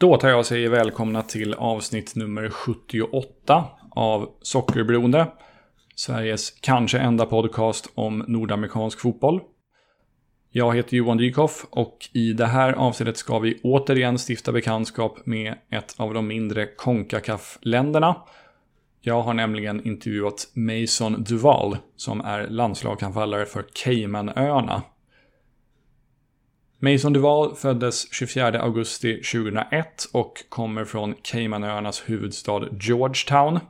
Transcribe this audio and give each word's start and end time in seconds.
Då 0.00 0.16
tar 0.16 0.28
jag 0.28 0.38
och 0.38 0.46
säger 0.46 0.68
välkomna 0.68 1.22
till 1.22 1.54
avsnitt 1.54 2.16
nummer 2.16 2.48
78 2.50 3.64
av 3.90 4.28
Sockerberoende. 4.42 5.26
Sveriges 5.94 6.50
kanske 6.50 6.98
enda 6.98 7.26
podcast 7.26 7.92
om 7.94 8.24
nordamerikansk 8.28 9.00
fotboll. 9.00 9.40
Jag 10.50 10.76
heter 10.76 10.96
Johan 10.96 11.16
Dykhoff 11.16 11.66
och 11.70 11.98
i 12.12 12.32
det 12.32 12.46
här 12.46 12.72
avsnittet 12.72 13.16
ska 13.16 13.38
vi 13.38 13.60
återigen 13.62 14.18
stifta 14.28 14.52
bekantskap 14.52 15.26
med 15.26 15.54
ett 15.70 15.94
av 15.96 16.14
de 16.14 16.26
mindre 16.26 16.66
Concacaf-länderna. 16.66 18.16
Jag 19.00 19.22
har 19.22 19.34
nämligen 19.34 19.86
intervjuat 19.86 20.48
Mason 20.54 21.24
Duval 21.24 21.76
som 21.96 22.20
är 22.20 22.48
landslagsanfallare 22.48 23.46
för 23.46 23.64
Caymanöarna. 23.72 24.82
Mason 26.82 27.12
Duval 27.12 27.54
föddes 27.54 28.12
24 28.12 28.60
augusti 28.60 29.14
2001 29.14 30.08
och 30.12 30.44
kommer 30.48 30.84
från 30.84 31.14
Caymanöarnas 31.22 32.02
huvudstad 32.06 32.68
Georgetown. 32.80 33.60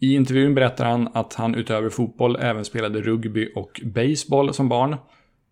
I 0.00 0.14
intervjun 0.14 0.54
berättar 0.54 0.84
han 0.84 1.08
att 1.14 1.34
han 1.34 1.54
utöver 1.54 1.90
fotboll 1.90 2.36
även 2.40 2.64
spelade 2.64 3.00
rugby 3.00 3.52
och 3.54 3.80
baseball 3.84 4.54
som 4.54 4.68
barn. 4.68 4.96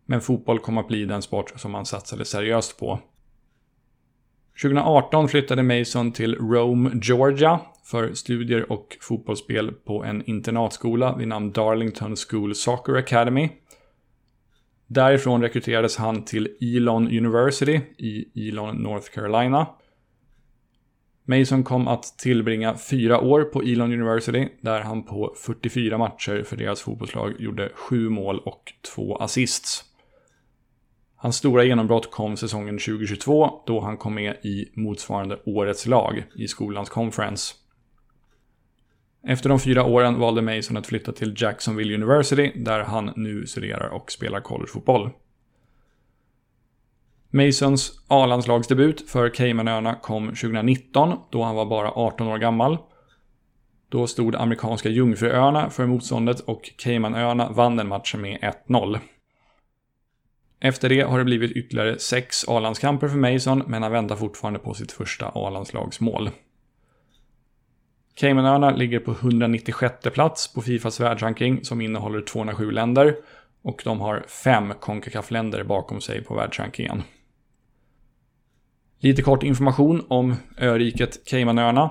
Men 0.07 0.21
fotboll 0.21 0.59
kom 0.59 0.79
att 0.79 0.89
bli 0.89 1.05
den 1.05 1.23
sport 1.23 1.53
som 1.57 1.75
han 1.75 1.87
satsade 1.87 2.25
seriöst 2.25 2.79
på. 2.79 2.99
2018 4.63 5.29
flyttade 5.29 5.63
Mason 5.63 6.13
till 6.13 6.35
Rome, 6.35 6.91
Georgia 7.03 7.61
för 7.85 8.15
studier 8.15 8.73
och 8.73 8.97
fotbollsspel 9.01 9.73
på 9.73 10.05
en 10.05 10.25
internatskola 10.25 11.17
vid 11.17 11.29
namn 11.29 11.53
Darlington 11.53 12.17
School 12.17 12.55
Soccer 12.55 12.95
Academy. 12.95 13.49
Därifrån 14.93 15.43
rekryterades 15.43 15.97
han 15.97 16.25
till 16.25 16.49
Elon 16.61 17.07
University 17.07 17.81
i 17.99 18.49
Elon, 18.49 18.77
North 18.77 19.11
Carolina. 19.11 19.67
Mason 21.25 21.65
kom 21.65 21.89
att 21.89 22.19
tillbringa 22.19 22.77
fyra 22.77 23.21
år 23.21 23.45
på 23.45 23.63
Elon 23.63 23.93
University 23.93 24.49
där 24.61 24.81
han 24.81 25.03
på 25.03 25.35
44 25.37 25.99
matcher 25.99 26.43
för 26.43 26.57
deras 26.57 26.83
fotbollslag 26.83 27.41
gjorde 27.41 27.73
sju 27.75 28.09
mål 28.09 28.39
och 28.39 28.73
två 28.95 29.17
assists. 29.17 29.85
Hans 31.17 31.37
stora 31.37 31.65
genombrott 31.65 32.11
kom 32.11 32.37
säsongen 32.37 32.79
2022 32.79 33.51
då 33.67 33.81
han 33.81 33.97
kom 33.97 34.15
med 34.15 34.37
i 34.43 34.69
motsvarande 34.75 35.39
årets 35.45 35.87
lag 35.87 36.25
i 36.35 36.49
skolans 36.49 36.91
conference. 36.91 37.55
Efter 39.25 39.49
de 39.49 39.61
fyra 39.61 39.85
åren 39.85 40.19
valde 40.19 40.43
Mason 40.43 40.77
att 40.77 40.87
flytta 40.87 41.13
till 41.13 41.35
Jacksonville 41.37 41.95
University 41.95 42.53
där 42.57 42.81
han 42.81 43.13
nu 43.17 43.47
studerar 43.47 43.89
och 43.89 44.13
spelar 44.13 44.41
collegefotboll. 44.41 45.11
Masons 47.31 47.93
A-landslagsdebut 48.09 49.11
för 49.11 49.29
Caymanöarna 49.29 49.95
kom 49.95 50.27
2019 50.27 51.19
då 51.31 51.43
han 51.43 51.55
var 51.55 51.67
bara 51.67 51.91
18 51.91 52.27
år 52.27 52.39
gammal. 52.39 52.79
Då 53.89 54.07
stod 54.07 54.37
amerikanska 54.37 54.89
Jungfruöarna 54.89 55.71
för 55.71 55.87
motståndet 55.87 56.41
och 56.41 56.71
Caymanöarna 56.77 57.51
vann 57.51 57.77
den 57.77 57.89
matchen 57.89 58.21
med 58.21 58.55
1-0. 58.69 58.99
Efter 60.61 60.89
det 60.89 61.01
har 61.01 61.19
det 61.19 61.25
blivit 61.25 61.53
ytterligare 61.53 61.99
sex 61.99 62.45
A-landskamper 62.49 63.09
för 63.09 63.17
Mason 63.17 63.63
men 63.67 63.83
han 63.83 63.93
väntar 63.93 64.17
fortfarande 64.17 64.59
på 64.59 64.75
sitt 64.75 64.93
första 64.93 65.27
A-landslagsmål. 65.35 66.31
Caymanöarna 68.15 68.71
ligger 68.71 68.99
på 68.99 69.11
196 69.11 69.95
plats 70.13 70.55
på 70.55 70.63
Fifas 70.63 71.01
världsranking 71.01 71.65
som 71.65 71.81
innehåller 71.81 72.21
207 72.21 72.71
länder 72.71 73.17
och 73.63 73.83
de 73.85 74.01
har 74.01 74.25
fem 74.29 74.73
Concacaf-länder 74.81 75.65
bakom 75.65 76.01
sig 76.01 76.25
på 76.25 76.35
världsrankingen. 76.35 77.03
Lite 78.99 79.23
kort 79.23 79.43
information 79.43 80.07
om 80.09 80.37
öriket 80.59 81.27
Caymanöarna. 81.27 81.91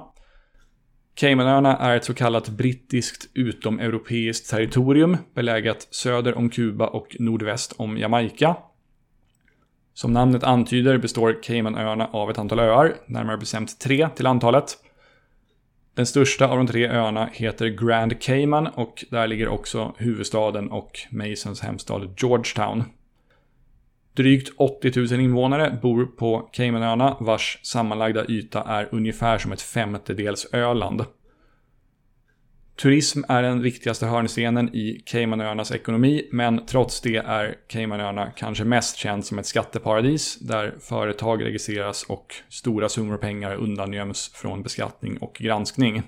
Caymanöarna 1.15 1.77
är 1.77 1.95
ett 1.95 2.05
så 2.05 2.13
kallat 2.13 2.49
brittiskt 2.49 3.29
utomeuropeiskt 3.33 4.49
territorium 4.49 5.17
beläget 5.33 5.87
söder 5.91 6.37
om 6.37 6.49
Kuba 6.49 6.87
och 6.87 7.15
nordväst 7.19 7.73
om 7.77 7.97
Jamaica. 7.97 8.55
Som 9.93 10.13
namnet 10.13 10.43
antyder 10.43 10.97
består 10.97 11.43
Caymanöarna 11.43 12.07
av 12.07 12.29
ett 12.31 12.37
antal 12.37 12.59
öar, 12.59 12.95
närmare 13.05 13.37
bestämt 13.37 13.79
tre 13.79 14.09
till 14.15 14.25
antalet. 14.25 14.77
Den 15.95 16.05
största 16.05 16.47
av 16.47 16.57
de 16.57 16.67
tre 16.67 16.87
öarna 16.87 17.29
heter 17.33 17.67
Grand 17.67 18.21
Cayman 18.21 18.67
och 18.67 19.05
där 19.09 19.27
ligger 19.27 19.47
också 19.47 19.93
huvudstaden 19.97 20.71
och 20.71 20.99
Masons 21.09 21.61
hemstad 21.61 22.13
Georgetown. 22.17 22.83
Drygt 24.13 24.53
80 24.57 24.99
000 25.11 25.19
invånare 25.19 25.79
bor 25.81 26.05
på 26.05 26.49
Caymanöarna 26.51 27.17
vars 27.19 27.59
sammanlagda 27.63 28.25
yta 28.25 28.63
är 28.63 28.89
ungefär 28.91 29.37
som 29.37 29.51
ett 29.51 29.61
femtedels 29.61 30.47
Öland. 30.53 31.05
Turism 32.81 33.21
är 33.27 33.43
den 33.43 33.61
viktigaste 33.61 34.05
hörnstenen 34.05 34.75
i 34.75 35.01
Caymanöarnas 35.05 35.71
ekonomi, 35.71 36.29
men 36.31 36.65
trots 36.65 37.01
det 37.01 37.15
är 37.15 37.55
Caymanöarna 37.67 38.31
kanske 38.35 38.63
mest 38.63 38.97
känt 38.97 39.25
som 39.25 39.39
ett 39.39 39.45
skatteparadis 39.45 40.39
där 40.39 40.75
företag 40.79 41.45
registreras 41.45 42.03
och 42.03 42.35
stora 42.49 42.89
summor 42.89 43.17
pengar 43.17 43.55
undangöms 43.55 44.31
från 44.33 44.63
beskattning 44.63 45.17
och 45.17 45.33
granskning. 45.33 46.03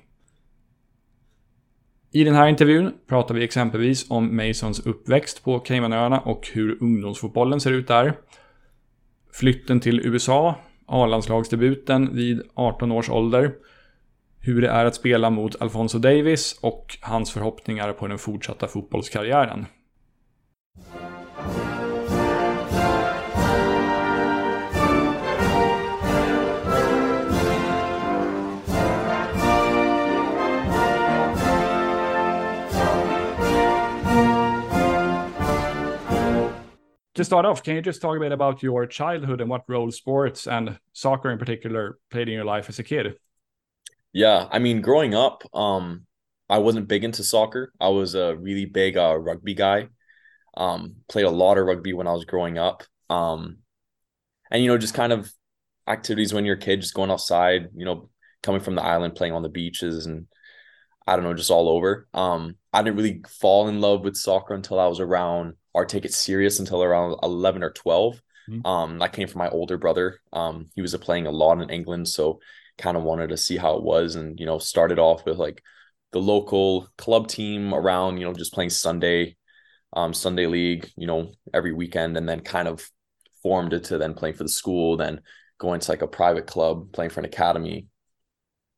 I 2.11 2.23
den 2.23 2.35
här 2.35 2.47
intervjun 2.47 2.93
pratar 3.07 3.35
vi 3.35 3.43
exempelvis 3.43 4.11
om 4.11 4.35
Masons 4.35 4.79
uppväxt 4.85 5.43
på 5.43 5.59
Caymanöarna 5.59 6.19
och 6.19 6.47
hur 6.53 6.83
ungdomsfotbollen 6.83 7.59
ser 7.59 7.71
ut 7.71 7.87
där. 7.87 8.13
Flytten 9.33 9.79
till 9.79 9.99
USA, 9.99 10.55
A-landslagsdebuten 10.85 12.15
vid 12.15 12.41
18 12.53 12.91
års 12.91 13.09
ålder, 13.09 13.51
hur 14.45 14.61
det 14.61 14.67
är 14.67 14.85
att 14.85 14.95
spela 14.95 15.29
mot 15.29 15.61
Alfonso 15.61 15.99
Davis 15.99 16.59
och 16.61 16.97
hans 17.01 17.31
förhoppningar 17.31 17.93
på 17.93 18.07
den 18.07 18.17
fortsatta 18.17 18.67
fotbollskarriären. 18.67 19.65
to 37.15 37.23
start 37.23 37.45
off, 37.45 37.63
can 37.63 37.75
you 37.75 37.81
just 37.81 38.01
talk 38.01 38.17
a 38.17 38.19
bit 38.19 38.31
about 38.31 38.63
your 38.63 38.85
childhood 38.87 39.39
and 39.39 39.49
what 39.49 39.63
role 39.67 39.91
sports 39.91 40.47
and 40.47 40.77
soccer 40.93 41.31
in 41.31 41.37
particular 41.37 41.97
played 42.11 42.27
in 42.27 42.33
your 42.33 42.43
life 42.43 42.69
as 42.69 42.79
a 42.79 42.83
kid? 42.83 43.13
Yeah, 44.13 44.47
I 44.51 44.59
mean, 44.59 44.81
growing 44.81 45.15
up, 45.15 45.43
um, 45.55 46.05
I 46.49 46.59
wasn't 46.59 46.87
big 46.87 47.03
into 47.03 47.23
soccer. 47.23 47.73
I 47.79 47.89
was 47.89 48.13
a 48.15 48.35
really 48.35 48.65
big 48.65 48.95
uh, 48.95 49.17
rugby 49.17 49.55
guy. 49.55 49.89
Um, 50.55 50.97
played 51.09 51.25
a 51.25 51.31
lot 51.31 51.57
of 51.57 51.65
rugby 51.65 51.93
when 51.93 52.07
I 52.07 52.13
was 52.13 52.25
growing 52.25 52.59
up. 52.59 52.83
Um, 53.09 53.57
and 54.51 54.61
you 54.61 54.69
know, 54.69 54.77
just 54.77 54.93
kind 54.93 55.11
of 55.11 55.31
activities 55.87 56.33
when 56.33 56.45
you're 56.45 56.55
a 56.55 56.59
kid, 56.59 56.81
just 56.81 56.93
going 56.93 57.09
outside. 57.09 57.69
You 57.75 57.85
know, 57.85 58.09
coming 58.43 58.61
from 58.61 58.75
the 58.75 58.83
island, 58.83 59.15
playing 59.15 59.33
on 59.33 59.41
the 59.41 59.49
beaches, 59.49 60.05
and 60.05 60.27
I 61.07 61.15
don't 61.15 61.25
know, 61.25 61.33
just 61.33 61.49
all 61.49 61.67
over. 61.67 62.07
Um, 62.13 62.55
I 62.71 62.83
didn't 62.83 62.97
really 62.97 63.23
fall 63.27 63.67
in 63.67 63.81
love 63.81 64.03
with 64.03 64.15
soccer 64.15 64.53
until 64.53 64.79
I 64.79 64.87
was 64.87 64.99
around 64.99 65.55
or 65.73 65.85
take 65.85 66.05
it 66.05 66.13
serious 66.13 66.59
until 66.59 66.83
around 66.83 67.17
11 67.23 67.63
or 67.63 67.71
12. 67.71 68.21
Mm-hmm. 68.49 68.67
Um, 68.67 69.01
I 69.01 69.07
came 69.07 69.27
from 69.27 69.39
my 69.39 69.49
older 69.49 69.77
brother. 69.77 70.19
Um, 70.31 70.67
he 70.75 70.81
was 70.81 70.95
playing 70.97 71.25
a 71.25 71.31
lot 71.31 71.61
in 71.61 71.69
England, 71.69 72.07
so 72.07 72.39
kind 72.77 72.97
of 72.97 73.03
wanted 73.03 73.29
to 73.29 73.37
see 73.37 73.57
how 73.57 73.75
it 73.75 73.83
was, 73.83 74.15
and 74.15 74.39
you 74.39 74.45
know, 74.45 74.59
started 74.59 74.99
off 74.99 75.25
with 75.25 75.37
like 75.37 75.61
the 76.11 76.21
local 76.21 76.87
club 76.97 77.27
team 77.27 77.73
around, 77.73 78.17
you 78.17 78.25
know, 78.25 78.33
just 78.33 78.53
playing 78.53 78.69
Sunday, 78.69 79.35
um, 79.93 80.13
Sunday 80.13 80.47
league, 80.47 80.89
you 80.95 81.07
know, 81.07 81.31
every 81.53 81.73
weekend, 81.73 82.17
and 82.17 82.27
then 82.27 82.39
kind 82.41 82.67
of 82.67 82.87
formed 83.41 83.73
it 83.73 83.85
to 83.85 83.97
then 83.97 84.13
playing 84.13 84.35
for 84.35 84.43
the 84.43 84.49
school, 84.49 84.97
then 84.97 85.21
going 85.57 85.79
to 85.79 85.91
like 85.91 86.01
a 86.01 86.07
private 86.07 86.47
club, 86.47 86.91
playing 86.93 87.09
for 87.09 87.19
an 87.19 87.25
academy, 87.25 87.87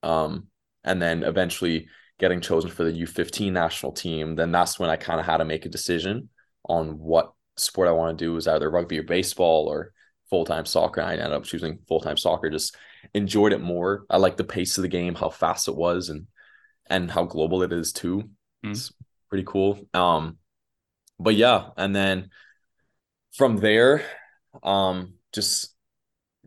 um, 0.03 0.47
and 0.83 1.01
then 1.01 1.23
eventually 1.23 1.87
getting 2.19 2.41
chosen 2.41 2.71
for 2.71 2.83
the 2.83 3.01
U15 3.01 3.51
national 3.51 3.91
team. 3.91 4.35
Then 4.35 4.51
that's 4.51 4.79
when 4.79 4.89
I 4.89 4.95
kind 4.95 5.19
of 5.19 5.25
had 5.25 5.37
to 5.37 5.45
make 5.45 5.65
a 5.65 5.69
decision 5.69 6.29
on 6.67 6.97
what 6.97 7.33
sport 7.57 7.87
I 7.87 7.91
want 7.91 8.17
to 8.17 8.25
do 8.25 8.33
was 8.33 8.47
either 8.47 8.69
rugby 8.69 8.99
or 8.99 9.03
baseball 9.03 9.67
or 9.67 9.91
full 10.29 10.45
time 10.45 10.65
soccer. 10.65 11.01
I 11.01 11.13
ended 11.13 11.31
up 11.31 11.43
choosing 11.43 11.79
full 11.87 12.01
time 12.01 12.17
soccer. 12.17 12.49
Just 12.49 12.75
enjoyed 13.13 13.53
it 13.53 13.61
more. 13.61 14.05
I 14.09 14.17
like 14.17 14.37
the 14.37 14.43
pace 14.43 14.77
of 14.77 14.81
the 14.81 14.87
game, 14.87 15.15
how 15.15 15.29
fast 15.29 15.67
it 15.67 15.75
was, 15.75 16.09
and 16.09 16.27
and 16.89 17.09
how 17.09 17.23
global 17.23 17.63
it 17.63 17.71
is 17.71 17.91
too. 17.91 18.29
Mm. 18.65 18.71
It's 18.71 18.91
pretty 19.29 19.45
cool. 19.47 19.79
Um, 19.93 20.37
but 21.19 21.35
yeah, 21.35 21.69
and 21.77 21.95
then 21.95 22.29
from 23.35 23.57
there, 23.57 24.03
um, 24.63 25.15
just 25.33 25.73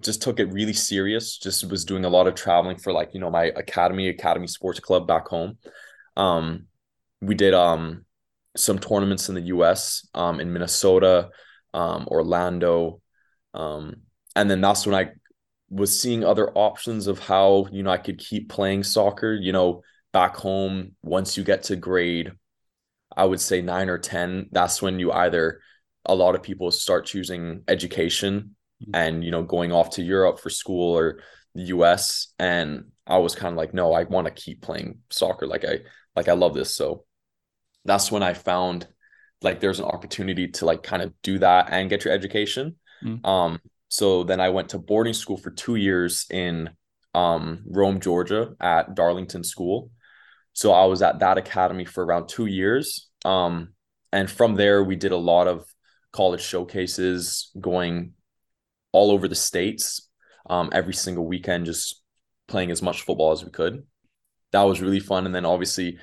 just 0.00 0.22
took 0.22 0.38
it 0.38 0.52
really 0.52 0.72
serious. 0.72 1.38
Just 1.38 1.68
was 1.68 1.84
doing 1.84 2.04
a 2.04 2.08
lot 2.08 2.26
of 2.26 2.34
traveling 2.34 2.78
for 2.78 2.92
like 2.92 3.14
you 3.14 3.20
know 3.20 3.30
my 3.30 3.44
academy, 3.44 4.08
academy 4.08 4.46
sports 4.46 4.80
club 4.80 5.06
back 5.06 5.28
home. 5.28 5.58
Um, 6.16 6.66
we 7.20 7.34
did 7.34 7.54
um 7.54 8.04
some 8.56 8.78
tournaments 8.78 9.28
in 9.28 9.34
the 9.34 9.42
U.S. 9.42 10.06
Um, 10.14 10.40
in 10.40 10.52
Minnesota, 10.52 11.30
um, 11.74 12.06
Orlando, 12.08 13.00
um, 13.54 14.02
and 14.36 14.50
then 14.50 14.60
that's 14.60 14.86
when 14.86 14.94
I 14.94 15.10
was 15.70 16.00
seeing 16.00 16.24
other 16.24 16.50
options 16.50 17.06
of 17.06 17.18
how, 17.18 17.66
you 17.70 17.82
know, 17.82 17.90
I 17.90 17.98
could 17.98 18.18
keep 18.18 18.48
playing 18.48 18.84
soccer, 18.84 19.34
you 19.34 19.52
know, 19.52 19.82
back 20.12 20.36
home 20.36 20.92
once 21.02 21.36
you 21.36 21.44
get 21.44 21.64
to 21.64 21.76
grade 21.76 22.32
I 23.16 23.24
would 23.24 23.40
say 23.40 23.60
9 23.60 23.90
or 23.90 23.98
10, 23.98 24.48
that's 24.52 24.80
when 24.80 25.00
you 25.00 25.10
either 25.10 25.60
a 26.06 26.14
lot 26.14 26.36
of 26.36 26.42
people 26.42 26.70
start 26.70 27.04
choosing 27.04 27.62
education 27.66 28.54
mm-hmm. 28.82 28.94
and 28.94 29.24
you 29.24 29.30
know 29.30 29.42
going 29.42 29.72
off 29.72 29.90
to 29.90 30.02
Europe 30.02 30.38
for 30.38 30.50
school 30.50 30.96
or 30.96 31.20
the 31.54 31.64
US 31.64 32.28
and 32.38 32.84
I 33.06 33.18
was 33.18 33.34
kind 33.34 33.52
of 33.52 33.58
like 33.58 33.74
no 33.74 33.92
I 33.92 34.04
want 34.04 34.26
to 34.26 34.42
keep 34.42 34.62
playing 34.62 34.98
soccer 35.10 35.46
like 35.46 35.64
I 35.64 35.80
like 36.14 36.28
I 36.28 36.32
love 36.32 36.54
this 36.54 36.74
so 36.74 37.04
that's 37.84 38.12
when 38.12 38.22
I 38.22 38.34
found 38.34 38.86
like 39.42 39.60
there's 39.60 39.80
an 39.80 39.86
opportunity 39.86 40.48
to 40.48 40.64
like 40.64 40.82
kind 40.82 41.02
of 41.02 41.12
do 41.22 41.38
that 41.40 41.68
and 41.70 41.90
get 41.90 42.04
your 42.04 42.14
education 42.14 42.76
mm. 43.02 43.24
um 43.26 43.60
so 43.88 44.22
then 44.22 44.40
I 44.40 44.50
went 44.50 44.70
to 44.70 44.78
boarding 44.78 45.14
school 45.14 45.36
for 45.36 45.50
2 45.50 45.76
years 45.76 46.26
in 46.30 46.70
um 47.14 47.64
Rome 47.66 48.00
Georgia 48.00 48.54
at 48.60 48.94
Darlington 48.94 49.44
School 49.44 49.90
so 50.52 50.72
I 50.72 50.86
was 50.86 51.02
at 51.02 51.20
that 51.20 51.38
academy 51.38 51.84
for 51.84 52.04
around 52.04 52.28
2 52.28 52.46
years 52.46 53.08
um 53.24 53.70
and 54.12 54.30
from 54.30 54.54
there 54.54 54.82
we 54.82 54.96
did 54.96 55.12
a 55.12 55.16
lot 55.16 55.46
of 55.46 55.64
college 56.12 56.42
showcases 56.42 57.50
going 57.60 58.12
all 58.92 59.10
over 59.10 59.28
the 59.28 59.34
states 59.34 60.08
um, 60.48 60.70
every 60.72 60.94
single 60.94 61.26
weekend, 61.26 61.66
just 61.66 62.02
playing 62.46 62.70
as 62.70 62.82
much 62.82 63.02
football 63.02 63.32
as 63.32 63.44
we 63.44 63.50
could. 63.50 63.84
That 64.52 64.62
was 64.62 64.80
really 64.80 65.00
fun. 65.00 65.26
And 65.26 65.34
then 65.34 65.44
obviously 65.44 65.98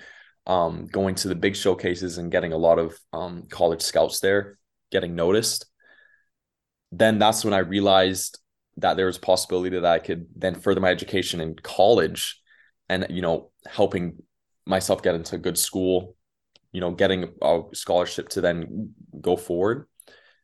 um, 0.45 0.88
going 0.91 1.15
to 1.15 1.27
the 1.27 1.36
big 1.36 1.56
showcases 1.56 2.18
and 2.18 2.31
getting 2.31 2.53
a 2.53 2.57
lot 2.57 2.77
of 2.77 2.98
um, 3.12 3.44
college 3.50 3.81
scouts 3.81 4.19
there, 4.19 4.57
getting 4.91 5.15
noticed. 5.15 5.65
Then 6.97 7.19
that's 7.19 7.44
when 7.44 7.53
I 7.53 7.59
realized 7.59 8.39
that 8.77 8.95
there 8.95 9.06
was 9.07 9.18
a 9.18 9.21
possibility 9.21 9.80
that 9.80 9.86
I 9.86 10.00
could 10.00 10.27
then 10.36 10.56
further 10.56 10.81
my 10.81 10.89
education 10.89 11.42
in 11.42 11.56
college 11.56 12.42
and, 12.89 13.07
you 13.09 13.21
know, 13.21 13.51
helping 13.65 14.18
myself 14.65 15.01
get 15.01 15.15
into 15.15 15.36
a 15.36 15.39
good 15.39 15.57
school, 15.57 16.15
you 16.71 16.81
know, 16.81 16.92
getting 16.92 17.31
a 17.42 17.62
scholarship 17.74 18.30
to 18.30 18.42
then 18.42 18.94
go 19.19 19.36
forward 19.36 19.88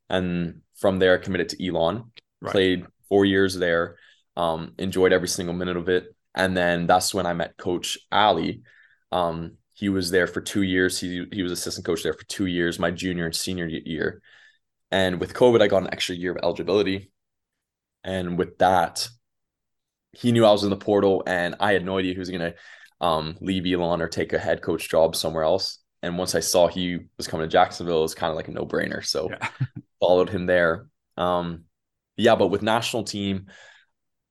and 0.10 0.62
from 0.76 1.00
there 1.00 1.18
committed 1.18 1.50
to 1.50 1.66
Elon. 1.66 2.12
Right. 2.42 2.52
Played 2.52 2.86
four 3.08 3.24
years 3.24 3.56
there, 3.56 3.98
um, 4.36 4.74
enjoyed 4.78 5.14
every 5.14 5.28
single 5.28 5.54
minute 5.54 5.78
of 5.78 5.90
it, 5.90 6.16
and 6.34 6.58
then 6.58 6.88
that's 6.88 7.14
when 7.14 7.26
I 7.26 7.34
met 7.34 7.56
Coach 7.58 8.00
Ali. 8.12 8.62
Um, 9.12 9.58
he 9.74 9.90
was 9.90 10.12
there 10.12 10.28
for 10.28 10.42
two 10.42 10.64
years. 10.64 11.00
He 11.00 11.26
he 11.32 11.44
was 11.44 11.52
assistant 11.52 11.86
coach 11.86 12.04
there 12.04 12.14
for 12.14 12.26
two 12.26 12.48
years, 12.48 12.80
my 12.80 12.92
junior 12.92 13.26
and 13.26 13.36
senior 13.36 13.68
year. 13.68 14.22
And 14.92 15.20
with 15.20 15.34
COVID, 15.34 15.62
I 15.62 15.68
got 15.68 15.84
an 15.84 15.94
extra 15.94 16.16
year 16.16 16.32
of 16.32 16.40
eligibility. 16.44 17.12
And 18.04 18.38
with 18.38 18.58
that, 18.58 19.08
he 20.12 20.32
knew 20.32 20.46
I 20.46 20.52
was 20.52 20.64
in 20.64 20.70
the 20.70 20.76
portal, 20.76 21.24
and 21.26 21.56
I 21.60 21.74
had 21.74 21.86
no 21.86 21.98
idea 21.98 22.14
he 22.14 22.20
was 22.20 22.30
gonna 22.30 22.54
um, 23.00 23.38
leave 23.40 23.66
Elon 23.66 24.02
or 24.02 24.08
take 24.08 24.34
a 24.34 24.40
head 24.40 24.62
coach 24.62 24.90
job 24.90 25.16
somewhere 25.16 25.44
else. 25.44 25.80
And 26.04 26.18
once 26.18 26.36
I 26.36 26.40
saw 26.40 26.68
he 26.68 27.00
was 27.18 27.28
coming 27.28 27.46
to 27.46 27.52
Jacksonville, 27.52 28.00
it 28.00 28.04
was 28.04 28.16
kind 28.16 28.30
of 28.30 28.36
like 28.36 28.48
a 28.48 28.52
no 28.52 28.66
brainer. 28.66 29.06
So 29.06 29.30
yeah. 29.30 29.48
followed 30.00 30.30
him 30.30 30.46
there. 30.48 30.88
Um, 31.16 31.66
yeah, 32.18 32.36
but 32.36 32.48
with 32.48 32.62
national 32.62 33.04
team, 33.04 33.48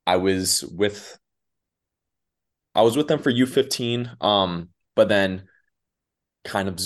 I 0.07 0.17
was 0.17 0.65
with 0.65 1.19
I 2.75 2.83
was 2.83 2.97
with 2.97 3.09
them 3.09 3.19
for 3.21 3.31
U15, 3.31 4.23
um, 4.23 4.69
but 4.95 5.09
then 5.09 5.49
kind 6.45 6.69
of 6.69 6.81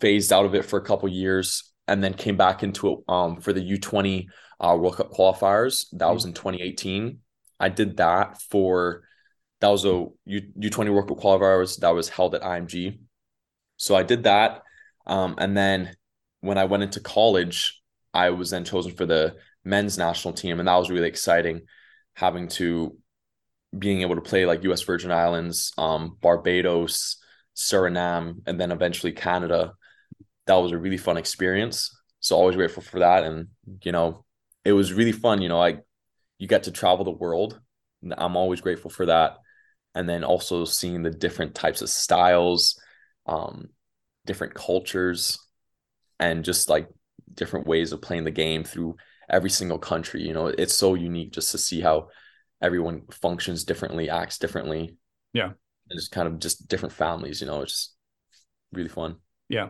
phased 0.00 0.32
out 0.32 0.44
of 0.44 0.54
it 0.54 0.64
for 0.64 0.78
a 0.78 0.84
couple 0.84 1.08
years 1.08 1.69
and 1.90 2.02
then 2.02 2.14
came 2.14 2.36
back 2.36 2.62
into 2.62 2.92
it 2.92 2.98
um, 3.08 3.40
for 3.40 3.52
the 3.52 3.60
U20 3.60 4.26
uh, 4.60 4.76
World 4.80 4.96
Cup 4.96 5.10
qualifiers. 5.10 5.86
That 5.90 6.04
mm-hmm. 6.04 6.14
was 6.14 6.24
in 6.24 6.32
2018. 6.32 7.18
I 7.58 7.68
did 7.68 7.96
that 7.98 8.40
for 8.40 9.02
that 9.60 9.68
was 9.68 9.84
a 9.84 10.06
U, 10.24 10.40
U20 10.58 10.94
World 10.94 11.08
Cup 11.08 11.18
qualifiers 11.18 11.80
that 11.80 11.90
was 11.90 12.08
held 12.08 12.34
at 12.34 12.42
IMG. 12.42 13.00
So 13.76 13.96
I 13.96 14.04
did 14.04 14.22
that. 14.22 14.62
Um, 15.06 15.34
and 15.38 15.56
then 15.56 15.94
when 16.40 16.58
I 16.58 16.64
went 16.64 16.84
into 16.84 17.00
college, 17.00 17.82
I 18.14 18.30
was 18.30 18.50
then 18.50 18.64
chosen 18.64 18.92
for 18.92 19.04
the 19.04 19.36
men's 19.64 19.98
national 19.98 20.34
team, 20.34 20.58
and 20.58 20.68
that 20.68 20.76
was 20.76 20.90
really 20.90 21.08
exciting. 21.08 21.62
Having 22.14 22.48
to 22.48 22.96
being 23.76 24.02
able 24.02 24.14
to 24.14 24.20
play 24.20 24.46
like 24.46 24.62
U.S. 24.64 24.82
Virgin 24.82 25.10
Islands, 25.10 25.72
um, 25.76 26.16
Barbados, 26.20 27.16
Suriname, 27.56 28.42
and 28.46 28.60
then 28.60 28.72
eventually 28.72 29.12
Canada. 29.12 29.74
That 30.50 30.56
was 30.56 30.72
a 30.72 30.78
really 30.78 30.96
fun 30.96 31.16
experience. 31.16 31.96
So 32.18 32.34
always 32.34 32.56
grateful 32.56 32.82
for 32.82 32.98
that, 32.98 33.22
and 33.22 33.46
you 33.84 33.92
know, 33.92 34.24
it 34.64 34.72
was 34.72 34.92
really 34.92 35.12
fun. 35.12 35.40
You 35.40 35.48
know, 35.48 35.62
I 35.62 35.78
you 36.38 36.48
get 36.48 36.64
to 36.64 36.72
travel 36.72 37.04
the 37.04 37.12
world. 37.12 37.60
I'm 38.18 38.36
always 38.36 38.60
grateful 38.60 38.90
for 38.90 39.06
that, 39.06 39.36
and 39.94 40.08
then 40.08 40.24
also 40.24 40.64
seeing 40.64 41.04
the 41.04 41.10
different 41.12 41.54
types 41.54 41.82
of 41.82 41.88
styles, 41.88 42.80
um, 43.26 43.68
different 44.26 44.54
cultures, 44.54 45.38
and 46.18 46.44
just 46.44 46.68
like 46.68 46.88
different 47.32 47.68
ways 47.68 47.92
of 47.92 48.02
playing 48.02 48.24
the 48.24 48.32
game 48.32 48.64
through 48.64 48.96
every 49.28 49.50
single 49.50 49.78
country. 49.78 50.26
You 50.26 50.34
know, 50.34 50.48
it's 50.48 50.74
so 50.74 50.94
unique 50.94 51.32
just 51.32 51.52
to 51.52 51.58
see 51.58 51.80
how 51.80 52.08
everyone 52.60 53.02
functions 53.12 53.62
differently, 53.62 54.10
acts 54.10 54.38
differently. 54.38 54.96
Yeah. 55.32 55.52
And 55.90 55.98
just 55.98 56.10
kind 56.10 56.26
of 56.26 56.40
just 56.40 56.66
different 56.66 56.92
families, 56.92 57.40
you 57.40 57.46
know, 57.46 57.62
it's 57.62 57.72
just 57.72 57.94
really 58.72 58.88
fun. 58.88 59.16
Yeah. 59.48 59.68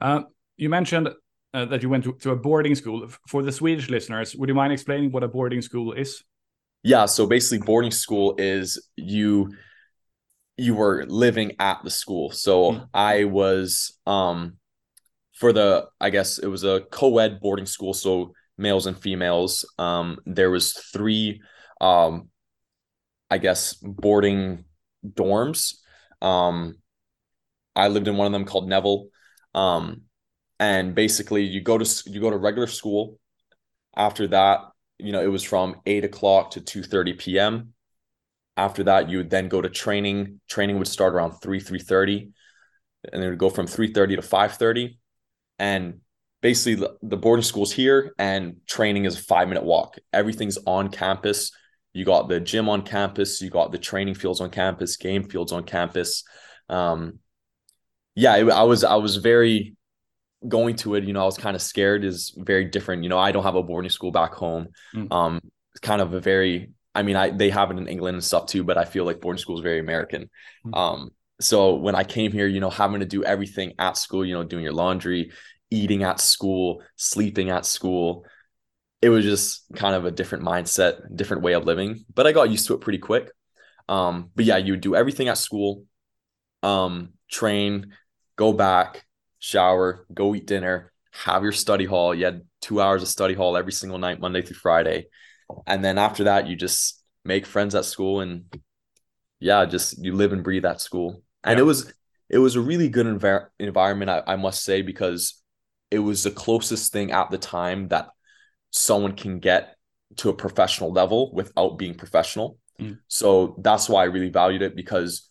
Uh, 0.00 0.22
you 0.56 0.68
mentioned 0.68 1.08
uh, 1.52 1.64
that 1.66 1.82
you 1.82 1.88
went 1.88 2.04
to, 2.04 2.12
to 2.20 2.30
a 2.30 2.36
boarding 2.36 2.74
school. 2.74 3.08
For 3.28 3.42
the 3.42 3.52
Swedish 3.52 3.88
listeners, 3.88 4.34
would 4.34 4.48
you 4.48 4.54
mind 4.54 4.72
explaining 4.72 5.12
what 5.12 5.22
a 5.22 5.28
boarding 5.28 5.62
school 5.62 5.92
is? 5.92 6.22
Yeah, 6.82 7.06
so 7.06 7.26
basically 7.26 7.64
boarding 7.64 7.90
school 7.90 8.34
is 8.38 8.88
you 8.96 9.54
you 10.56 10.74
were 10.74 11.04
living 11.06 11.52
at 11.58 11.82
the 11.82 11.90
school. 11.90 12.30
So 12.30 12.72
mm-hmm. 12.72 12.84
I 12.92 13.24
was 13.24 13.98
um 14.06 14.58
for 15.34 15.52
the 15.52 15.86
I 16.00 16.10
guess 16.10 16.38
it 16.38 16.46
was 16.46 16.64
a 16.64 16.82
co-ed 16.90 17.40
boarding 17.40 17.66
school, 17.66 17.94
so 17.94 18.32
males 18.56 18.86
and 18.86 18.98
females. 18.98 19.64
Um, 19.78 20.18
there 20.26 20.50
was 20.50 20.72
three, 20.92 21.40
um, 21.80 22.28
I 23.30 23.38
guess, 23.38 23.74
boarding 23.74 24.64
dorms. 25.04 25.74
Um, 26.22 26.76
I 27.74 27.88
lived 27.88 28.08
in 28.08 28.16
one 28.16 28.26
of 28.26 28.32
them 28.32 28.44
called 28.44 28.68
Neville. 28.68 29.08
Um, 29.54 30.02
and 30.58 30.94
basically, 30.94 31.44
you 31.44 31.60
go 31.60 31.78
to 31.78 32.10
you 32.10 32.20
go 32.20 32.30
to 32.30 32.36
regular 32.36 32.66
school. 32.66 33.18
After 33.96 34.26
that, 34.28 34.60
you 34.98 35.12
know, 35.12 35.22
it 35.22 35.30
was 35.30 35.42
from 35.42 35.80
eight 35.86 36.04
o'clock 36.04 36.52
to 36.52 36.60
two 36.60 36.82
thirty 36.82 37.12
p.m. 37.12 37.74
After 38.56 38.84
that, 38.84 39.08
you 39.08 39.18
would 39.18 39.30
then 39.30 39.48
go 39.48 39.60
to 39.60 39.68
training. 39.68 40.40
Training 40.48 40.78
would 40.78 40.88
start 40.88 41.14
around 41.14 41.32
three 41.32 41.60
three 41.60 41.80
thirty, 41.80 42.30
and 43.12 43.22
it 43.22 43.28
would 43.28 43.38
go 43.38 43.50
from 43.50 43.66
three 43.66 43.92
thirty 43.92 44.16
to 44.16 44.22
five 44.22 44.54
thirty 44.54 44.98
and 45.58 46.00
basically 46.40 46.86
the 47.02 47.16
boarding 47.16 47.42
school's 47.42 47.72
here 47.72 48.14
and 48.18 48.56
training 48.66 49.04
is 49.04 49.18
a 49.18 49.22
five 49.22 49.48
minute 49.48 49.64
walk 49.64 49.96
everything's 50.12 50.58
on 50.66 50.88
campus 50.90 51.52
you 51.92 52.04
got 52.04 52.28
the 52.28 52.40
gym 52.40 52.68
on 52.68 52.82
campus 52.82 53.40
you 53.40 53.50
got 53.50 53.72
the 53.72 53.78
training 53.78 54.14
fields 54.14 54.40
on 54.40 54.50
campus 54.50 54.96
game 54.96 55.24
fields 55.24 55.52
on 55.52 55.64
campus 55.64 56.24
um 56.68 57.18
yeah 58.14 58.36
it, 58.36 58.48
i 58.50 58.62
was 58.62 58.84
i 58.84 58.96
was 58.96 59.16
very 59.16 59.76
going 60.46 60.76
to 60.76 60.94
it 60.94 61.04
you 61.04 61.12
know 61.12 61.22
i 61.22 61.24
was 61.24 61.38
kind 61.38 61.56
of 61.56 61.62
scared 61.62 62.04
is 62.04 62.34
very 62.36 62.64
different 62.64 63.02
you 63.02 63.08
know 63.08 63.18
i 63.18 63.32
don't 63.32 63.44
have 63.44 63.54
a 63.54 63.62
boarding 63.62 63.90
school 63.90 64.10
back 64.10 64.34
home 64.34 64.68
mm. 64.94 65.10
um 65.10 65.40
it's 65.72 65.80
kind 65.80 66.02
of 66.02 66.12
a 66.12 66.20
very 66.20 66.70
i 66.94 67.02
mean 67.02 67.16
i 67.16 67.30
they 67.30 67.50
have 67.50 67.70
it 67.70 67.78
in 67.78 67.88
england 67.88 68.14
and 68.14 68.24
stuff 68.24 68.46
too 68.46 68.62
but 68.62 68.76
i 68.76 68.84
feel 68.84 69.04
like 69.04 69.20
boarding 69.20 69.40
school 69.40 69.56
is 69.56 69.62
very 69.62 69.78
american 69.78 70.28
mm. 70.66 70.76
um 70.76 71.10
so 71.40 71.74
when 71.74 71.94
I 71.94 72.04
came 72.04 72.32
here, 72.32 72.46
you 72.46 72.60
know, 72.60 72.70
having 72.70 73.00
to 73.00 73.06
do 73.06 73.24
everything 73.24 73.74
at 73.78 73.96
school, 73.96 74.24
you 74.24 74.34
know, 74.34 74.44
doing 74.44 74.62
your 74.62 74.72
laundry, 74.72 75.32
eating 75.70 76.02
at 76.02 76.20
school, 76.20 76.82
sleeping 76.96 77.50
at 77.50 77.66
school, 77.66 78.24
it 79.02 79.08
was 79.08 79.24
just 79.24 79.64
kind 79.74 79.94
of 79.94 80.04
a 80.04 80.10
different 80.10 80.44
mindset, 80.44 81.14
different 81.14 81.42
way 81.42 81.52
of 81.54 81.64
living. 81.64 82.04
But 82.12 82.26
I 82.26 82.32
got 82.32 82.50
used 82.50 82.66
to 82.68 82.74
it 82.74 82.80
pretty 82.80 82.98
quick. 82.98 83.30
Um, 83.88 84.30
but 84.34 84.44
yeah, 84.44 84.56
you 84.56 84.72
would 84.72 84.80
do 84.80 84.94
everything 84.94 85.28
at 85.28 85.36
school, 85.36 85.84
um, 86.62 87.12
train, 87.30 87.92
go 88.36 88.52
back, 88.52 89.04
shower, 89.38 90.06
go 90.12 90.34
eat 90.34 90.46
dinner, 90.46 90.92
have 91.12 91.42
your 91.42 91.52
study 91.52 91.84
hall. 91.84 92.14
You 92.14 92.24
had 92.26 92.42
two 92.60 92.80
hours 92.80 93.02
of 93.02 93.08
study 93.08 93.34
hall 93.34 93.56
every 93.56 93.72
single 93.72 93.98
night, 93.98 94.20
Monday 94.20 94.42
through 94.42 94.56
Friday. 94.56 95.06
And 95.66 95.84
then 95.84 95.98
after 95.98 96.24
that, 96.24 96.46
you 96.46 96.56
just 96.56 97.02
make 97.24 97.46
friends 97.46 97.74
at 97.74 97.84
school 97.84 98.20
and 98.20 98.44
yeah, 99.40 99.64
just 99.64 100.02
you 100.02 100.14
live 100.14 100.32
and 100.32 100.42
breathe 100.42 100.64
at 100.64 100.80
school 100.80 101.22
and 101.44 101.58
yeah. 101.58 101.62
it 101.62 101.66
was 101.66 101.92
it 102.28 102.38
was 102.38 102.56
a 102.56 102.60
really 102.60 102.88
good 102.88 103.06
env- 103.06 103.46
environment 103.58 104.10
I, 104.10 104.22
I 104.26 104.36
must 104.36 104.64
say 104.64 104.82
because 104.82 105.40
it 105.90 105.98
was 105.98 106.24
the 106.24 106.30
closest 106.30 106.92
thing 106.92 107.12
at 107.12 107.30
the 107.30 107.38
time 107.38 107.88
that 107.88 108.08
someone 108.70 109.12
can 109.12 109.38
get 109.38 109.76
to 110.16 110.30
a 110.30 110.34
professional 110.34 110.90
level 110.90 111.32
without 111.32 111.78
being 111.78 111.94
professional 111.94 112.58
mm. 112.80 112.98
so 113.06 113.56
that's 113.58 113.88
why 113.88 114.02
i 114.02 114.06
really 114.06 114.30
valued 114.30 114.62
it 114.62 114.74
because 114.74 115.28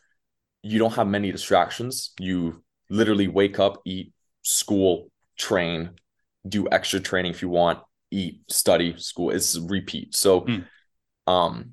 you 0.62 0.80
don't 0.80 0.94
have 0.94 1.08
many 1.08 1.32
distractions 1.32 2.14
you 2.20 2.64
literally 2.94 3.28
wake 3.28 3.60
up 3.60 3.82
eat 3.86 4.14
school 4.42 5.10
train 5.38 5.90
do 6.48 6.68
extra 6.72 7.00
training 7.00 7.32
if 7.32 7.42
you 7.42 7.50
want 7.50 7.80
eat 8.12 8.42
study 8.50 8.96
school 8.98 9.32
it's 9.32 9.58
repeat 9.58 10.14
so 10.16 10.42
mm. 10.42 10.64
Um, 11.26 11.72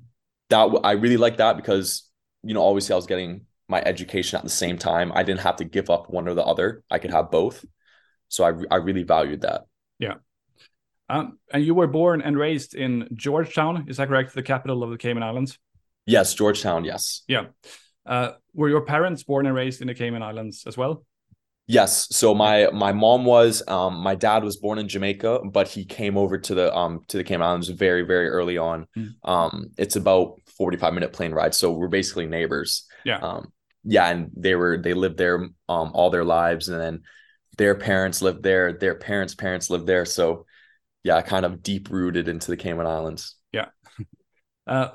that 0.49 0.79
I 0.83 0.93
really 0.93 1.17
like 1.17 1.37
that 1.37 1.57
because 1.57 2.07
you 2.43 2.53
know 2.53 2.63
obviously 2.63 2.93
I 2.93 2.95
was 2.95 3.05
getting 3.05 3.45
my 3.67 3.81
education 3.81 4.37
at 4.37 4.43
the 4.43 4.49
same 4.49 4.77
time. 4.77 5.11
I 5.13 5.23
didn't 5.23 5.41
have 5.41 5.57
to 5.57 5.63
give 5.63 5.89
up 5.89 6.09
one 6.09 6.27
or 6.27 6.33
the 6.33 6.43
other. 6.43 6.83
I 6.91 6.99
could 6.99 7.11
have 7.11 7.31
both. 7.31 7.63
So 8.27 8.43
I 8.43 8.53
I 8.69 8.77
really 8.77 9.03
valued 9.03 9.41
that. 9.41 9.65
Yeah. 9.99 10.15
Um, 11.09 11.39
and 11.51 11.65
you 11.65 11.75
were 11.75 11.87
born 11.87 12.21
and 12.21 12.37
raised 12.37 12.73
in 12.73 13.09
Georgetown, 13.13 13.85
is 13.89 13.97
that 13.97 14.07
correct? 14.07 14.33
The 14.33 14.43
capital 14.43 14.81
of 14.81 14.91
the 14.91 14.97
Cayman 14.97 15.23
Islands. 15.23 15.59
Yes, 16.05 16.33
Georgetown. 16.33 16.85
Yes. 16.85 17.23
Yeah. 17.27 17.47
Uh, 18.05 18.31
were 18.53 18.69
your 18.69 18.85
parents 18.85 19.23
born 19.23 19.45
and 19.45 19.53
raised 19.53 19.81
in 19.81 19.87
the 19.87 19.93
Cayman 19.93 20.23
Islands 20.23 20.63
as 20.65 20.77
well? 20.77 21.03
Yes. 21.71 22.07
So 22.11 22.35
my 22.35 22.67
my 22.73 22.91
mom 22.91 23.23
was. 23.23 23.63
Um, 23.65 23.95
my 24.01 24.13
dad 24.13 24.43
was 24.43 24.57
born 24.57 24.77
in 24.77 24.89
Jamaica, 24.89 25.39
but 25.45 25.69
he 25.69 25.85
came 25.85 26.17
over 26.17 26.37
to 26.37 26.53
the 26.53 26.75
um 26.75 27.01
to 27.07 27.15
the 27.15 27.23
Cayman 27.23 27.47
Islands 27.47 27.69
very 27.69 28.01
very 28.01 28.27
early 28.27 28.57
on. 28.57 28.87
Mm. 28.97 29.13
Um, 29.23 29.67
it's 29.77 29.95
about 29.95 30.41
forty 30.57 30.75
five 30.75 30.93
minute 30.93 31.13
plane 31.13 31.31
ride, 31.31 31.55
so 31.55 31.71
we're 31.71 31.87
basically 31.87 32.25
neighbors. 32.25 32.85
Yeah. 33.05 33.19
Um, 33.19 33.53
yeah, 33.85 34.09
and 34.09 34.31
they 34.35 34.55
were 34.55 34.79
they 34.79 34.93
lived 34.93 35.17
there 35.17 35.37
um 35.69 35.91
all 35.93 36.09
their 36.09 36.25
lives, 36.25 36.67
and 36.67 36.79
then 36.79 37.03
their 37.57 37.75
parents 37.75 38.21
lived 38.21 38.43
there. 38.43 38.73
Their 38.73 38.95
parents' 38.95 39.35
parents 39.35 39.69
lived 39.69 39.87
there. 39.87 40.03
So 40.03 40.45
yeah, 41.03 41.21
kind 41.21 41.45
of 41.45 41.63
deep 41.63 41.89
rooted 41.89 42.27
into 42.27 42.51
the 42.51 42.57
Cayman 42.57 42.85
Islands. 42.85 43.35
Yeah. 43.51 43.67
Uh, 44.67 44.91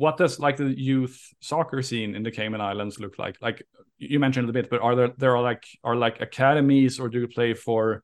what 0.00 0.16
does 0.16 0.40
like 0.40 0.56
the 0.56 0.72
youth 0.80 1.20
soccer 1.40 1.82
scene 1.82 2.14
in 2.14 2.22
the 2.22 2.30
Cayman 2.30 2.62
Islands 2.62 2.98
look 2.98 3.18
like? 3.18 3.36
Like 3.42 3.62
you 3.98 4.18
mentioned 4.18 4.48
a 4.48 4.52
bit, 4.52 4.70
but 4.70 4.80
are 4.80 4.96
there 4.96 5.10
there 5.18 5.36
are 5.36 5.42
like 5.42 5.62
are 5.84 5.94
like 5.94 6.22
academies 6.22 6.98
or 6.98 7.10
do 7.10 7.20
you 7.20 7.28
play 7.28 7.52
for 7.52 8.02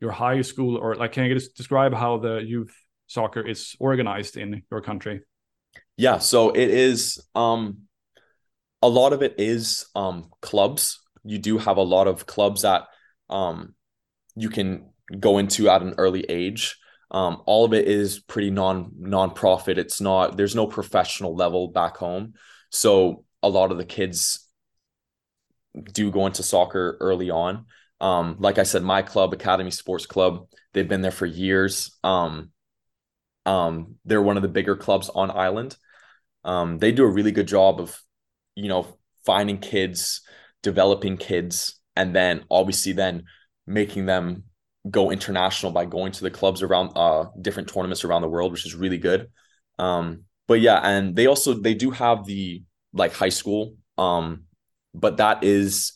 your 0.00 0.12
high 0.12 0.42
school 0.42 0.76
or 0.76 0.94
like 0.94 1.10
can 1.10 1.24
you 1.24 1.34
describe 1.56 1.94
how 1.94 2.18
the 2.18 2.36
youth 2.36 2.72
soccer 3.08 3.44
is 3.44 3.74
organized 3.80 4.36
in 4.36 4.62
your 4.70 4.80
country? 4.80 5.22
Yeah, 5.96 6.18
so 6.18 6.50
it 6.50 6.70
is 6.70 7.20
um 7.34 7.88
a 8.80 8.88
lot 8.88 9.12
of 9.12 9.20
it 9.20 9.34
is 9.36 9.86
um 9.96 10.30
clubs. 10.42 11.00
You 11.24 11.38
do 11.38 11.58
have 11.58 11.76
a 11.76 11.82
lot 11.82 12.06
of 12.06 12.24
clubs 12.24 12.62
that 12.62 12.84
um 13.28 13.74
you 14.36 14.48
can 14.48 14.92
go 15.18 15.38
into 15.38 15.68
at 15.68 15.82
an 15.82 15.94
early 15.98 16.24
age. 16.28 16.78
Um, 17.12 17.42
all 17.44 17.64
of 17.66 17.74
it 17.74 17.86
is 17.86 18.18
pretty 18.20 18.50
non 18.50 18.90
non-profit. 18.98 19.78
It's 19.78 20.00
not 20.00 20.36
there's 20.36 20.56
no 20.56 20.66
professional 20.66 21.36
level 21.36 21.68
back 21.68 21.98
home. 21.98 22.34
So 22.70 23.24
a 23.42 23.48
lot 23.48 23.70
of 23.70 23.78
the 23.78 23.84
kids 23.84 24.48
do 25.92 26.10
go 26.10 26.26
into 26.26 26.42
soccer 26.42 26.96
early 27.00 27.30
on. 27.30 27.66
Um, 28.00 28.36
like 28.38 28.58
I 28.58 28.62
said, 28.64 28.82
my 28.82 29.02
club, 29.02 29.32
Academy 29.32 29.70
Sports 29.70 30.06
Club, 30.06 30.48
they've 30.72 30.88
been 30.88 31.02
there 31.02 31.10
for 31.10 31.26
years. 31.26 31.96
Um, 32.02 32.50
um, 33.46 33.96
they're 34.04 34.22
one 34.22 34.36
of 34.36 34.42
the 34.42 34.48
bigger 34.48 34.76
clubs 34.76 35.08
on 35.08 35.30
island. 35.30 35.76
Um, 36.44 36.78
they 36.78 36.92
do 36.92 37.04
a 37.04 37.10
really 37.10 37.30
good 37.30 37.46
job 37.46 37.80
of, 37.80 38.00
you 38.56 38.68
know, 38.68 38.98
finding 39.24 39.58
kids, 39.58 40.22
developing 40.62 41.16
kids, 41.16 41.78
and 41.94 42.14
then 42.14 42.44
obviously 42.50 42.92
then 42.92 43.24
making 43.66 44.06
them 44.06 44.44
go 44.90 45.10
international 45.10 45.72
by 45.72 45.84
going 45.84 46.12
to 46.12 46.22
the 46.22 46.30
clubs 46.30 46.62
around 46.62 46.90
uh 46.96 47.26
different 47.40 47.68
tournaments 47.68 48.04
around 48.04 48.22
the 48.22 48.28
world, 48.28 48.52
which 48.52 48.66
is 48.66 48.74
really 48.74 48.98
good. 48.98 49.28
Um, 49.78 50.24
but 50.48 50.60
yeah, 50.60 50.80
and 50.82 51.14
they 51.14 51.26
also 51.26 51.54
they 51.54 51.74
do 51.74 51.90
have 51.90 52.24
the 52.24 52.62
like 52.92 53.14
high 53.14 53.28
school, 53.30 53.76
um, 53.96 54.44
but 54.94 55.18
that 55.18 55.44
is 55.44 55.92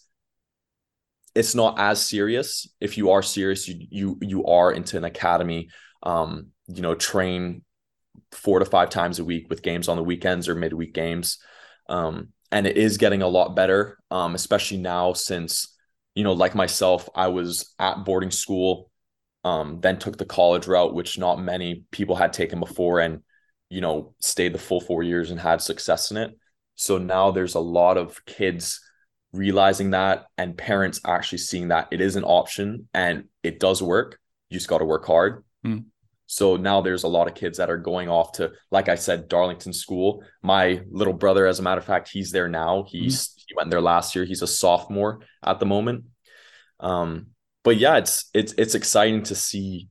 it's 1.34 1.54
not 1.54 1.78
as 1.78 2.00
serious. 2.00 2.66
If 2.80 2.96
you 2.96 3.10
are 3.10 3.22
serious, 3.22 3.68
you 3.68 3.86
you 3.90 4.18
you 4.22 4.46
are 4.46 4.72
into 4.72 4.96
an 4.96 5.04
academy, 5.04 5.68
um, 6.02 6.48
you 6.66 6.80
know, 6.80 6.94
train 6.94 7.62
four 8.32 8.58
to 8.58 8.64
five 8.64 8.90
times 8.90 9.18
a 9.18 9.24
week 9.24 9.48
with 9.50 9.62
games 9.62 9.88
on 9.88 9.96
the 9.96 10.02
weekends 10.04 10.48
or 10.48 10.54
midweek 10.54 10.94
games. 10.94 11.38
Um, 11.88 12.28
and 12.50 12.66
it 12.66 12.76
is 12.76 12.96
getting 12.96 13.22
a 13.22 13.28
lot 13.28 13.54
better, 13.54 13.98
um, 14.10 14.34
especially 14.34 14.78
now 14.78 15.12
since 15.12 15.75
you 16.16 16.24
know, 16.24 16.32
like 16.32 16.54
myself, 16.54 17.08
I 17.14 17.28
was 17.28 17.74
at 17.78 18.04
boarding 18.04 18.30
school, 18.30 18.90
um, 19.44 19.80
then 19.80 19.98
took 19.98 20.16
the 20.16 20.24
college 20.24 20.66
route, 20.66 20.94
which 20.94 21.18
not 21.18 21.40
many 21.40 21.84
people 21.92 22.16
had 22.16 22.32
taken 22.32 22.58
before, 22.58 23.00
and 23.00 23.22
you 23.68 23.82
know, 23.82 24.14
stayed 24.20 24.54
the 24.54 24.58
full 24.58 24.80
four 24.80 25.02
years 25.02 25.30
and 25.30 25.38
had 25.38 25.60
success 25.60 26.10
in 26.10 26.16
it. 26.16 26.36
So 26.74 26.98
now 26.98 27.32
there's 27.32 27.54
a 27.54 27.60
lot 27.60 27.98
of 27.98 28.24
kids 28.24 28.80
realizing 29.32 29.90
that 29.90 30.26
and 30.38 30.56
parents 30.56 31.00
actually 31.04 31.38
seeing 31.38 31.68
that 31.68 31.88
it 31.90 32.00
is 32.00 32.16
an 32.16 32.24
option 32.24 32.88
and 32.94 33.24
it 33.42 33.60
does 33.60 33.82
work. 33.82 34.18
You 34.48 34.56
just 34.56 34.68
got 34.68 34.78
to 34.78 34.84
work 34.84 35.04
hard. 35.04 35.44
Mm. 35.66 35.86
So 36.26 36.56
now 36.56 36.80
there's 36.80 37.02
a 37.02 37.08
lot 37.08 37.28
of 37.28 37.34
kids 37.34 37.58
that 37.58 37.70
are 37.70 37.76
going 37.76 38.08
off 38.08 38.32
to, 38.32 38.52
like 38.70 38.88
I 38.88 38.94
said, 38.94 39.28
Darlington 39.28 39.72
School. 39.72 40.22
My 40.42 40.80
little 40.90 41.12
brother, 41.12 41.46
as 41.46 41.58
a 41.58 41.62
matter 41.62 41.80
of 41.80 41.84
fact, 41.84 42.08
he's 42.08 42.30
there 42.30 42.48
now. 42.48 42.84
He's 42.88 43.28
mm 43.28 43.35
he 43.46 43.54
went 43.54 43.70
there 43.70 43.80
last 43.80 44.14
year. 44.14 44.24
He's 44.24 44.42
a 44.42 44.46
sophomore 44.46 45.20
at 45.44 45.60
the 45.60 45.66
moment. 45.66 46.04
Um, 46.80 47.28
but 47.64 47.78
yeah, 47.78 47.96
it's 47.96 48.28
it's 48.34 48.54
it's 48.58 48.74
exciting 48.74 49.22
to 49.24 49.34
see 49.34 49.88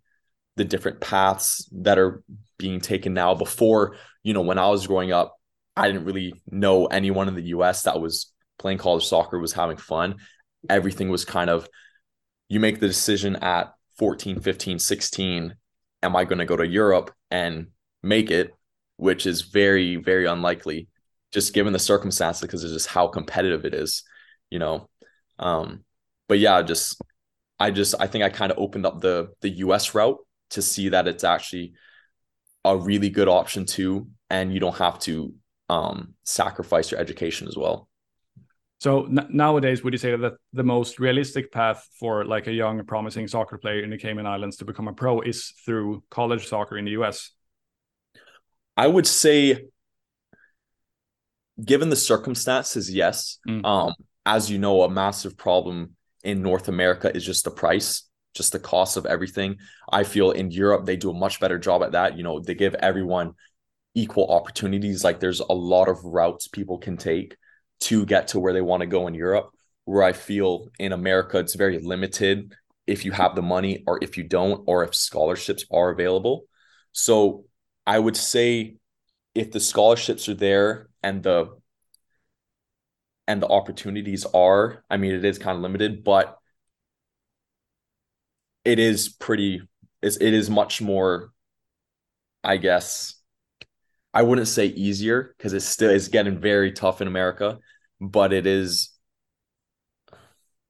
the 0.56 0.66
different 0.66 1.02
paths 1.02 1.68
that 1.72 1.98
are 1.98 2.24
being 2.58 2.80
taken 2.80 3.14
now. 3.14 3.36
Before, 3.36 3.98
you 4.24 4.34
know, 4.34 4.42
when 4.42 4.60
I 4.60 4.70
was 4.70 4.88
growing 4.88 5.12
up, 5.12 5.36
I 5.76 5.88
didn't 5.88 6.06
really 6.06 6.42
know 6.50 6.86
anyone 6.86 7.28
in 7.28 7.36
the 7.36 7.48
US 7.48 7.84
that 7.84 8.00
was 8.00 8.32
playing 8.58 8.78
college 8.78 9.06
soccer 9.06 9.40
was 9.40 9.54
having 9.54 9.78
fun. 9.78 10.16
Everything 10.70 11.10
was 11.10 11.26
kind 11.26 11.50
of 11.50 11.68
you 12.48 12.60
make 12.60 12.80
the 12.80 12.88
decision 12.88 13.36
at 13.38 13.74
14, 13.98 14.40
15, 14.40 14.78
16, 14.80 15.56
am 16.04 16.16
I 16.16 16.26
going 16.26 16.40
to 16.40 16.46
go 16.46 16.56
to 16.56 16.68
Europe 16.68 17.12
and 17.32 17.68
make 18.04 18.30
it, 18.30 18.54
which 18.98 19.26
is 19.26 19.42
very 19.42 19.98
very 19.98 20.26
unlikely 20.26 20.88
just 21.36 21.54
given 21.54 21.74
the 21.74 21.80
circumstances 21.80 22.42
because 22.42 22.63
it's 22.63 22.72
just 22.72 22.88
how 22.88 23.10
competitive 23.10 23.65
it 23.65 23.74
is, 23.74 24.04
you 24.50 24.58
know. 24.58 24.89
Um, 25.38 25.84
but 26.30 26.39
yeah, 26.39 26.62
just 26.62 27.00
I 27.60 27.72
just 27.72 27.94
I 28.00 28.08
think 28.08 28.24
I 28.24 28.30
kind 28.30 28.54
of 28.54 28.58
opened 28.58 28.86
up 28.86 29.01
the 29.01 29.34
the 29.42 29.50
US 29.65 29.94
route 29.94 30.18
to 30.51 30.62
see 30.62 30.89
that 30.89 31.10
it's 31.10 31.25
actually 31.25 31.74
a 32.63 32.77
really 32.77 33.10
good 33.10 33.27
option 33.27 33.65
too, 33.65 34.08
and 34.30 34.54
you 34.54 34.62
don't 34.62 34.77
have 34.77 34.98
to 35.00 35.34
um, 35.70 36.13
sacrifice 36.24 36.89
your 36.89 37.01
education 37.01 37.50
as 37.50 37.58
well. 37.58 37.89
So 38.80 39.08
nowadays, 39.10 39.84
would 39.84 39.94
you 39.94 39.98
say 39.98 40.15
that 40.15 40.34
the 40.54 40.63
most 40.63 41.00
realistic 41.00 41.51
path 41.51 41.86
for 42.00 42.24
like 42.24 42.48
a 42.48 42.54
young, 42.54 42.86
promising 42.86 43.27
soccer 43.27 43.58
player 43.58 43.84
in 43.84 43.89
the 43.89 43.98
Cayman 43.98 44.25
Islands 44.25 44.56
to 44.58 44.65
become 44.65 44.88
a 44.88 44.94
pro 44.94 45.20
is 45.20 45.54
through 45.65 46.04
college 46.10 46.48
soccer 46.48 46.77
in 46.77 46.86
the 46.86 46.92
US? 46.92 47.32
I 48.77 48.88
would 48.88 49.08
say 49.08 49.65
given 51.64 51.90
the 51.90 51.96
circumstances, 51.96 52.94
yes. 52.94 53.40
Mm. 53.48 53.66
Um, 53.66 53.94
as 54.26 54.50
you 54.50 54.58
know, 54.58 54.84
a 54.84 54.90
massive 54.90 55.38
problem 55.38 55.96
in 56.24 56.42
North 56.42 56.68
America 56.68 57.16
is 57.16 57.24
just 57.24 57.44
the 57.44 57.52
price, 57.52 58.04
just 58.34 58.52
the 58.52 58.60
cost 58.60 58.98
of 58.98 59.06
everything. 59.06 59.58
I 59.92 60.04
feel 60.04 60.32
in 60.32 60.52
Europe 60.52 60.86
they 60.86 60.98
do 60.98 61.12
a 61.12 61.14
much 61.14 61.40
better 61.40 61.60
job 61.60 61.84
at 61.84 61.92
that. 61.92 62.18
You 62.18 62.24
know, 62.24 62.40
they 62.40 62.56
give 62.56 62.74
everyone 62.76 63.34
equal 63.94 64.28
opportunities. 64.28 65.04
Like 65.04 65.20
there's 65.20 65.40
a 65.40 65.54
lot 65.54 65.88
of 65.88 66.04
routes 66.04 66.48
people 66.48 66.80
can 66.80 66.98
take 66.98 67.38
to 67.82 68.06
get 68.06 68.30
to 68.30 68.40
where 68.40 68.54
they 68.54 68.62
want 68.62 68.82
to 68.82 68.88
go 68.88 69.08
in 69.08 69.14
Europe. 69.14 69.52
Where 69.86 70.04
I 70.04 70.14
feel 70.14 70.70
in 70.80 70.92
America 70.92 71.38
it's 71.38 71.54
very 71.54 71.80
limited 71.80 72.56
if 72.88 73.06
you 73.06 73.12
have 73.12 73.36
the 73.36 73.42
money 73.42 73.84
or 73.88 74.00
if 74.04 74.18
you 74.18 74.24
don't, 74.24 74.64
or 74.68 74.84
if 74.84 74.96
scholarships 74.96 75.66
are 75.72 75.90
available. 75.90 76.46
So 76.92 77.46
I 77.86 78.00
would 78.00 78.18
say 78.18 78.78
if 79.36 79.52
the 79.52 79.60
scholarships 79.60 80.28
are 80.30 80.36
there 80.36 80.90
and 81.06 81.22
the 81.22 81.48
and 83.28 83.42
the 83.42 83.48
opportunities 83.48 84.26
are 84.34 84.84
i 84.90 84.98
mean 84.98 85.14
it 85.14 85.24
is 85.24 85.38
kind 85.38 85.56
of 85.56 85.62
limited 85.62 86.04
but 86.04 86.40
it 88.66 88.80
is 88.80 89.08
pretty 89.08 89.62
it's, 90.02 90.18
it 90.18 90.34
is 90.34 90.50
much 90.50 90.82
more 90.82 91.30
i 92.44 92.58
guess 92.58 93.16
i 94.16 94.24
wouldn't 94.24 94.48
say 94.48 94.66
easier 94.66 95.36
because 95.38 95.54
it's 95.54 95.66
still 95.66 95.92
it's 95.92 96.08
getting 96.08 96.40
very 96.40 96.72
tough 96.72 97.02
in 97.02 97.08
america 97.08 97.60
but 98.02 98.34
it 98.34 98.48
is 98.48 98.90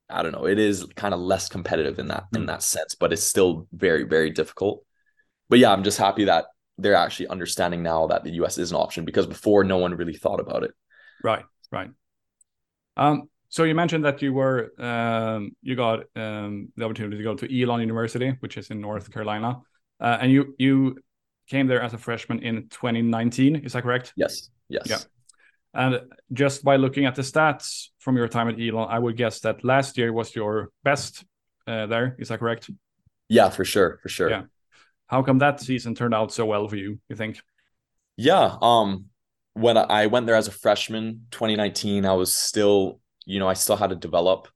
i 0.10 0.22
don't 0.22 0.34
know 0.34 0.46
it 0.46 0.60
is 0.60 0.86
kind 0.98 1.14
of 1.14 1.20
less 1.22 1.48
competitive 1.48 1.98
in 1.98 2.10
that 2.10 2.26
in 2.36 2.42
hmm. 2.42 2.48
that 2.48 2.62
sense 2.62 2.94
but 2.94 3.14
it's 3.14 3.24
still 3.24 3.68
very 3.72 4.04
very 4.04 4.32
difficult 4.32 4.86
but 5.48 5.60
yeah 5.60 5.72
i'm 5.72 5.84
just 5.84 5.98
happy 5.98 6.26
that 6.26 6.46
they're 6.78 6.96
actually 6.96 7.28
understanding 7.28 7.84
now 7.84 8.08
that 8.08 8.24
the 8.24 8.32
US 8.32 8.58
is 8.58 8.72
an 8.72 8.78
option 8.78 9.06
because 9.06 9.26
before 9.26 9.64
no 9.64 9.78
one 9.78 9.96
really 9.96 10.14
thought 10.14 10.40
about 10.40 10.64
it. 10.64 10.72
Right, 11.24 11.46
right. 11.72 11.90
Um, 12.98 13.30
so 13.50 13.64
you 13.64 13.76
mentioned 13.76 14.04
that 14.06 14.22
you 14.22 14.34
were 14.34 14.72
um, 14.80 15.52
you 15.62 15.76
got 15.76 16.00
um, 16.16 16.70
the 16.76 16.86
opportunity 16.86 17.18
to 17.18 17.24
go 17.24 17.36
to 17.36 17.62
Elon 17.62 17.80
University, 17.80 18.36
which 18.40 18.58
is 18.58 18.70
in 18.70 18.82
North 18.82 19.12
Carolina, 19.12 19.62
uh, 20.00 20.18
and 20.20 20.32
you 20.32 20.56
you 20.58 20.98
came 21.48 21.68
there 21.68 21.82
as 21.82 21.94
a 21.94 21.98
freshman 21.98 22.40
in 22.40 22.68
2019. 22.70 23.58
Is 23.58 23.74
that 23.74 23.84
correct? 23.84 24.14
Yes. 24.16 24.50
Yes. 24.68 24.88
Yeah. 24.90 24.98
And 25.74 26.02
just 26.32 26.64
by 26.64 26.78
looking 26.78 27.06
at 27.06 27.16
the 27.16 27.22
stats 27.22 27.90
from 28.00 28.16
your 28.16 28.28
time 28.28 28.48
at 28.48 28.60
Elon, 28.60 28.88
I 28.90 28.98
would 28.98 29.18
guess 29.18 29.42
that 29.42 29.64
last 29.64 29.98
year 29.98 30.12
was 30.12 30.36
your 30.36 30.70
best 30.84 31.24
uh, 31.68 31.86
there. 31.86 32.16
Is 32.18 32.30
that 32.30 32.40
correct? 32.40 32.70
Yeah, 33.28 33.50
for 33.50 33.66
sure, 33.66 34.00
for 34.02 34.10
sure. 34.10 34.30
Yeah. 34.30 34.44
How 35.08 35.22
come 35.22 35.40
that 35.40 35.60
season 35.60 35.96
turned 35.96 36.14
out 36.14 36.32
so 36.32 36.46
well 36.46 36.68
for 36.68 36.76
you? 36.76 37.00
You 37.10 37.16
think? 37.16 37.40
Yeah. 38.18 38.58
Um, 38.62 39.06
when 39.54 39.78
I 39.78 40.08
went 40.08 40.26
there 40.26 40.36
as 40.36 40.48
a 40.48 40.52
freshman, 40.52 41.28
2019, 41.32 42.06
I 42.06 42.14
was 42.14 42.34
still, 42.34 43.00
you 43.26 43.40
know, 43.40 43.48
I 43.48 43.54
still 43.54 43.78
had 43.78 43.92
to 43.92 43.96
develop, 43.96 44.48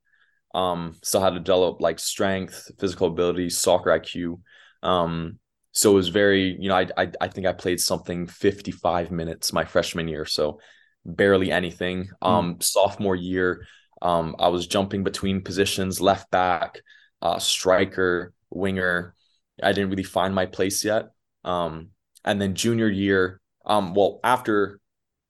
um, 0.54 0.96
still 1.04 1.22
had 1.22 1.34
to 1.34 1.40
develop 1.40 1.82
like 1.82 2.00
strength, 2.00 2.72
physical 2.80 3.08
ability, 3.08 3.50
soccer 3.50 3.92
IQ. 3.92 4.40
Um, 4.84 5.40
so 5.72 5.92
it 5.92 5.96
was 5.96 6.10
very, 6.10 6.58
you 6.60 6.68
know, 6.68 6.76
I, 6.76 6.88
I 6.98 7.12
I 7.22 7.28
think 7.28 7.46
I 7.48 7.54
played 7.54 7.80
something 7.80 8.28
55 8.28 9.12
minutes 9.12 9.54
my 9.54 9.66
freshman 9.66 10.08
year, 10.08 10.26
so 10.26 10.60
barely 11.06 11.52
anything. 11.52 12.10
Hmm. 12.22 12.28
Um, 12.28 12.56
mm. 12.56 12.64
sophomore 12.64 13.16
year, 13.16 13.66
um, 14.02 14.36
I 14.40 14.50
was 14.50 14.68
jumping 14.68 15.04
between 15.04 15.44
positions, 15.44 16.02
left 16.02 16.32
back, 16.32 16.82
uh, 17.22 17.40
striker, 17.40 18.34
winger. 18.50 19.16
I 19.64 19.72
didn't 19.72 19.90
really 19.90 20.04
find 20.04 20.34
my 20.34 20.46
place 20.46 20.84
yet. 20.84 21.10
Um, 21.44 21.90
and 22.26 22.42
then 22.42 22.56
junior 22.56 22.90
year, 22.90 23.42
um, 23.66 23.94
well, 23.94 24.20
after 24.24 24.80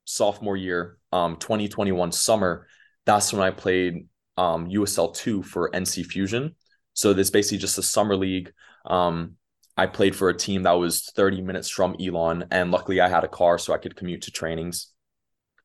sophomore 0.05 0.57
year, 0.57 0.97
um, 1.11 1.37
2021 1.37 2.11
summer, 2.11 2.67
that's 3.05 3.33
when 3.33 3.41
I 3.41 3.51
played 3.51 4.07
um, 4.37 4.67
USL 4.67 5.13
two 5.13 5.43
for 5.43 5.69
NC 5.71 6.05
Fusion. 6.05 6.55
So 6.93 7.13
this 7.13 7.29
basically 7.29 7.59
just 7.59 7.77
a 7.77 7.83
summer 7.83 8.15
league. 8.15 8.51
Um, 8.85 9.35
I 9.77 9.85
played 9.85 10.15
for 10.15 10.29
a 10.29 10.37
team 10.37 10.63
that 10.63 10.73
was 10.73 11.09
30 11.15 11.41
minutes 11.41 11.69
from 11.69 11.95
Elon, 12.01 12.45
and 12.51 12.71
luckily 12.71 12.99
I 12.99 13.07
had 13.07 13.23
a 13.23 13.29
car 13.29 13.57
so 13.57 13.73
I 13.73 13.77
could 13.77 13.95
commute 13.95 14.23
to 14.23 14.31
trainings. 14.31 14.91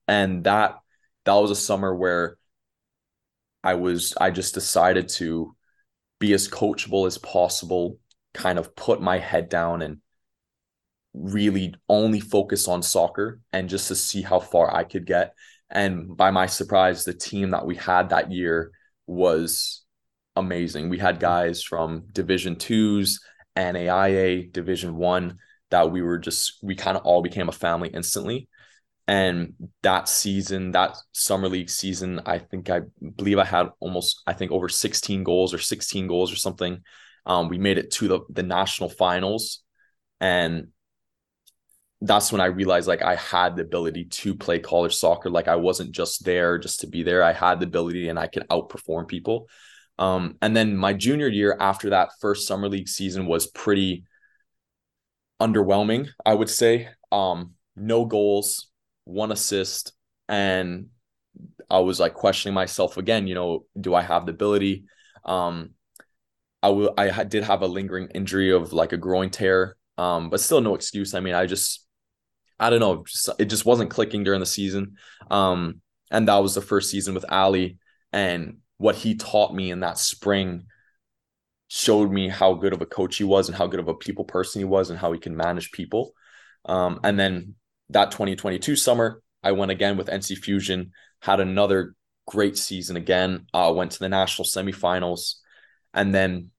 And 0.06 0.44
that 0.44 0.76
that 1.24 1.34
was 1.34 1.50
a 1.50 1.56
summer 1.56 1.94
where 1.94 2.36
I 3.62 3.74
was 3.74 4.14
I 4.20 4.30
just 4.30 4.54
decided 4.54 5.08
to 5.20 5.56
be 6.20 6.32
as 6.32 6.48
coachable 6.48 7.06
as 7.06 7.18
possible, 7.18 7.98
kind 8.34 8.58
of 8.58 8.76
put 8.76 9.00
my 9.00 9.18
head 9.18 9.48
down 9.48 9.80
and 9.82 9.98
really 11.14 11.74
only 11.88 12.20
focus 12.20 12.66
on 12.68 12.82
soccer 12.82 13.40
and 13.52 13.68
just 13.68 13.88
to 13.88 13.94
see 13.94 14.20
how 14.20 14.40
far 14.40 14.74
I 14.74 14.84
could 14.84 15.06
get. 15.06 15.34
And 15.70 16.16
by 16.16 16.30
my 16.30 16.46
surprise, 16.46 17.04
the 17.04 17.14
team 17.14 17.50
that 17.50 17.64
we 17.64 17.76
had 17.76 18.10
that 18.10 18.30
year 18.32 18.72
was 19.06 19.84
amazing. 20.36 20.88
We 20.88 20.98
had 20.98 21.20
guys 21.20 21.62
from 21.62 22.04
Division 22.12 22.56
twos, 22.56 23.20
NAIA, 23.56 24.52
Division 24.52 24.96
one 24.96 25.38
that 25.70 25.90
we 25.90 26.02
were 26.02 26.18
just 26.18 26.58
we 26.62 26.74
kind 26.74 26.96
of 26.96 27.04
all 27.04 27.22
became 27.22 27.48
a 27.48 27.52
family 27.52 27.88
instantly. 27.88 28.48
And 29.06 29.54
that 29.82 30.08
season, 30.08 30.70
that 30.70 30.96
summer 31.12 31.48
league 31.48 31.68
season, 31.68 32.20
I 32.24 32.38
think 32.38 32.70
I 32.70 32.82
believe 33.16 33.38
I 33.38 33.44
had 33.44 33.68
almost 33.80 34.22
I 34.26 34.32
think 34.32 34.50
over 34.50 34.68
16 34.68 35.24
goals 35.24 35.52
or 35.52 35.58
16 35.58 36.06
goals 36.06 36.32
or 36.32 36.36
something. 36.36 36.82
Um, 37.26 37.48
we 37.48 37.58
made 37.58 37.78
it 37.78 37.90
to 37.92 38.08
the 38.08 38.20
the 38.30 38.42
national 38.42 38.90
finals, 38.90 39.62
and 40.20 40.68
that's 42.00 42.30
when 42.30 42.40
I 42.40 42.46
realized 42.46 42.86
like 42.86 43.02
I 43.02 43.14
had 43.16 43.56
the 43.56 43.62
ability 43.62 44.04
to 44.06 44.34
play 44.34 44.58
college 44.58 44.94
soccer. 44.94 45.30
Like 45.30 45.48
I 45.48 45.56
wasn't 45.56 45.92
just 45.92 46.24
there 46.24 46.58
just 46.58 46.80
to 46.80 46.86
be 46.86 47.02
there. 47.02 47.22
I 47.22 47.32
had 47.32 47.60
the 47.60 47.66
ability 47.66 48.08
and 48.08 48.18
I 48.18 48.26
could 48.26 48.46
outperform 48.48 49.08
people. 49.08 49.48
Um, 49.98 50.36
and 50.42 50.54
then 50.54 50.76
my 50.76 50.92
junior 50.92 51.28
year 51.28 51.56
after 51.58 51.90
that 51.90 52.10
first 52.20 52.46
summer 52.46 52.68
league 52.68 52.88
season 52.88 53.26
was 53.26 53.46
pretty 53.46 54.04
underwhelming, 55.40 56.08
I 56.24 56.34
would 56.34 56.50
say. 56.50 56.88
Um, 57.12 57.52
no 57.76 58.04
goals, 58.04 58.68
one 59.04 59.32
assist, 59.32 59.92
and 60.28 60.88
I 61.70 61.78
was 61.80 62.00
like 62.00 62.14
questioning 62.14 62.54
myself 62.54 62.96
again. 62.96 63.26
You 63.26 63.34
know, 63.34 63.64
do 63.80 63.94
I 63.94 64.02
have 64.02 64.26
the 64.26 64.32
ability? 64.32 64.84
Um, 65.24 65.70
I 66.64 66.68
will. 66.70 66.94
I 66.96 67.24
did 67.24 67.44
have 67.44 67.60
a 67.60 67.66
lingering 67.66 68.08
injury 68.14 68.50
of 68.50 68.72
like 68.72 68.92
a 68.92 68.96
groin 68.96 69.30
tear, 69.30 69.76
um, 69.98 70.30
but 70.30 70.40
still 70.40 70.60
no 70.62 70.74
excuse. 70.74 71.14
I 71.14 71.20
mean, 71.20 71.34
I 71.34 71.44
just 71.44 71.84
I 72.58 72.70
don't 72.70 72.80
know, 72.80 73.04
just, 73.06 73.28
it 73.38 73.46
just 73.46 73.66
wasn't 73.66 73.90
clicking 73.90 74.24
during 74.24 74.40
the 74.40 74.46
season. 74.46 74.96
Um, 75.30 75.80
and 76.10 76.28
that 76.28 76.38
was 76.38 76.54
the 76.54 76.60
first 76.60 76.90
season 76.90 77.14
with 77.14 77.24
Ali. 77.28 77.78
And 78.12 78.58
what 78.78 78.96
he 78.96 79.16
taught 79.16 79.54
me 79.54 79.70
in 79.70 79.80
that 79.80 79.98
spring 79.98 80.64
showed 81.68 82.10
me 82.10 82.28
how 82.28 82.54
good 82.54 82.72
of 82.72 82.80
a 82.80 82.86
coach 82.86 83.16
he 83.16 83.24
was 83.24 83.48
and 83.48 83.56
how 83.56 83.66
good 83.66 83.80
of 83.80 83.88
a 83.88 83.94
people 83.94 84.24
person 84.24 84.60
he 84.60 84.64
was 84.64 84.90
and 84.90 84.98
how 84.98 85.12
he 85.12 85.18
can 85.18 85.36
manage 85.36 85.72
people. 85.72 86.12
Um, 86.64 87.00
and 87.02 87.18
then 87.18 87.56
that 87.90 88.12
2022 88.12 88.76
summer, 88.76 89.20
I 89.42 89.52
went 89.52 89.70
again 89.70 89.96
with 89.96 90.08
NC 90.08 90.38
Fusion, 90.38 90.92
had 91.20 91.40
another 91.40 91.94
great 92.26 92.56
season 92.56 92.96
again, 92.96 93.46
uh, 93.52 93.72
went 93.76 93.90
to 93.92 93.98
the 93.98 94.08
national 94.08 94.46
semifinals, 94.46 95.34
and 95.92 96.14
then 96.14 96.50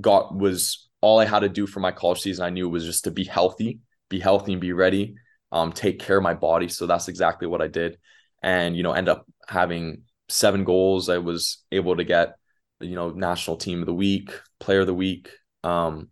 got 0.00 0.36
was 0.36 0.88
all 1.00 1.18
I 1.20 1.24
had 1.24 1.40
to 1.40 1.48
do 1.48 1.66
for 1.66 1.80
my 1.80 1.92
college 1.92 2.20
season. 2.20 2.44
I 2.44 2.50
knew 2.50 2.68
was 2.68 2.84
just 2.84 3.04
to 3.04 3.10
be 3.10 3.24
healthy, 3.24 3.80
be 4.08 4.20
healthy 4.20 4.52
and 4.52 4.60
be 4.60 4.72
ready 4.72 5.16
um, 5.52 5.72
take 5.72 5.98
care 5.98 6.16
of 6.16 6.22
my 6.22 6.34
body. 6.34 6.68
So 6.68 6.86
that's 6.86 7.08
exactly 7.08 7.48
what 7.48 7.62
I 7.62 7.68
did. 7.68 7.98
And, 8.42 8.76
you 8.76 8.82
know, 8.82 8.92
end 8.92 9.08
up 9.08 9.26
having 9.48 10.02
seven 10.28 10.64
goals. 10.64 11.08
I 11.08 11.18
was 11.18 11.64
able 11.72 11.96
to 11.96 12.04
get, 12.04 12.36
you 12.80 12.94
know, 12.94 13.10
national 13.10 13.56
team 13.56 13.80
of 13.80 13.86
the 13.86 13.94
week, 13.94 14.30
player 14.60 14.80
of 14.80 14.86
the 14.86 14.94
week. 14.94 15.30
Um, 15.64 16.10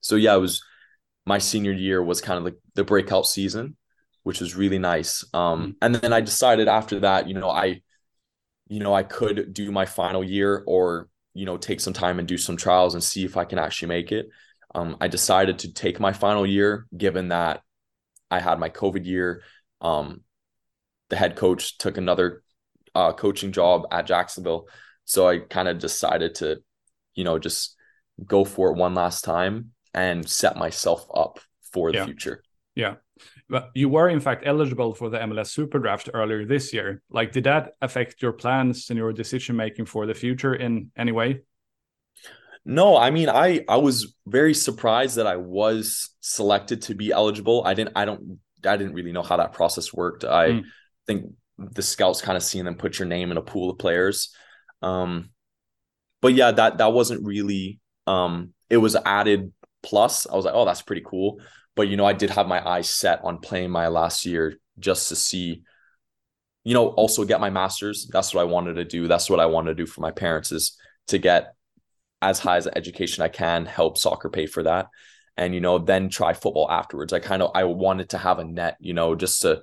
so 0.00 0.16
yeah, 0.16 0.34
it 0.34 0.40
was 0.40 0.62
my 1.24 1.38
senior 1.38 1.72
year 1.72 2.02
was 2.02 2.20
kind 2.20 2.38
of 2.38 2.44
like 2.44 2.56
the 2.74 2.84
breakout 2.84 3.26
season, 3.26 3.76
which 4.24 4.40
was 4.40 4.56
really 4.56 4.78
nice. 4.78 5.24
Um, 5.32 5.60
mm-hmm. 5.60 5.70
and 5.80 5.94
then 5.94 6.12
I 6.12 6.20
decided 6.20 6.68
after 6.68 7.00
that, 7.00 7.28
you 7.28 7.34
know, 7.34 7.50
I, 7.50 7.80
you 8.68 8.80
know, 8.80 8.94
I 8.94 9.02
could 9.02 9.52
do 9.52 9.70
my 9.70 9.86
final 9.86 10.24
year 10.24 10.62
or, 10.66 11.08
you 11.34 11.46
know, 11.46 11.56
take 11.56 11.80
some 11.80 11.92
time 11.92 12.18
and 12.18 12.28
do 12.28 12.38
some 12.38 12.56
trials 12.56 12.94
and 12.94 13.02
see 13.02 13.24
if 13.24 13.36
I 13.36 13.44
can 13.44 13.58
actually 13.58 13.88
make 13.88 14.12
it. 14.12 14.28
Um, 14.74 14.96
I 15.00 15.08
decided 15.08 15.60
to 15.60 15.72
take 15.72 16.00
my 16.00 16.12
final 16.12 16.46
year, 16.46 16.86
given 16.96 17.28
that 17.28 17.62
I 18.30 18.40
had 18.40 18.58
my 18.58 18.70
COVID 18.70 19.04
year. 19.04 19.42
Um, 19.80 20.22
the 21.10 21.16
head 21.16 21.36
coach 21.36 21.76
took 21.78 21.98
another 21.98 22.42
uh, 22.94 23.12
coaching 23.12 23.52
job 23.52 23.86
at 23.90 24.06
Jacksonville. 24.06 24.68
So 25.04 25.28
I 25.28 25.38
kind 25.38 25.68
of 25.68 25.78
decided 25.78 26.36
to, 26.36 26.62
you 27.14 27.24
know, 27.24 27.38
just 27.38 27.76
go 28.24 28.44
for 28.44 28.70
it 28.70 28.76
one 28.76 28.94
last 28.94 29.24
time 29.24 29.72
and 29.92 30.28
set 30.28 30.56
myself 30.56 31.06
up 31.14 31.40
for 31.72 31.92
the 31.92 31.98
yeah. 31.98 32.04
future. 32.06 32.42
Yeah. 32.74 32.94
But 33.52 33.70
you 33.74 33.90
were 33.90 34.08
in 34.08 34.20
fact 34.20 34.44
eligible 34.46 34.94
for 34.94 35.10
the 35.10 35.18
MLS 35.18 35.48
Super 35.48 35.78
Draft 35.78 36.08
earlier 36.14 36.46
this 36.46 36.72
year. 36.72 37.02
Like, 37.10 37.32
did 37.32 37.44
that 37.44 37.72
affect 37.82 38.22
your 38.22 38.32
plans 38.32 38.88
and 38.88 38.96
your 38.96 39.12
decision 39.12 39.56
making 39.56 39.84
for 39.84 40.06
the 40.06 40.14
future 40.14 40.54
in 40.54 40.90
any 40.96 41.12
way? 41.12 41.42
No, 42.64 42.96
I 42.96 43.10
mean, 43.10 43.28
I 43.28 43.62
I 43.68 43.76
was 43.76 44.16
very 44.26 44.54
surprised 44.54 45.16
that 45.16 45.26
I 45.26 45.36
was 45.36 46.16
selected 46.20 46.80
to 46.82 46.94
be 46.94 47.12
eligible. 47.12 47.62
I 47.66 47.74
didn't 47.74 47.92
I 47.94 48.06
don't 48.06 48.40
I 48.64 48.78
didn't 48.78 48.94
really 48.94 49.12
know 49.12 49.22
how 49.22 49.36
that 49.36 49.52
process 49.52 49.92
worked. 49.92 50.24
I 50.24 50.48
mm. 50.48 50.62
think 51.06 51.34
the 51.58 51.82
scouts 51.82 52.22
kind 52.22 52.38
of 52.38 52.42
seeing 52.42 52.64
them 52.64 52.76
put 52.76 52.98
your 52.98 53.06
name 53.06 53.30
in 53.30 53.36
a 53.36 53.42
pool 53.42 53.68
of 53.68 53.78
players. 53.78 54.34
Um, 54.80 55.28
but 56.22 56.32
yeah, 56.32 56.52
that 56.52 56.78
that 56.78 56.94
wasn't 56.94 57.26
really 57.26 57.80
um 58.06 58.54
it 58.70 58.78
was 58.78 58.96
added 58.96 59.52
plus. 59.82 60.26
I 60.26 60.36
was 60.36 60.46
like, 60.46 60.54
oh, 60.54 60.64
that's 60.64 60.80
pretty 60.80 61.02
cool. 61.04 61.40
But 61.74 61.88
you 61.88 61.96
know, 61.96 62.04
I 62.04 62.12
did 62.12 62.30
have 62.30 62.46
my 62.46 62.66
eyes 62.66 62.90
set 62.90 63.24
on 63.24 63.38
playing 63.38 63.70
my 63.70 63.88
last 63.88 64.26
year 64.26 64.58
just 64.78 65.08
to 65.08 65.16
see, 65.16 65.62
you 66.64 66.74
know, 66.74 66.88
also 66.88 67.24
get 67.24 67.40
my 67.40 67.50
master's. 67.50 68.08
That's 68.12 68.34
what 68.34 68.42
I 68.42 68.44
wanted 68.44 68.74
to 68.74 68.84
do. 68.84 69.08
That's 69.08 69.30
what 69.30 69.40
I 69.40 69.46
wanted 69.46 69.70
to 69.76 69.82
do 69.82 69.86
for 69.86 70.00
my 70.00 70.10
parents 70.10 70.52
is 70.52 70.76
to 71.08 71.18
get 71.18 71.54
as 72.20 72.38
high 72.38 72.56
as 72.56 72.68
education 72.68 73.24
I 73.24 73.28
can, 73.28 73.66
help 73.66 73.98
soccer 73.98 74.28
pay 74.28 74.46
for 74.46 74.62
that. 74.62 74.88
And, 75.36 75.54
you 75.54 75.60
know, 75.60 75.78
then 75.78 76.08
try 76.08 76.34
football 76.34 76.70
afterwards. 76.70 77.12
I 77.12 77.18
kind 77.18 77.42
of 77.42 77.50
I 77.54 77.64
wanted 77.64 78.10
to 78.10 78.18
have 78.18 78.38
a 78.38 78.44
net, 78.44 78.76
you 78.80 78.92
know, 78.92 79.14
just 79.14 79.42
to 79.42 79.62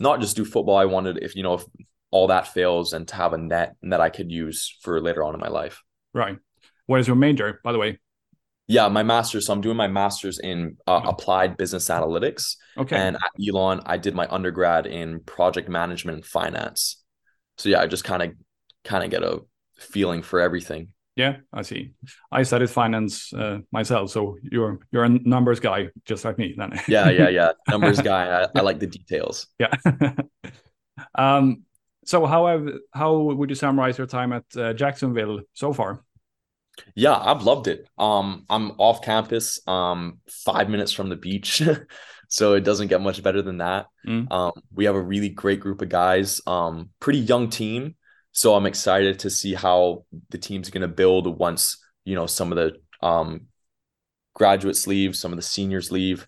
not 0.00 0.20
just 0.20 0.34
do 0.34 0.44
football. 0.44 0.76
I 0.76 0.86
wanted 0.86 1.18
if, 1.22 1.36
you 1.36 1.42
know, 1.42 1.54
if 1.54 1.64
all 2.10 2.28
that 2.28 2.48
fails 2.48 2.92
and 2.94 3.06
to 3.08 3.16
have 3.16 3.32
a 3.32 3.38
net 3.38 3.76
that 3.82 4.00
I 4.00 4.08
could 4.08 4.32
use 4.32 4.76
for 4.80 5.00
later 5.00 5.22
on 5.22 5.34
in 5.34 5.40
my 5.40 5.48
life. 5.48 5.82
Right. 6.14 6.38
What 6.86 7.00
is 7.00 7.06
your 7.06 7.16
major, 7.16 7.60
by 7.62 7.72
the 7.72 7.78
way? 7.78 7.98
Yeah, 8.66 8.88
my 8.88 9.02
master's. 9.02 9.46
So 9.46 9.52
I'm 9.52 9.60
doing 9.60 9.76
my 9.76 9.88
master's 9.88 10.38
in 10.38 10.76
uh, 10.86 11.02
applied 11.04 11.56
business 11.56 11.88
analytics. 11.88 12.56
Okay. 12.78 12.96
And 12.96 13.16
at 13.16 13.30
Elon, 13.46 13.82
I 13.84 13.98
did 13.98 14.14
my 14.14 14.26
undergrad 14.28 14.86
in 14.86 15.20
project 15.20 15.68
management 15.68 16.16
and 16.16 16.24
finance. 16.24 17.02
So 17.58 17.68
yeah, 17.68 17.80
I 17.80 17.86
just 17.86 18.04
kind 18.04 18.22
of 18.22 18.32
kind 18.84 19.04
of 19.04 19.10
get 19.10 19.22
a 19.22 19.40
feeling 19.78 20.22
for 20.22 20.40
everything. 20.40 20.88
Yeah, 21.16 21.36
I 21.52 21.62
see. 21.62 21.92
I 22.32 22.42
studied 22.42 22.70
finance 22.70 23.32
uh, 23.32 23.58
myself, 23.70 24.10
so 24.10 24.36
you're 24.42 24.80
you're 24.90 25.04
a 25.04 25.08
numbers 25.08 25.60
guy, 25.60 25.90
just 26.04 26.24
like 26.24 26.38
me. 26.38 26.54
Then. 26.56 26.80
yeah, 26.88 27.08
yeah, 27.10 27.28
yeah. 27.28 27.52
Numbers 27.68 28.00
guy. 28.00 28.42
I, 28.42 28.48
I 28.56 28.62
like 28.62 28.80
the 28.80 28.88
details. 28.88 29.46
Yeah. 29.58 29.74
um. 31.14 31.62
So 32.04 32.26
how 32.26 32.46
have 32.46 32.68
how 32.92 33.16
would 33.16 33.48
you 33.48 33.54
summarize 33.54 33.96
your 33.96 34.08
time 34.08 34.32
at 34.32 34.44
uh, 34.56 34.72
Jacksonville 34.72 35.40
so 35.52 35.72
far? 35.72 36.02
Yeah, 36.94 37.16
I've 37.16 37.42
loved 37.42 37.68
it. 37.68 37.88
Um, 37.98 38.44
I'm 38.48 38.72
off 38.72 39.02
campus, 39.02 39.60
um, 39.66 40.18
five 40.28 40.68
minutes 40.68 40.92
from 40.92 41.08
the 41.08 41.16
beach, 41.16 41.62
so 42.28 42.54
it 42.54 42.64
doesn't 42.64 42.88
get 42.88 43.00
much 43.00 43.22
better 43.22 43.42
than 43.42 43.58
that. 43.58 43.86
Mm. 44.06 44.30
Um, 44.30 44.52
we 44.72 44.84
have 44.86 44.94
a 44.94 45.02
really 45.02 45.28
great 45.28 45.60
group 45.60 45.82
of 45.82 45.88
guys. 45.88 46.40
Um, 46.46 46.90
pretty 47.00 47.20
young 47.20 47.48
team. 47.50 47.96
So 48.32 48.54
I'm 48.54 48.66
excited 48.66 49.20
to 49.20 49.30
see 49.30 49.54
how 49.54 50.04
the 50.30 50.38
team's 50.38 50.70
going 50.70 50.82
to 50.82 50.88
build 50.88 51.38
once, 51.38 51.78
you 52.04 52.16
know, 52.16 52.26
some 52.26 52.50
of 52.50 52.56
the 52.56 53.06
um, 53.06 53.46
graduates 54.34 54.86
leave, 54.88 55.14
some 55.14 55.32
of 55.32 55.36
the 55.36 55.42
seniors 55.42 55.92
leave. 55.92 56.26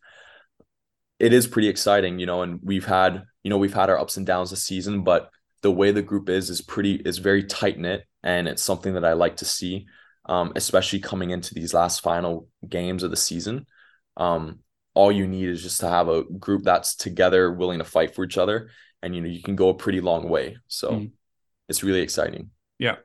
it 1.18 1.32
is 1.32 1.46
pretty 1.46 1.68
exciting, 1.68 2.18
you 2.18 2.26
know, 2.26 2.42
and 2.42 2.60
we've 2.62 2.84
had, 2.86 3.24
you 3.42 3.50
know, 3.50 3.58
we've 3.58 3.74
had 3.74 3.90
our 3.90 3.98
ups 3.98 4.16
and 4.16 4.26
downs 4.26 4.50
this 4.50 4.64
season, 4.64 5.02
but 5.02 5.30
the 5.62 5.70
way 5.70 5.90
the 5.90 6.02
group 6.02 6.28
is 6.28 6.50
is 6.50 6.60
pretty 6.60 6.94
is 6.94 7.18
very 7.18 7.42
tight 7.42 7.78
knit, 7.78 8.04
and 8.22 8.46
it's 8.48 8.62
something 8.62 8.94
that 8.94 9.04
I 9.04 9.14
like 9.14 9.36
to 9.38 9.44
see, 9.44 9.86
um, 10.26 10.52
especially 10.56 11.00
coming 11.00 11.30
into 11.30 11.54
these 11.54 11.72
last 11.72 12.02
final 12.02 12.48
games 12.68 13.02
of 13.02 13.10
the 13.10 13.16
season. 13.16 13.66
Um, 14.16 14.60
all 14.94 15.12
you 15.12 15.26
need 15.26 15.48
is 15.48 15.62
just 15.62 15.80
to 15.80 15.88
have 15.88 16.08
a 16.08 16.24
group 16.24 16.64
that's 16.64 16.96
together, 16.96 17.52
willing 17.52 17.78
to 17.78 17.84
fight 17.84 18.14
for 18.14 18.24
each 18.24 18.38
other, 18.38 18.70
and 19.02 19.14
you 19.14 19.20
know 19.20 19.28
you 19.28 19.42
can 19.42 19.56
go 19.56 19.68
a 19.68 19.74
pretty 19.74 20.00
long 20.00 20.28
way. 20.28 20.56
So 20.68 20.90
mm. 20.90 21.10
it's 21.68 21.82
really 21.82 22.00
exciting. 22.00 22.50
Yeah, 22.78 22.96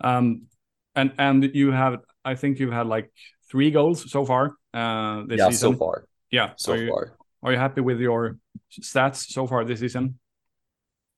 um, 0.00 0.46
and 0.94 1.12
and 1.18 1.50
you 1.54 1.72
have, 1.72 1.98
I 2.24 2.34
think 2.34 2.58
you've 2.60 2.72
had 2.72 2.86
like 2.86 3.10
three 3.50 3.70
goals 3.70 4.10
so 4.10 4.24
far. 4.24 4.54
Uh, 4.72 5.24
this 5.26 5.38
yeah, 5.38 5.48
season. 5.50 5.72
so 5.72 5.78
far. 5.78 6.06
Yeah, 6.30 6.52
so 6.56 6.72
are 6.72 6.76
you, 6.76 6.88
far. 6.88 7.16
Are 7.42 7.52
you 7.52 7.58
happy 7.58 7.80
with 7.80 8.00
your 8.00 8.38
stats 8.80 9.30
so 9.32 9.46
far 9.46 9.64
this 9.64 9.80
season? 9.80 10.18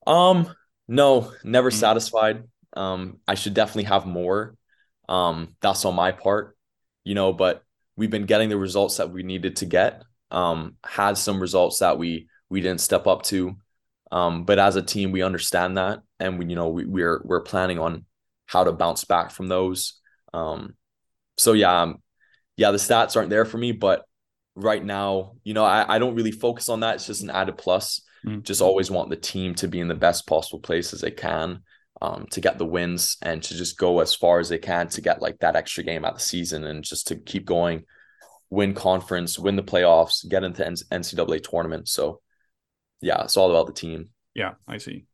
Um, 0.06 0.52
no, 0.88 1.32
never 1.44 1.70
mm. 1.70 1.74
satisfied. 1.74 2.44
Um, 2.74 3.18
I 3.28 3.34
should 3.34 3.54
definitely 3.54 3.84
have 3.84 4.06
more. 4.06 4.54
Um, 5.10 5.56
that's 5.60 5.84
on 5.84 5.96
my 5.96 6.12
part, 6.12 6.56
you 7.04 7.14
know, 7.14 7.32
but 7.32 7.64
we've 7.96 8.10
been 8.10 8.26
getting 8.26 8.48
the 8.48 8.56
results 8.56 8.96
that 8.98 9.10
we 9.10 9.22
needed 9.24 9.56
to 9.56 9.66
get. 9.66 10.02
Um, 10.30 10.76
had 10.86 11.18
some 11.18 11.40
results 11.40 11.80
that 11.80 11.98
we 11.98 12.28
we 12.48 12.60
didn't 12.60 12.80
step 12.80 13.08
up 13.08 13.22
to. 13.24 13.56
Um, 14.12 14.44
but 14.44 14.60
as 14.60 14.76
a 14.76 14.82
team, 14.82 15.10
we 15.10 15.22
understand 15.22 15.76
that, 15.76 16.00
and 16.20 16.38
we 16.38 16.46
you 16.46 16.54
know 16.54 16.68
we, 16.68 16.84
we're 16.86 17.20
we're 17.24 17.42
planning 17.42 17.80
on 17.80 18.04
how 18.46 18.62
to 18.64 18.72
bounce 18.72 19.04
back 19.04 19.32
from 19.32 19.48
those. 19.48 20.00
Um, 20.32 20.76
so 21.36 21.52
yeah, 21.52 21.82
um, 21.82 22.02
yeah, 22.56 22.70
the 22.70 22.78
stats 22.78 23.16
aren't 23.16 23.30
there 23.30 23.44
for 23.44 23.58
me, 23.58 23.72
but 23.72 24.04
right 24.54 24.84
now, 24.84 25.32
you 25.42 25.54
know, 25.54 25.64
I, 25.64 25.96
I 25.96 25.98
don't 25.98 26.14
really 26.14 26.32
focus 26.32 26.68
on 26.68 26.80
that. 26.80 26.96
It's 26.96 27.06
just 27.06 27.22
an 27.22 27.30
added 27.30 27.58
plus. 27.58 28.02
Mm. 28.24 28.42
Just 28.42 28.60
always 28.60 28.90
want 28.90 29.10
the 29.10 29.16
team 29.16 29.54
to 29.56 29.66
be 29.66 29.80
in 29.80 29.88
the 29.88 29.94
best 29.94 30.26
possible 30.26 30.60
place 30.60 30.92
as 30.92 31.00
they 31.00 31.10
can 31.10 31.62
um, 32.02 32.26
to 32.30 32.40
get 32.40 32.58
the 32.58 32.66
wins 32.66 33.16
and 33.22 33.42
to 33.42 33.54
just 33.54 33.78
go 33.78 34.00
as 34.00 34.14
far 34.14 34.38
as 34.38 34.48
they 34.48 34.58
can 34.58 34.88
to 34.88 35.00
get 35.00 35.20
like 35.20 35.38
that 35.40 35.56
extra 35.56 35.84
game 35.84 36.04
out 36.04 36.12
of 36.12 36.18
the 36.18 36.24
season 36.24 36.64
and 36.64 36.82
just 36.82 37.08
to 37.08 37.16
keep 37.16 37.44
going, 37.44 37.84
win 38.48 38.74
conference, 38.74 39.38
win 39.38 39.56
the 39.56 39.62
playoffs, 39.62 40.26
get 40.28 40.44
into 40.44 40.64
NCAA 40.64 41.42
tournament. 41.48 41.88
So, 41.88 42.20
yeah, 43.00 43.22
it's 43.22 43.36
all 43.36 43.50
about 43.50 43.66
the 43.66 43.72
team. 43.72 44.10
Yeah, 44.34 44.54
I 44.66 44.78
see. 44.78 45.04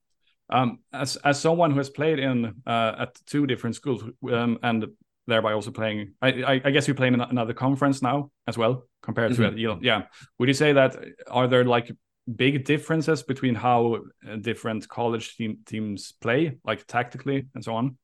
Um, 0.48 0.78
as 0.92 1.16
as 1.16 1.40
someone 1.40 1.72
who 1.72 1.78
has 1.78 1.90
played 1.90 2.20
in 2.20 2.62
uh, 2.66 2.94
at 2.98 3.18
two 3.26 3.46
different 3.48 3.74
schools 3.74 4.04
um, 4.30 4.58
and 4.62 4.86
thereby 5.26 5.54
also 5.54 5.72
playing, 5.72 6.12
I, 6.22 6.28
I, 6.28 6.60
I 6.66 6.70
guess 6.70 6.86
you 6.86 6.94
play 6.94 7.08
in 7.08 7.20
another 7.20 7.52
conference 7.52 8.00
now 8.00 8.30
as 8.46 8.56
well 8.56 8.84
compared 9.02 9.32
mm-hmm. 9.32 9.56
to 9.56 9.78
Yeah, 9.82 10.02
would 10.38 10.48
you 10.48 10.54
say 10.54 10.72
that 10.74 10.96
are 11.28 11.48
there 11.48 11.64
like 11.64 11.90
big 12.34 12.64
differences 12.64 13.22
between 13.22 13.54
how 13.54 14.00
uh, 14.28 14.36
different 14.36 14.88
college 14.88 15.36
team, 15.36 15.58
teams 15.66 16.12
play, 16.20 16.58
like 16.64 16.86
tactically 16.86 17.46
and 17.54 17.62
so 17.62 17.74
on? 17.74 17.96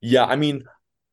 Yeah, 0.00 0.24
I 0.24 0.36
mean, 0.36 0.64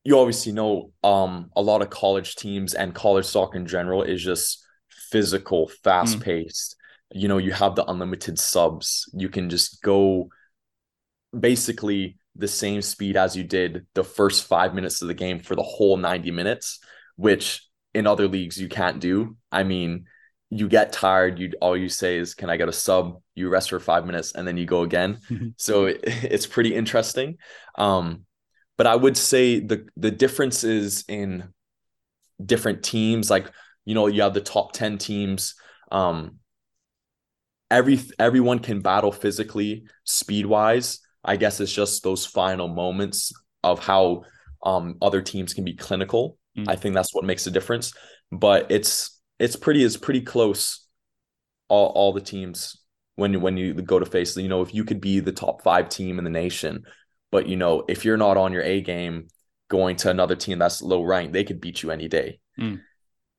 you 0.04 0.20
obviously 0.20 0.52
know 0.52 0.92
um, 1.04 1.52
a 1.56 1.62
lot 1.62 1.82
of 1.82 1.90
college 1.90 2.36
teams 2.36 2.74
and 2.74 2.94
college 2.94 3.26
soccer 3.26 3.58
in 3.58 3.66
general 3.66 4.04
is 4.04 4.24
just 4.24 4.66
physical, 4.90 5.68
fast 5.84 6.20
paced. 6.20 6.76
Mm. 7.16 7.22
You 7.22 7.28
know, 7.28 7.38
you 7.38 7.52
have 7.52 7.76
the 7.76 7.86
unlimited 7.86 8.40
subs. 8.40 9.10
You 9.14 9.30
can 9.30 9.50
just 9.50 9.82
go 9.82 10.30
basically 11.38 12.18
the 12.36 12.48
same 12.48 12.82
speed 12.82 13.16
as 13.16 13.36
you 13.36 13.44
did 13.44 13.86
the 13.94 14.04
first 14.04 14.46
five 14.46 14.74
minutes 14.74 15.02
of 15.02 15.08
the 15.08 15.14
game 15.14 15.40
for 15.40 15.56
the 15.56 15.64
whole 15.64 15.98
90 15.98 16.32
minutes, 16.32 16.80
which 17.16 17.68
in 17.94 18.08
other 18.08 18.28
leagues 18.28 18.60
you 18.60 18.68
can't 18.68 19.00
do. 19.00 19.38
I 19.52 19.64
mean, 19.64 20.06
you 20.56 20.68
get 20.68 20.94
tired 20.94 21.38
you 21.38 21.52
all 21.62 21.76
you 21.76 21.90
say 21.90 22.18
is 22.18 22.34
can 22.34 22.50
i 22.50 22.58
get 22.58 22.70
a 22.70 22.74
sub? 22.74 23.22
You 23.36 23.50
rest 23.50 23.70
for 23.70 23.80
five 23.80 24.06
minutes 24.06 24.34
and 24.34 24.48
then 24.48 24.58
you 24.58 24.66
go 24.66 24.82
again. 24.84 25.20
So 25.58 25.86
it, 25.86 26.00
it's 26.06 26.48
pretty 26.48 26.74
interesting. 26.74 27.38
Um 27.78 28.26
but 28.78 28.88
i 28.88 28.96
would 28.96 29.18
say 29.18 29.60
the 29.60 29.88
the 29.98 30.12
differences 30.12 31.04
in 31.08 31.50
different 32.44 32.84
teams. 32.84 33.30
Like 33.30 33.52
you 33.86 33.96
know 33.96 34.08
you 34.08 34.22
have 34.22 34.34
the 34.34 34.42
top 34.42 34.74
10 34.74 34.98
teams. 34.98 35.56
Um 35.92 36.40
every 37.72 38.00
everyone 38.20 38.60
can 38.60 38.80
battle 38.82 39.12
physically 39.12 39.86
speed 40.04 40.46
wise 40.46 41.00
i 41.24 41.36
guess 41.36 41.60
it's 41.60 41.74
just 41.74 42.04
those 42.04 42.24
final 42.24 42.68
moments 42.68 43.34
of 43.64 43.80
how 43.80 44.22
um 44.64 44.96
other 45.02 45.20
teams 45.22 45.52
can 45.52 45.64
be 45.64 45.74
clinical. 45.74 46.38
Mm. 46.56 46.70
i 46.70 46.76
think 46.76 46.94
that's 46.94 47.14
what 47.14 47.26
makes 47.26 47.48
a 47.48 47.52
difference. 47.52 47.94
But 48.32 48.72
it's 48.72 49.15
it's 49.40 49.56
pretty 49.56 49.84
is 49.84 49.98
pretty 49.98 50.22
close 50.22 50.86
all, 51.68 51.88
all 51.90 52.14
the 52.14 52.22
teams 52.22 52.78
when 53.16 53.42
when 53.42 53.58
you 53.58 53.74
go 53.74 54.00
to 54.00 54.06
face 54.06 54.36
you 54.38 54.50
know 54.50 54.62
if 54.62 54.74
you 54.74 54.84
could 54.84 55.02
be 55.02 55.20
the 55.20 55.32
top 55.32 55.62
five 55.62 55.90
team 55.90 56.18
in 56.18 56.24
the 56.24 56.30
nation 56.30 56.84
but 57.32 57.48
you 57.48 57.56
know 57.56 57.84
if 57.88 58.06
you're 58.06 58.18
not 58.18 58.38
on 58.38 58.54
your 58.54 58.64
a 58.64 58.82
game 58.82 59.28
going 59.70 59.96
to 59.96 60.10
another 60.10 60.36
team 60.36 60.60
that's 60.60 60.82
low 60.82 61.02
ranked 61.02 61.34
they 61.34 61.44
could 61.44 61.62
beat 61.62 61.82
you 61.82 61.92
any 61.92 62.08
day. 62.08 62.40
Mm. 62.60 62.80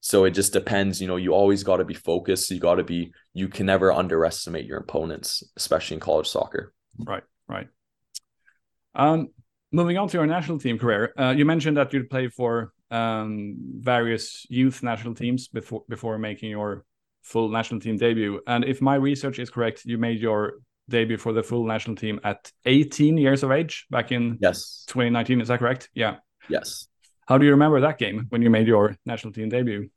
so 0.00 0.24
it 0.24 0.32
just 0.32 0.52
depends 0.52 1.00
you 1.00 1.06
know 1.06 1.16
you 1.16 1.32
always 1.32 1.62
got 1.62 1.78
to 1.78 1.84
be 1.84 1.94
focused. 1.94 2.50
You 2.50 2.60
got 2.60 2.74
to 2.74 2.84
be 2.84 3.12
you 3.32 3.48
can 3.48 3.66
never 3.66 3.92
underestimate 3.92 4.66
your 4.66 4.78
opponents 4.78 5.42
especially 5.56 5.94
in 5.94 6.00
college 6.00 6.28
soccer. 6.28 6.74
Right 6.98 7.22
right. 7.48 7.68
Um 8.94 9.28
moving 9.72 9.98
on 9.98 10.08
to 10.08 10.18
your 10.18 10.26
national 10.26 10.58
team 10.58 10.78
career 10.78 11.12
uh, 11.18 11.34
you 11.36 11.44
mentioned 11.44 11.76
that 11.76 11.92
you'd 11.92 12.08
play 12.08 12.28
for 12.28 12.72
um, 12.90 13.56
various 13.78 14.46
youth 14.48 14.82
national 14.82 15.14
teams 15.14 15.48
before 15.48 15.82
before 15.88 16.18
making 16.18 16.50
your 16.50 16.84
full 17.22 17.48
national 17.48 17.80
team 17.80 17.96
debut. 17.96 18.40
And 18.46 18.64
if 18.64 18.80
my 18.80 18.94
research 18.94 19.38
is 19.38 19.50
correct, 19.50 19.84
you 19.84 19.98
made 19.98 20.20
your 20.20 20.54
debut 20.88 21.16
for 21.16 21.32
the 21.32 21.42
full 21.42 21.66
national 21.66 21.96
team 21.96 22.20
at 22.22 22.50
18 22.64 23.18
years 23.18 23.42
of 23.42 23.50
age 23.50 23.86
back 23.90 24.12
in 24.12 24.38
yes 24.40 24.84
2019. 24.88 25.40
Is 25.40 25.48
that 25.48 25.58
correct? 25.58 25.90
Yeah. 25.94 26.16
Yes. 26.48 26.86
How 27.26 27.38
do 27.38 27.44
you 27.44 27.50
remember 27.52 27.80
that 27.80 27.98
game 27.98 28.26
when 28.28 28.40
you 28.42 28.50
made 28.50 28.68
your 28.68 28.96
national 29.04 29.32
team 29.32 29.48
debut? 29.48 29.90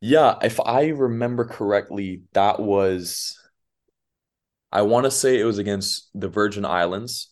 Yeah, 0.00 0.36
if 0.42 0.58
I 0.58 0.88
remember 0.88 1.44
correctly, 1.44 2.22
that 2.32 2.58
was 2.58 3.38
I 4.72 4.82
want 4.82 5.04
to 5.04 5.10
say 5.10 5.38
it 5.38 5.44
was 5.44 5.58
against 5.58 6.08
the 6.14 6.28
Virgin 6.28 6.64
Islands. 6.64 7.28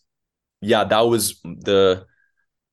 Yeah, 0.61 0.85
that 0.85 1.01
was 1.01 1.41
the 1.43 2.07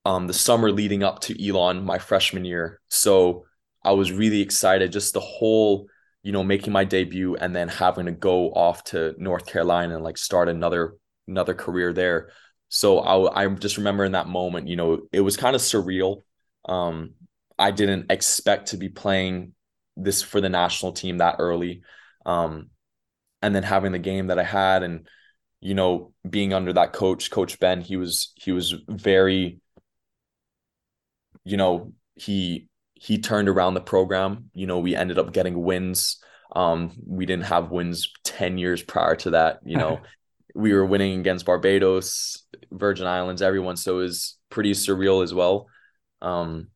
um, 0.08 0.26
the 0.26 0.34
summer 0.34 0.72
leading 0.72 1.04
up 1.04 1.20
to 1.20 1.48
Elon, 1.48 1.84
my 1.84 2.00
freshman 2.00 2.46
year. 2.46 2.80
So 2.88 3.44
I 3.84 3.92
was 3.92 4.10
really 4.10 4.40
excited, 4.40 4.94
just 4.94 5.14
the 5.14 5.20
whole, 5.20 5.90
you 6.24 6.32
know, 6.32 6.46
making 6.46 6.72
my 6.72 6.86
debut 6.86 7.36
and 7.36 7.54
then 7.54 7.68
having 7.68 8.06
to 8.06 8.14
go 8.14 8.54
off 8.54 8.86
to 8.86 9.16
North 9.18 9.46
Carolina 9.46 9.96
and 9.96 10.04
like 10.06 10.18
start 10.18 10.48
another 10.48 10.94
another 11.28 11.54
career 11.54 11.92
there. 11.92 12.30
So 12.70 13.00
I 13.00 13.44
I 13.44 13.48
just 13.50 13.76
remember 13.76 14.06
in 14.06 14.14
that 14.14 14.30
moment, 14.30 14.70
you 14.70 14.78
know, 14.78 15.02
it 15.12 15.20
was 15.20 15.36
kind 15.36 15.58
of 15.58 15.62
surreal. 15.62 16.22
Um, 16.64 17.16
I 17.60 17.72
didn't 17.72 18.10
expect 18.10 18.70
to 18.70 18.78
be 18.78 18.88
playing 18.88 19.56
this 19.98 20.22
for 20.22 20.40
the 20.40 20.48
national 20.48 20.94
team 20.94 21.18
that 21.18 21.36
early. 21.40 21.82
Um, 22.26 22.70
and 23.42 23.54
then 23.54 23.64
having 23.64 23.92
the 23.92 24.00
game 24.00 24.28
that 24.28 24.40
I 24.40 24.44
had 24.44 24.84
and 24.84 25.06
you 25.60 25.74
know 25.74 26.14
being 26.30 26.54
under 26.54 26.72
that 26.72 26.94
coach 26.94 27.30
coach 27.30 27.60
Ben 27.60 27.82
he 27.82 27.98
was 27.98 28.32
he 28.36 28.54
was 28.54 28.74
very 28.88 29.60
you 31.48 31.56
know, 31.56 31.94
he 32.16 32.68
he 32.94 33.20
turned 33.20 33.48
around 33.48 33.74
the 33.74 33.82
program. 33.82 34.50
You 34.54 34.68
know, 34.68 34.80
we 34.80 34.96
ended 34.96 35.18
up 35.18 35.32
getting 35.32 35.64
wins. 35.64 36.18
Um, 36.54 36.92
we 37.06 37.26
didn't 37.26 37.46
have 37.46 37.72
wins 37.72 38.12
10 38.24 38.58
years 38.58 38.82
prior 38.82 39.16
to 39.18 39.32
that. 39.32 39.60
You 39.64 39.78
know, 39.78 40.02
we 40.56 40.74
were 40.74 40.86
winning 40.86 41.20
against 41.20 41.46
Barbados, 41.46 42.44
Virgin 42.72 43.08
Islands, 43.08 43.42
everyone. 43.42 43.78
So 43.78 44.00
it 44.00 44.04
was 44.04 44.38
pretty 44.50 44.72
surreal 44.72 45.24
as 45.24 45.34
well. 45.34 45.68
Um, 46.22 46.68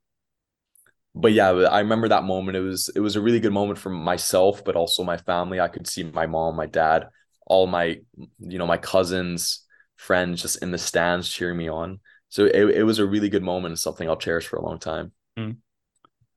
but 1.13 1.33
yeah, 1.33 1.49
I 1.49 1.79
remember 1.79 2.07
that 2.07 2.23
moment. 2.23 2.55
It 2.55 2.61
was 2.61 2.89
it 2.95 3.01
was 3.01 3.17
a 3.17 3.21
really 3.21 3.41
good 3.41 3.51
moment 3.51 3.77
for 3.77 3.89
myself, 3.89 4.63
but 4.63 4.77
also 4.77 5.03
my 5.03 5.17
family. 5.17 5.59
I 5.59 5.67
could 5.67 5.85
see 5.85 6.03
my 6.03 6.27
mom, 6.27 6.55
my 6.55 6.67
dad, 6.67 7.09
all 7.45 7.67
my 7.67 7.99
you 8.39 8.57
know 8.57 8.67
my 8.67 8.77
cousins, 8.77 9.65
friends 9.97 10.41
just 10.41 10.63
in 10.63 10.71
the 10.71 10.77
stands 10.77 11.27
cheering 11.27 11.57
me 11.57 11.67
on 11.67 11.99
so 12.31 12.45
it, 12.45 12.55
it 12.55 12.83
was 12.83 12.97
a 12.97 13.05
really 13.05 13.27
good 13.27 13.43
moment 13.43 13.73
and 13.73 13.79
something 13.79 14.07
I'll 14.07 14.15
cherish 14.15 14.47
for 14.47 14.55
a 14.55 14.65
long 14.65 14.79
time. 14.79 15.11
Mm. 15.37 15.57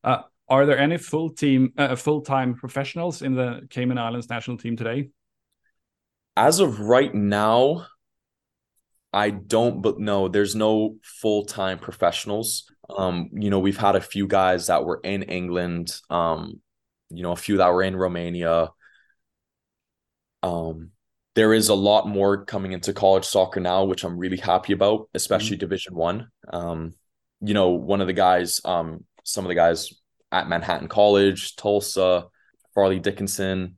Uh, 0.03 0.23
are 0.49 0.67
there 0.67 0.77
any 0.77 0.99
full 0.99 1.31
team, 1.31 1.73
uh, 1.79 1.95
full 1.95 2.21
time 2.21 2.55
professionals 2.55 3.23
in 3.23 3.35
the 3.35 3.61
Cayman 3.71 3.97
Islands 3.97 4.29
national 4.29 4.59
team 4.59 4.77
today? 4.77 5.11
As 6.37 6.59
of 6.59 6.81
right 6.81 7.15
now, 7.15 7.87
I 9.13 9.31
don't, 9.31 9.83
but 9.83 10.01
no, 10.01 10.27
there's 10.27 10.57
no 10.57 10.97
full 11.05 11.45
time 11.45 11.79
professionals. 11.79 12.69
Um, 12.91 13.31
you 13.33 13.49
know, 13.49 13.61
we've 13.61 13.79
had 13.79 13.95
a 13.95 14.01
few 14.01 14.27
guys 14.27 14.67
that 14.67 14.85
were 14.85 15.01
in 15.05 15.23
England, 15.23 15.95
um, 16.11 16.61
you 17.09 17.23
know, 17.23 17.31
a 17.31 17.37
few 17.37 17.59
that 17.59 17.73
were 17.73 17.85
in 17.85 17.95
Romania. 17.95 18.71
Um, 20.43 20.91
there 21.35 21.53
is 21.53 21.69
a 21.69 21.75
lot 21.75 22.09
more 22.09 22.45
coming 22.45 22.73
into 22.73 22.93
college 22.93 23.25
soccer 23.25 23.61
now, 23.61 23.85
which 23.85 24.05
I'm 24.05 24.19
really 24.19 24.37
happy 24.37 24.73
about, 24.73 25.09
especially 25.15 25.57
mm-hmm. 25.57 25.67
Division 25.67 25.95
One. 25.95 26.29
Um, 26.53 26.93
you 27.41 27.55
know, 27.55 27.71
one 27.71 28.01
of 28.01 28.07
the 28.07 28.13
guys, 28.13 28.61
um, 28.65 29.05
some 29.25 29.45
of 29.45 29.49
the 29.49 29.55
guys 29.55 29.93
at 30.31 30.49
Manhattan 30.49 30.89
College, 30.89 31.57
Tulsa, 31.57 32.27
Fairleigh 32.75 33.01
Dickinson, 33.01 33.77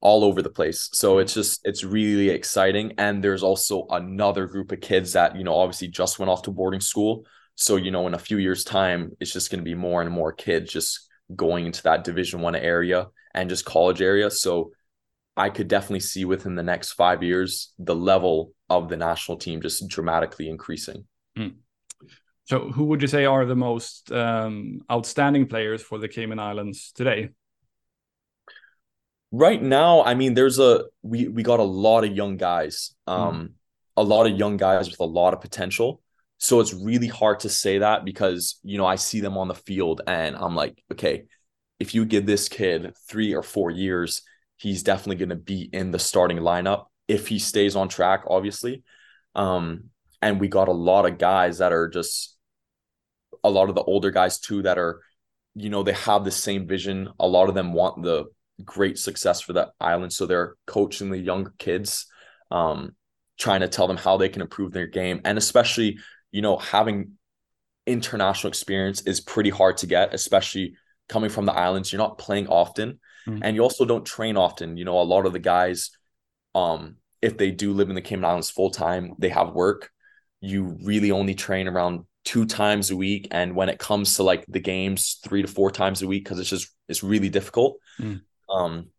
all 0.00 0.24
over 0.24 0.42
the 0.42 0.50
place. 0.50 0.88
So 0.92 1.18
it's 1.18 1.34
just 1.34 1.60
it's 1.64 1.84
really 1.84 2.30
exciting. 2.30 2.94
And 2.98 3.22
there's 3.22 3.42
also 3.42 3.86
another 3.90 4.46
group 4.46 4.72
of 4.72 4.80
kids 4.80 5.12
that, 5.12 5.36
you 5.36 5.44
know, 5.44 5.54
obviously 5.54 5.88
just 5.88 6.18
went 6.18 6.30
off 6.30 6.42
to 6.42 6.50
boarding 6.50 6.80
school. 6.80 7.26
So, 7.56 7.76
you 7.76 7.90
know, 7.90 8.06
in 8.06 8.14
a 8.14 8.18
few 8.18 8.38
years' 8.38 8.64
time, 8.64 9.12
it's 9.20 9.32
just 9.32 9.50
going 9.50 9.60
to 9.60 9.64
be 9.64 9.74
more 9.74 10.02
and 10.02 10.10
more 10.10 10.32
kids 10.32 10.70
just 10.70 11.08
going 11.34 11.66
into 11.66 11.82
that 11.84 12.04
division 12.04 12.40
one 12.40 12.54
area 12.54 13.08
and 13.34 13.48
just 13.48 13.64
college 13.64 14.00
area. 14.00 14.30
So 14.30 14.72
I 15.36 15.50
could 15.50 15.68
definitely 15.68 16.00
see 16.00 16.24
within 16.24 16.54
the 16.54 16.62
next 16.62 16.92
five 16.92 17.22
years 17.22 17.72
the 17.78 17.94
level 17.94 18.52
of 18.70 18.88
the 18.88 18.96
national 18.96 19.38
team 19.38 19.60
just 19.60 19.86
dramatically 19.88 20.48
increasing. 20.48 21.04
Mm. 21.38 21.56
So, 22.44 22.70
who 22.70 22.84
would 22.86 23.02
you 23.02 23.08
say 23.08 23.24
are 23.24 23.44
the 23.44 23.56
most 23.56 24.12
um, 24.12 24.80
outstanding 24.90 25.46
players 25.46 25.82
for 25.82 25.98
the 25.98 26.08
Cayman 26.08 26.38
Islands 26.38 26.92
today? 26.92 27.30
Right 29.32 29.60
now, 29.60 30.04
I 30.04 30.14
mean, 30.14 30.34
there's 30.34 30.58
a 30.58 30.84
we 31.02 31.28
we 31.28 31.42
got 31.42 31.60
a 31.60 31.64
lot 31.64 32.04
of 32.04 32.16
young 32.16 32.36
guys, 32.36 32.94
hmm. 33.06 33.12
um, 33.12 33.36
mm. 33.36 33.52
a 33.96 34.02
lot 34.02 34.26
of 34.26 34.38
young 34.38 34.56
guys 34.56 34.88
with 34.88 35.00
a 35.00 35.04
lot 35.04 35.34
of 35.34 35.40
potential. 35.40 36.00
So 36.38 36.60
it's 36.60 36.74
really 36.74 37.08
hard 37.08 37.40
to 37.40 37.48
say 37.48 37.78
that 37.78 38.04
because 38.04 38.60
you 38.62 38.78
know 38.78 38.86
I 38.86 38.96
see 38.96 39.20
them 39.20 39.36
on 39.36 39.48
the 39.48 39.54
field 39.54 40.02
and 40.06 40.36
I'm 40.36 40.54
like, 40.54 40.82
okay, 40.92 41.24
if 41.78 41.94
you 41.94 42.04
give 42.04 42.26
this 42.26 42.48
kid 42.48 42.94
three 43.08 43.34
or 43.34 43.42
four 43.42 43.70
years, 43.70 44.22
he's 44.56 44.82
definitely 44.82 45.16
going 45.16 45.28
to 45.30 45.36
be 45.36 45.68
in 45.72 45.90
the 45.90 45.98
starting 45.98 46.38
lineup 46.38 46.86
if 47.08 47.28
he 47.28 47.38
stays 47.38 47.76
on 47.76 47.88
track, 47.88 48.24
obviously. 48.26 48.82
Um, 49.34 49.90
and 50.22 50.40
we 50.40 50.48
got 50.48 50.68
a 50.68 50.72
lot 50.72 51.06
of 51.06 51.18
guys 51.18 51.58
that 51.58 51.72
are 51.72 51.88
just 51.88 52.36
a 53.44 53.50
lot 53.50 53.68
of 53.68 53.74
the 53.74 53.82
older 53.82 54.10
guys 54.10 54.40
too 54.40 54.62
that 54.62 54.78
are, 54.78 55.00
you 55.54 55.70
know, 55.70 55.82
they 55.82 55.92
have 55.92 56.24
the 56.24 56.30
same 56.30 56.66
vision. 56.66 57.08
A 57.20 57.28
lot 57.28 57.48
of 57.48 57.54
them 57.54 57.72
want 57.72 58.02
the 58.02 58.24
great 58.64 58.98
success 58.98 59.40
for 59.40 59.52
the 59.52 59.70
island, 59.80 60.12
so 60.12 60.26
they're 60.26 60.54
coaching 60.66 61.10
the 61.10 61.18
younger 61.18 61.52
kids, 61.58 62.06
um, 62.50 62.96
trying 63.38 63.60
to 63.60 63.68
tell 63.68 63.86
them 63.86 63.98
how 63.98 64.16
they 64.16 64.30
can 64.30 64.42
improve 64.42 64.72
their 64.72 64.86
game, 64.86 65.20
and 65.24 65.36
especially, 65.36 65.98
you 66.32 66.40
know, 66.40 66.56
having 66.56 67.12
international 67.86 68.48
experience 68.48 69.02
is 69.02 69.20
pretty 69.20 69.50
hard 69.50 69.76
to 69.76 69.86
get, 69.86 70.14
especially 70.14 70.74
coming 71.08 71.30
from 71.30 71.44
the 71.44 71.52
islands. 71.52 71.92
You're 71.92 71.98
not 71.98 72.18
playing 72.18 72.48
often 72.48 72.98
mm-hmm. 73.26 73.42
and 73.42 73.56
you 73.56 73.62
also 73.62 73.84
don't 73.84 74.04
train 74.04 74.36
often. 74.36 74.76
You 74.76 74.84
know, 74.84 75.00
a 75.00 75.02
lot 75.02 75.26
of 75.26 75.32
the 75.32 75.38
guys, 75.38 75.90
um, 76.54 76.96
if 77.22 77.36
they 77.36 77.50
do 77.50 77.72
live 77.72 77.88
in 77.88 77.94
the 77.94 78.02
Cayman 78.02 78.24
Islands 78.24 78.50
full 78.50 78.70
time, 78.70 79.14
they 79.18 79.28
have 79.30 79.52
work. 79.52 79.90
You 80.40 80.76
really 80.82 81.10
only 81.10 81.34
train 81.34 81.68
around 81.68 82.04
two 82.24 82.44
times 82.44 82.90
a 82.90 82.96
week, 82.96 83.28
and 83.30 83.54
when 83.54 83.68
it 83.68 83.78
comes 83.78 84.16
to 84.16 84.22
like 84.22 84.44
the 84.46 84.60
games, 84.60 85.18
three 85.24 85.42
to 85.42 85.48
four 85.48 85.70
times 85.70 86.02
a 86.02 86.06
week 86.06 86.24
because 86.24 86.38
it's 86.38 86.50
just 86.50 86.70
it's 86.88 87.02
really 87.02 87.28
difficult. 87.28 87.78
Mm. 88.00 88.20
Um, 88.48 88.90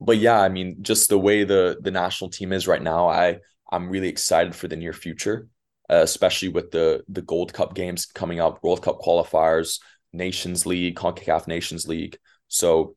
but 0.00 0.18
yeah, 0.18 0.40
I 0.40 0.48
mean, 0.48 0.82
just 0.82 1.08
the 1.08 1.18
way 1.18 1.44
the 1.44 1.78
the 1.80 1.90
national 1.90 2.30
team 2.30 2.52
is 2.52 2.68
right 2.68 2.82
now, 2.82 3.08
I 3.08 3.38
I'm 3.70 3.88
really 3.88 4.08
excited 4.08 4.54
for 4.54 4.68
the 4.68 4.76
near 4.76 4.92
future, 4.92 5.48
uh, 5.90 6.02
especially 6.02 6.48
with 6.48 6.70
the 6.70 7.04
the 7.08 7.22
Gold 7.22 7.52
Cup 7.52 7.74
games 7.74 8.06
coming 8.06 8.40
up, 8.40 8.62
World 8.62 8.82
Cup 8.82 9.00
qualifiers, 9.00 9.80
Nations 10.12 10.66
League, 10.66 10.96
CONCACAF 10.96 11.46
Nations 11.48 11.88
League. 11.88 12.18
So 12.48 12.96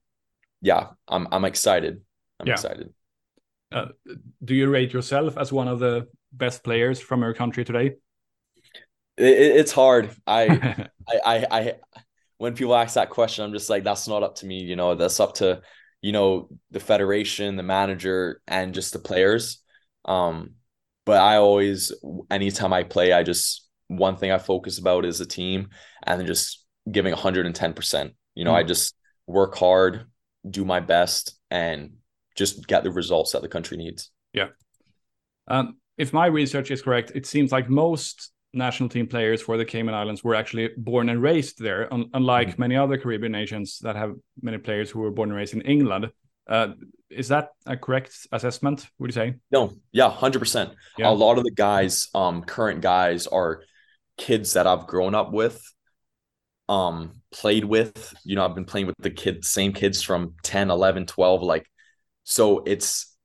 yeah, 0.62 0.88
I'm 1.08 1.28
I'm 1.32 1.46
excited. 1.46 2.02
I'm 2.40 2.48
yeah. 2.48 2.54
excited. 2.54 2.94
Uh, 3.72 3.88
do 4.44 4.56
you 4.56 4.70
rate 4.70 4.94
yourself 4.94 5.38
as 5.38 5.52
one 5.52 5.68
of 5.68 5.80
the 5.80 6.08
best 6.32 6.64
players 6.64 7.00
from 7.00 7.22
your 7.22 7.34
country 7.34 7.66
today? 7.66 7.96
It, 9.18 9.38
it's 9.38 9.72
hard. 9.72 10.12
I, 10.26 10.88
I, 11.10 11.20
I, 11.26 11.46
I, 11.52 11.74
when 12.38 12.56
people 12.56 12.76
ask 12.76 12.96
that 12.96 13.10
question, 13.10 13.44
I'm 13.44 13.54
just 13.54 13.70
like, 13.70 13.84
that's 13.84 14.08
not 14.08 14.24
up 14.24 14.36
to 14.36 14.46
me. 14.46 14.62
You 14.62 14.76
know, 14.76 14.96
that's 14.96 15.20
up 15.20 15.36
to, 15.36 15.62
you 16.02 16.12
know, 16.12 16.50
the 16.72 16.80
federation, 16.80 17.56
the 17.56 17.64
manager, 17.64 18.42
and 18.48 18.74
just 18.74 18.94
the 18.94 19.00
players. 19.00 19.62
Um, 20.06 20.52
but 21.06 21.20
I 21.20 21.38
always, 21.38 21.92
anytime 22.30 22.74
I 22.74 22.84
play, 22.84 23.12
I 23.12 23.24
just 23.24 23.68
one 23.88 24.18
thing 24.18 24.32
I 24.32 24.38
focus 24.38 24.80
about 24.80 25.06
is 25.06 25.20
the 25.20 25.26
team, 25.26 25.70
and 26.04 26.26
just 26.28 26.66
giving 26.90 27.12
110. 27.12 27.74
percent 27.74 28.14
You 28.36 28.46
know, 28.46 28.52
mm. 28.52 28.58
I 28.58 28.64
just 28.64 28.96
work 29.26 29.58
hard, 29.58 30.06
do 30.50 30.66
my 30.66 30.80
best 30.80 31.38
and 31.50 31.92
just 32.36 32.68
get 32.68 32.84
the 32.84 32.92
results 32.92 33.32
that 33.32 33.42
the 33.42 33.48
country 33.48 33.78
needs. 33.78 34.12
Yeah. 34.34 34.50
Um, 35.48 35.78
if 35.98 36.14
my 36.14 36.28
research 36.28 36.72
is 36.72 36.82
correct, 36.82 37.12
it 37.16 37.26
seems 37.26 37.52
like 37.52 37.70
most 37.70 38.32
national 38.54 38.90
team 38.90 39.08
players 39.08 39.42
for 39.42 39.58
the 39.58 39.66
Cayman 39.66 39.94
Islands 39.94 40.24
were 40.24 40.36
actually 40.36 40.70
born 40.78 41.10
and 41.10 41.22
raised 41.22 41.60
there, 41.60 41.92
un- 41.94 42.10
unlike 42.14 42.50
mm-hmm. 42.50 42.62
many 42.62 42.76
other 42.76 42.98
Caribbean 42.98 43.32
nations 43.32 43.80
that 43.80 43.96
have 43.96 44.16
many 44.42 44.58
players 44.58 44.90
who 44.90 45.00
were 45.00 45.12
born 45.12 45.30
and 45.30 45.38
raised 45.38 45.54
in 45.54 45.62
England. 45.62 46.10
Uh, 46.48 46.70
is 47.10 47.28
that 47.28 47.50
a 47.66 47.76
correct 47.76 48.14
assessment? 48.32 48.88
Would 49.00 49.10
you 49.10 49.14
say? 49.14 49.36
No, 49.52 49.74
yeah, 49.92 50.10
hundred 50.10 50.40
yeah. 50.40 50.40
percent. 50.40 50.74
A 51.00 51.14
lot 51.14 51.38
of 51.38 51.44
the 51.44 51.52
guys, 51.52 52.10
um, 52.14 52.44
current 52.44 52.82
guys, 52.82 53.28
are 53.28 53.64
kids 54.18 54.54
that 54.54 54.66
I've 54.68 54.88
grown 54.88 55.14
up 55.14 55.32
with 55.32 55.62
um 56.70 57.22
played 57.32 57.64
with 57.64 58.14
you 58.24 58.36
know 58.36 58.44
i've 58.44 58.56
been 58.56 58.66
playing 58.66 58.88
with 58.88 58.96
the 59.00 59.10
kids 59.10 59.48
same 59.48 59.74
kids 59.74 60.02
from 60.02 60.34
10 60.44 60.70
11 60.70 61.06
12 61.06 61.42
like 61.42 61.66
so 62.24 62.64
it's 62.66 63.16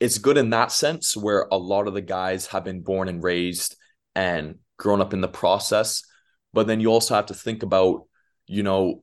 it's 0.00 0.18
good 0.18 0.38
in 0.38 0.50
that 0.50 0.72
sense 0.72 1.16
where 1.16 1.46
a 1.50 1.58
lot 1.58 1.88
of 1.88 1.94
the 1.94 2.00
guys 2.00 2.46
have 2.46 2.64
been 2.64 2.82
born 2.82 3.08
and 3.08 3.22
raised 3.22 3.76
and 4.14 4.56
grown 4.78 5.00
up 5.00 5.12
in 5.12 5.20
the 5.20 5.28
process 5.28 6.02
but 6.52 6.66
then 6.66 6.80
you 6.80 6.88
also 6.88 7.14
have 7.14 7.26
to 7.26 7.34
think 7.34 7.62
about 7.62 8.06
you 8.46 8.62
know 8.62 9.02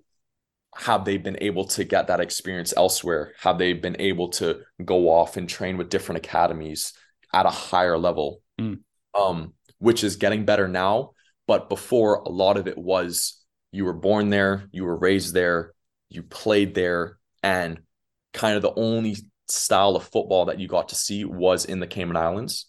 have 0.76 1.06
they 1.06 1.18
been 1.18 1.38
able 1.40 1.66
to 1.66 1.84
get 1.84 2.08
that 2.08 2.20
experience 2.20 2.74
elsewhere 2.76 3.34
have 3.40 3.58
they 3.58 3.74
been 3.74 3.96
able 4.00 4.30
to 4.30 4.60
go 4.84 5.10
off 5.10 5.38
and 5.38 5.48
train 5.48 5.78
with 5.78 5.90
different 5.90 6.18
academies 6.18 6.94
at 7.34 7.46
a 7.46 7.52
higher 7.52 7.98
level 7.98 8.42
mm. 8.60 8.80
um 9.14 9.54
which 9.78 10.04
is 10.04 10.16
getting 10.16 10.46
better 10.46 10.68
now 10.68 11.12
but 11.48 11.70
before, 11.70 12.16
a 12.16 12.30
lot 12.30 12.58
of 12.58 12.68
it 12.68 12.78
was 12.78 13.44
you 13.72 13.86
were 13.86 13.94
born 13.94 14.30
there, 14.30 14.68
you 14.72 14.84
were 14.86 14.98
raised 14.98 15.34
there, 15.34 15.74
you 16.10 16.24
played 16.24 16.74
there, 16.74 17.18
and 17.44 17.80
kind 18.34 18.56
of 18.56 18.62
the 18.62 18.74
only 18.76 19.16
style 19.48 19.96
of 19.96 20.04
football 20.04 20.46
that 20.46 20.60
you 20.60 20.68
got 20.68 20.90
to 20.90 20.96
see 20.96 21.24
was 21.24 21.66
in 21.66 21.80
the 21.80 21.88
Cayman 21.88 22.18
Islands. 22.18 22.68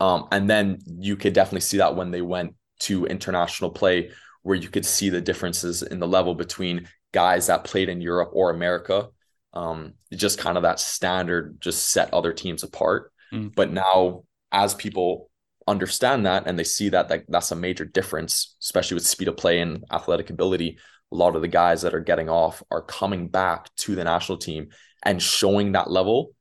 Um, 0.00 0.28
and 0.30 0.48
then 0.48 0.78
you 0.86 1.16
could 1.16 1.32
definitely 1.32 1.60
see 1.60 1.78
that 1.78 1.96
when 1.96 2.10
they 2.10 2.22
went 2.22 2.54
to 2.80 3.06
international 3.06 3.70
play, 3.70 4.10
where 4.42 4.56
you 4.56 4.68
could 4.68 4.86
see 4.86 5.10
the 5.10 5.20
differences 5.20 5.82
in 5.82 5.98
the 5.98 6.08
level 6.08 6.34
between 6.34 6.88
guys 7.12 7.46
that 7.46 7.64
played 7.64 7.88
in 7.88 8.00
Europe 8.00 8.30
or 8.32 8.50
America. 8.50 9.08
Um, 9.52 9.94
just 10.12 10.38
kind 10.38 10.56
of 10.58 10.64
that 10.64 10.80
standard 10.80 11.60
just 11.60 11.88
set 11.88 12.12
other 12.12 12.32
teams 12.32 12.62
apart. 12.62 13.10
Mm. 13.32 13.54
But 13.54 13.72
now, 13.72 14.24
as 14.52 14.74
people 14.74 15.30
understand 15.66 16.26
that 16.26 16.44
and 16.46 16.58
they 16.58 16.64
see 16.64 16.88
that, 16.90 17.08
that 17.08 17.24
that's 17.28 17.50
a 17.50 17.56
major 17.56 17.84
difference, 17.84 18.56
especially 18.62 18.94
with 18.94 19.06
speed 19.06 19.28
of 19.28 19.36
play 19.36 19.60
and 19.60 19.84
athletic 19.92 20.30
ability. 20.30 20.78
A 21.12 21.14
lot 21.14 21.36
of 21.36 21.42
the 21.42 21.48
guys 21.48 21.82
that 21.82 21.94
are 21.94 22.00
getting 22.00 22.28
off 22.28 22.62
are 22.70 22.82
coming 22.82 23.28
back 23.28 23.74
to 23.76 23.94
the 23.94 24.04
national 24.04 24.38
team 24.38 24.68
and 25.04 25.22
showing 25.22 25.72
that 25.72 25.90
level 25.90 26.32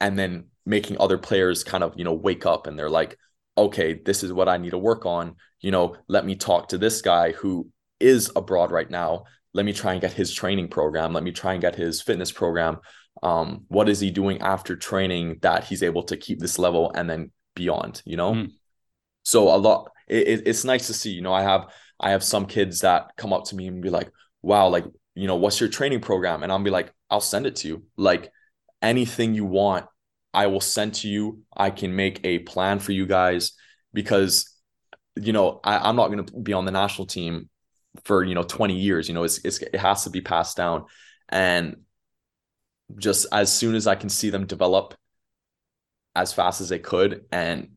and 0.00 0.18
then 0.18 0.46
making 0.66 0.98
other 0.98 1.18
players 1.18 1.64
kind 1.64 1.84
of, 1.84 1.94
you 1.96 2.04
know, 2.04 2.14
wake 2.14 2.46
up 2.46 2.66
and 2.66 2.78
they're 2.78 2.90
like, 2.90 3.18
okay, 3.56 4.00
this 4.04 4.22
is 4.22 4.32
what 4.32 4.48
I 4.48 4.56
need 4.56 4.70
to 4.70 4.78
work 4.78 5.06
on. 5.06 5.36
You 5.60 5.70
know, 5.70 5.96
let 6.08 6.24
me 6.24 6.34
talk 6.34 6.68
to 6.68 6.78
this 6.78 7.02
guy 7.02 7.32
who 7.32 7.70
is 8.00 8.30
abroad 8.34 8.70
right 8.70 8.90
now. 8.90 9.24
Let 9.52 9.64
me 9.64 9.72
try 9.72 9.92
and 9.92 10.00
get 10.00 10.12
his 10.12 10.32
training 10.32 10.68
program. 10.68 11.12
Let 11.12 11.22
me 11.22 11.32
try 11.32 11.52
and 11.52 11.60
get 11.60 11.76
his 11.76 12.02
fitness 12.02 12.32
program. 12.32 12.78
Um, 13.22 13.64
what 13.68 13.88
is 13.88 14.00
he 14.00 14.10
doing 14.10 14.40
after 14.40 14.74
training 14.76 15.38
that 15.42 15.64
he's 15.64 15.82
able 15.82 16.02
to 16.04 16.16
keep 16.16 16.40
this 16.40 16.58
level 16.58 16.90
and 16.94 17.08
then 17.08 17.30
beyond, 17.54 18.02
you 18.04 18.16
know? 18.16 18.32
Mm. 18.32 18.52
So 19.22 19.54
a 19.54 19.56
lot, 19.56 19.90
it, 20.08 20.42
it's 20.46 20.64
nice 20.64 20.86
to 20.88 20.94
see, 20.94 21.10
you 21.10 21.22
know, 21.22 21.32
I 21.32 21.42
have, 21.42 21.68
I 21.98 22.10
have 22.10 22.22
some 22.22 22.46
kids 22.46 22.80
that 22.80 23.12
come 23.16 23.32
up 23.32 23.44
to 23.46 23.56
me 23.56 23.68
and 23.68 23.82
be 23.82 23.90
like, 23.90 24.10
wow, 24.42 24.68
like, 24.68 24.84
you 25.14 25.26
know, 25.26 25.36
what's 25.36 25.60
your 25.60 25.68
training 25.68 26.00
program? 26.00 26.42
And 26.42 26.52
I'll 26.52 26.62
be 26.62 26.70
like, 26.70 26.92
I'll 27.08 27.20
send 27.20 27.46
it 27.46 27.56
to 27.56 27.68
you. 27.68 27.84
Like 27.96 28.30
anything 28.82 29.34
you 29.34 29.44
want, 29.44 29.86
I 30.32 30.48
will 30.48 30.60
send 30.60 30.94
to 30.94 31.08
you. 31.08 31.42
I 31.56 31.70
can 31.70 31.94
make 31.94 32.20
a 32.24 32.40
plan 32.40 32.80
for 32.80 32.92
you 32.92 33.06
guys 33.06 33.52
because, 33.92 34.50
you 35.16 35.32
know, 35.32 35.60
I, 35.62 35.78
I'm 35.78 35.96
not 35.96 36.08
going 36.08 36.26
to 36.26 36.40
be 36.40 36.52
on 36.52 36.64
the 36.64 36.72
national 36.72 37.06
team 37.06 37.48
for, 38.04 38.24
you 38.24 38.34
know, 38.34 38.42
20 38.42 38.76
years, 38.76 39.08
you 39.08 39.14
know, 39.14 39.22
it's, 39.22 39.38
it's, 39.44 39.58
it 39.58 39.76
has 39.76 40.04
to 40.04 40.10
be 40.10 40.20
passed 40.20 40.56
down. 40.56 40.84
And 41.28 41.76
just 42.96 43.26
as 43.32 43.52
soon 43.52 43.74
as 43.76 43.86
I 43.86 43.94
can 43.94 44.08
see 44.08 44.30
them 44.30 44.46
develop 44.46 44.94
as 46.14 46.32
fast 46.32 46.60
as 46.60 46.68
they 46.68 46.78
could 46.78 47.24
and 47.32 47.70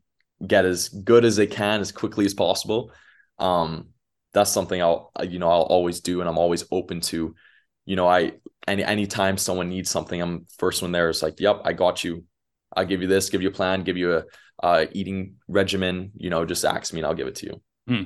get 0.45 0.65
as 0.65 0.89
good 0.89 1.25
as 1.25 1.35
they 1.35 1.47
can 1.47 1.81
as 1.81 1.91
quickly 1.91 2.25
as 2.25 2.33
possible. 2.33 2.91
Um, 3.39 3.89
that's 4.33 4.51
something 4.51 4.81
I'll 4.81 5.11
you 5.23 5.39
know 5.39 5.49
I'll 5.49 5.61
always 5.61 6.01
do, 6.01 6.19
and 6.19 6.29
I'm 6.29 6.37
always 6.37 6.65
open 6.71 7.01
to. 7.01 7.35
You 7.85 7.95
know, 7.95 8.07
I 8.07 8.33
any 8.67 8.83
anytime 8.83 9.37
someone 9.37 9.69
needs 9.69 9.89
something, 9.89 10.21
I'm 10.21 10.45
first 10.57 10.81
one 10.81 10.91
there. 10.91 11.09
It's 11.09 11.23
like, 11.23 11.39
yep, 11.39 11.61
I 11.65 11.73
got 11.73 12.03
you. 12.03 12.25
I'll 12.75 12.85
give 12.85 13.01
you 13.01 13.07
this, 13.07 13.29
give 13.29 13.41
you 13.41 13.47
a 13.47 13.51
plan, 13.51 13.83
give 13.83 13.97
you 13.97 14.23
a 14.61 14.87
eating 14.91 15.35
regimen. 15.47 16.11
You 16.17 16.29
know, 16.29 16.45
just 16.45 16.65
ask 16.65 16.93
me 16.93 16.99
and 16.99 17.07
I'll 17.07 17.15
give 17.15 17.27
it 17.27 17.35
to 17.35 17.45
you. 17.45 17.61
Hmm. 17.87 18.03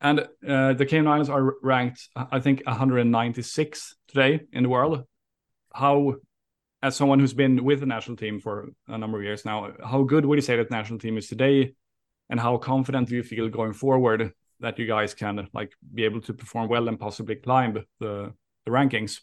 And 0.00 0.20
uh, 0.46 0.74
the 0.74 0.86
Cayman 0.86 1.08
Islands 1.08 1.30
are 1.30 1.54
ranked, 1.62 2.08
I 2.14 2.38
think, 2.38 2.62
196 2.66 3.96
today 4.08 4.40
in 4.52 4.62
the 4.62 4.68
world. 4.68 5.04
How 5.72 6.16
as 6.84 6.94
someone 6.94 7.18
who's 7.18 7.32
been 7.32 7.64
with 7.64 7.80
the 7.80 7.86
national 7.86 8.16
team 8.18 8.38
for 8.38 8.68
a 8.88 8.98
number 8.98 9.16
of 9.16 9.24
years 9.24 9.46
now, 9.46 9.72
how 9.82 10.02
good 10.02 10.26
would 10.26 10.36
you 10.36 10.42
say 10.42 10.56
that 10.56 10.70
national 10.70 10.98
team 10.98 11.16
is 11.16 11.28
today, 11.28 11.74
and 12.28 12.38
how 12.38 12.58
confident 12.58 13.08
do 13.08 13.16
you 13.16 13.22
feel 13.22 13.48
going 13.48 13.72
forward 13.72 14.32
that 14.60 14.78
you 14.78 14.86
guys 14.86 15.14
can 15.14 15.48
like 15.54 15.72
be 15.94 16.04
able 16.04 16.20
to 16.20 16.34
perform 16.34 16.68
well 16.68 16.86
and 16.88 17.00
possibly 17.00 17.36
climb 17.36 17.72
the 18.00 18.32
the 18.66 18.70
rankings? 18.70 19.20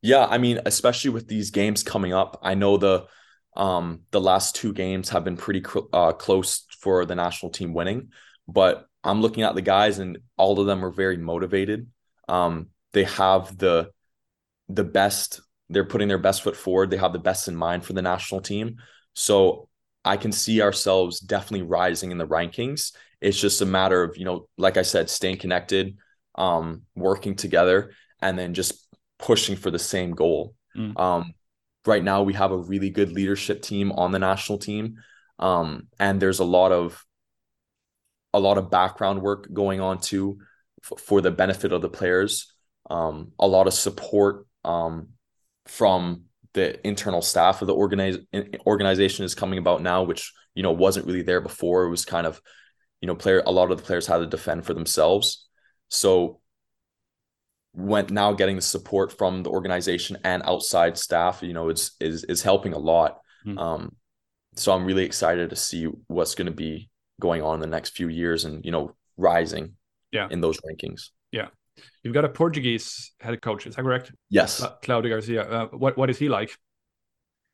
Yeah, 0.00 0.24
I 0.24 0.38
mean, 0.38 0.60
especially 0.64 1.10
with 1.10 1.28
these 1.28 1.50
games 1.50 1.82
coming 1.82 2.14
up, 2.14 2.38
I 2.42 2.54
know 2.54 2.78
the 2.78 3.06
um 3.56 4.00
the 4.10 4.20
last 4.20 4.56
two 4.56 4.72
games 4.72 5.10
have 5.10 5.22
been 5.22 5.36
pretty 5.36 5.62
cl- 5.62 5.88
uh, 5.92 6.12
close 6.12 6.64
for 6.80 7.04
the 7.04 7.14
national 7.14 7.52
team 7.52 7.74
winning, 7.74 8.08
but 8.48 8.86
I'm 9.02 9.20
looking 9.20 9.42
at 9.42 9.54
the 9.54 9.68
guys 9.76 9.98
and 9.98 10.18
all 10.38 10.58
of 10.58 10.66
them 10.66 10.82
are 10.82 10.90
very 10.90 11.18
motivated. 11.18 11.88
Um, 12.26 12.70
they 12.92 13.04
have 13.04 13.58
the 13.58 13.90
the 14.70 14.84
best. 14.84 15.42
They're 15.70 15.84
putting 15.84 16.08
their 16.08 16.18
best 16.18 16.42
foot 16.42 16.56
forward. 16.56 16.90
They 16.90 16.96
have 16.96 17.12
the 17.12 17.18
best 17.18 17.48
in 17.48 17.56
mind 17.56 17.84
for 17.84 17.92
the 17.92 18.02
national 18.02 18.40
team. 18.40 18.76
So 19.14 19.68
I 20.04 20.16
can 20.16 20.32
see 20.32 20.60
ourselves 20.60 21.20
definitely 21.20 21.66
rising 21.66 22.10
in 22.10 22.18
the 22.18 22.26
rankings. 22.26 22.92
It's 23.20 23.40
just 23.40 23.62
a 23.62 23.66
matter 23.66 24.02
of 24.02 24.16
you 24.16 24.24
know, 24.24 24.48
like 24.58 24.76
I 24.76 24.82
said, 24.82 25.08
staying 25.08 25.38
connected, 25.38 25.96
um, 26.34 26.82
working 26.94 27.36
together, 27.36 27.92
and 28.20 28.38
then 28.38 28.54
just 28.54 28.86
pushing 29.18 29.56
for 29.56 29.70
the 29.70 29.78
same 29.78 30.12
goal. 30.12 30.54
Mm. 30.76 30.98
Um, 31.00 31.34
right 31.86 32.04
now, 32.04 32.22
we 32.22 32.34
have 32.34 32.52
a 32.52 32.58
really 32.58 32.90
good 32.90 33.12
leadership 33.12 33.62
team 33.62 33.92
on 33.92 34.12
the 34.12 34.18
national 34.18 34.58
team, 34.58 34.96
um, 35.38 35.88
and 35.98 36.20
there's 36.20 36.40
a 36.40 36.44
lot 36.44 36.72
of 36.72 37.02
a 38.34 38.40
lot 38.40 38.58
of 38.58 38.70
background 38.70 39.22
work 39.22 39.48
going 39.52 39.80
on 39.80 40.00
too 40.00 40.38
f- 40.82 41.00
for 41.00 41.20
the 41.20 41.30
benefit 41.30 41.72
of 41.72 41.80
the 41.80 41.88
players. 41.88 42.52
Um, 42.90 43.32
a 43.38 43.46
lot 43.46 43.66
of 43.66 43.72
support 43.72 44.46
um, 44.64 45.10
from 45.66 46.24
the 46.52 46.86
internal 46.86 47.22
staff 47.22 47.60
of 47.60 47.66
the 47.66 47.74
organize- 47.74 48.18
organization 48.66 49.24
is 49.24 49.34
coming 49.34 49.58
about 49.58 49.82
now, 49.82 50.02
which 50.02 50.32
you 50.54 50.62
know 50.62 50.72
wasn't 50.72 51.06
really 51.06 51.22
there 51.22 51.40
before. 51.40 51.84
It 51.84 51.90
was 51.90 52.04
kind 52.04 52.26
of 52.26 52.40
you 53.00 53.06
know 53.06 53.14
player 53.14 53.42
a 53.44 53.52
lot 53.52 53.70
of 53.70 53.78
the 53.78 53.84
players 53.84 54.06
had 54.06 54.18
to 54.18 54.26
defend 54.26 54.64
for 54.64 54.74
themselves. 54.74 55.48
So 55.88 56.40
went 57.72 58.10
now 58.10 58.32
getting 58.32 58.56
the 58.56 58.62
support 58.62 59.12
from 59.12 59.42
the 59.42 59.50
organization 59.50 60.16
and 60.22 60.42
outside 60.44 60.96
staff, 60.96 61.42
you 61.42 61.52
know, 61.52 61.68
it's 61.68 61.92
is 62.00 62.24
is 62.24 62.42
helping 62.42 62.72
a 62.72 62.78
lot. 62.78 63.20
Mm. 63.46 63.58
Um, 63.58 63.96
so 64.56 64.72
I'm 64.72 64.84
really 64.84 65.04
excited 65.04 65.50
to 65.50 65.56
see 65.56 65.86
what's 66.06 66.34
going 66.34 66.46
to 66.46 66.52
be 66.52 66.88
going 67.20 67.42
on 67.42 67.54
in 67.54 67.60
the 67.60 67.66
next 67.66 67.96
few 67.96 68.08
years 68.08 68.44
and 68.44 68.64
you 68.64 68.70
know 68.70 68.94
rising 69.16 69.74
yeah 70.10 70.28
in 70.30 70.40
those 70.40 70.58
rankings 70.60 71.10
yeah 71.30 71.48
you've 72.02 72.14
got 72.14 72.24
a 72.24 72.28
portuguese 72.28 73.12
head 73.20 73.40
coach 73.40 73.66
is 73.66 73.74
that 73.74 73.82
correct? 73.82 74.12
Yes. 74.30 74.62
Uh, 74.62 74.70
claudio 74.82 75.10
garcia 75.10 75.42
uh, 75.42 75.66
what 75.68 75.96
what 75.96 76.10
is 76.10 76.18
he 76.18 76.28
like? 76.28 76.56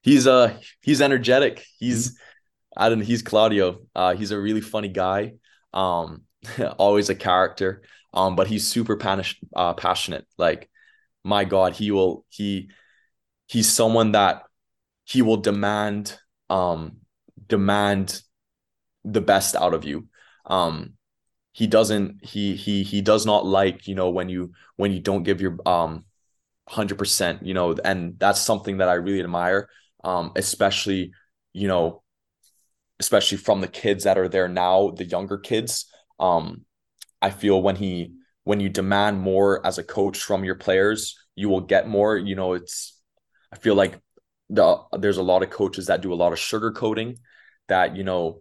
He's 0.02 0.26
uh 0.26 0.56
he's 0.80 1.00
energetic. 1.00 1.64
He's 1.78 2.12
mm-hmm. 2.12 2.82
i 2.82 2.88
don't 2.88 2.98
know 2.98 3.04
he's 3.04 3.22
claudio. 3.22 3.80
Uh 3.94 4.14
he's 4.14 4.30
a 4.30 4.40
really 4.40 4.60
funny 4.60 4.88
guy 4.88 5.34
um 5.72 6.22
always 6.78 7.10
a 7.10 7.14
character 7.14 7.82
um 8.12 8.34
but 8.36 8.46
he's 8.46 8.66
super 8.66 8.96
panish, 8.96 9.38
uh, 9.54 9.74
passionate. 9.74 10.26
Like 10.38 10.68
my 11.24 11.44
god 11.44 11.74
he 11.74 11.90
will 11.90 12.24
he 12.28 12.70
he's 13.46 13.70
someone 13.70 14.12
that 14.12 14.42
he 15.04 15.22
will 15.22 15.36
demand 15.36 16.18
um 16.48 16.98
demand 17.46 18.22
the 19.04 19.20
best 19.20 19.54
out 19.56 19.74
of 19.74 19.84
you. 19.84 20.08
Um, 20.46 20.94
he 21.60 21.66
doesn't 21.66 22.24
he 22.24 22.56
he 22.56 22.82
he 22.82 23.02
does 23.02 23.26
not 23.26 23.44
like 23.44 23.86
you 23.86 23.94
know 23.94 24.08
when 24.08 24.30
you 24.30 24.50
when 24.76 24.92
you 24.92 24.98
don't 24.98 25.24
give 25.24 25.42
your 25.42 25.58
um 25.66 26.06
100% 26.70 27.44
you 27.44 27.52
know 27.52 27.76
and 27.84 28.18
that's 28.18 28.40
something 28.40 28.78
that 28.78 28.88
i 28.88 28.94
really 28.94 29.20
admire 29.20 29.68
um 30.02 30.32
especially 30.36 31.12
you 31.52 31.68
know 31.68 32.02
especially 32.98 33.36
from 33.36 33.60
the 33.60 33.68
kids 33.68 34.04
that 34.04 34.16
are 34.16 34.28
there 34.28 34.48
now 34.48 34.90
the 34.90 35.04
younger 35.04 35.36
kids. 35.36 35.84
Um 36.18 36.64
i 37.20 37.28
feel 37.28 37.60
when 37.60 37.76
he 37.76 38.14
when 38.44 38.60
you 38.60 38.70
demand 38.70 39.20
more 39.20 39.60
as 39.66 39.76
a 39.76 39.84
coach 39.84 40.18
from 40.22 40.44
your 40.44 40.54
players 40.54 41.00
you 41.34 41.50
will 41.50 41.66
get 41.74 41.86
more 41.86 42.16
you 42.16 42.36
know 42.36 42.54
it's 42.54 42.98
i 43.52 43.56
feel 43.56 43.74
like 43.74 44.00
the 44.48 44.78
there's 44.98 45.18
a 45.18 45.28
lot 45.32 45.42
of 45.42 45.50
coaches 45.50 45.86
that 45.88 46.00
do 46.00 46.14
a 46.14 46.20
lot 46.22 46.32
of 46.32 46.38
sugarcoating 46.38 47.18
that 47.68 47.96
you 47.96 48.04
know 48.04 48.40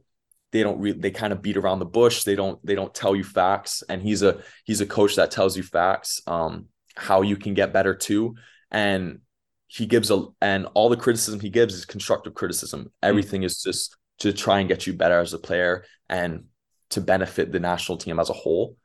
they 0.51 0.63
don't 0.63 0.79
really 0.79 0.99
they 0.99 1.11
kind 1.11 1.33
of 1.33 1.41
beat 1.41 1.57
around 1.57 1.79
the 1.79 1.85
bush. 1.85 2.23
They 2.23 2.35
don't 2.35 2.63
they 2.65 2.75
don't 2.75 2.93
tell 2.93 3.15
you 3.15 3.23
facts. 3.23 3.83
And 3.87 4.01
he's 4.01 4.23
a 4.23 4.41
he's 4.63 4.81
a 4.81 4.85
coach 4.85 5.15
that 5.15 5.31
tells 5.31 5.55
you 5.55 5.63
facts 5.63 6.21
um 6.27 6.65
how 6.95 7.21
you 7.21 7.37
can 7.37 7.53
get 7.53 7.73
better 7.73 7.95
too. 7.95 8.35
And 8.71 9.19
he 9.67 9.85
gives 9.85 10.09
a 10.09 10.25
and 10.41 10.67
all 10.73 10.89
the 10.89 10.97
criticism 10.97 11.39
he 11.39 11.49
gives 11.49 11.75
is 11.75 11.85
constructive 11.85 12.33
criticism. 12.33 12.85
Mm. 12.85 12.89
everything 13.03 13.41
mm-hmm. 13.41 13.45
is 13.45 13.61
just 13.61 13.95
to 14.19 14.33
try 14.33 14.59
and 14.59 14.67
get 14.67 14.85
you 14.85 14.93
better 14.93 15.19
as 15.19 15.33
a 15.33 15.39
player 15.39 15.85
and 16.09 16.45
to 16.89 16.99
benefit 17.01 17.51
the 17.51 17.59
national 17.59 17.97
team 17.97 18.19
as 18.19 18.29
a 18.29 18.33
whole. 18.33 18.75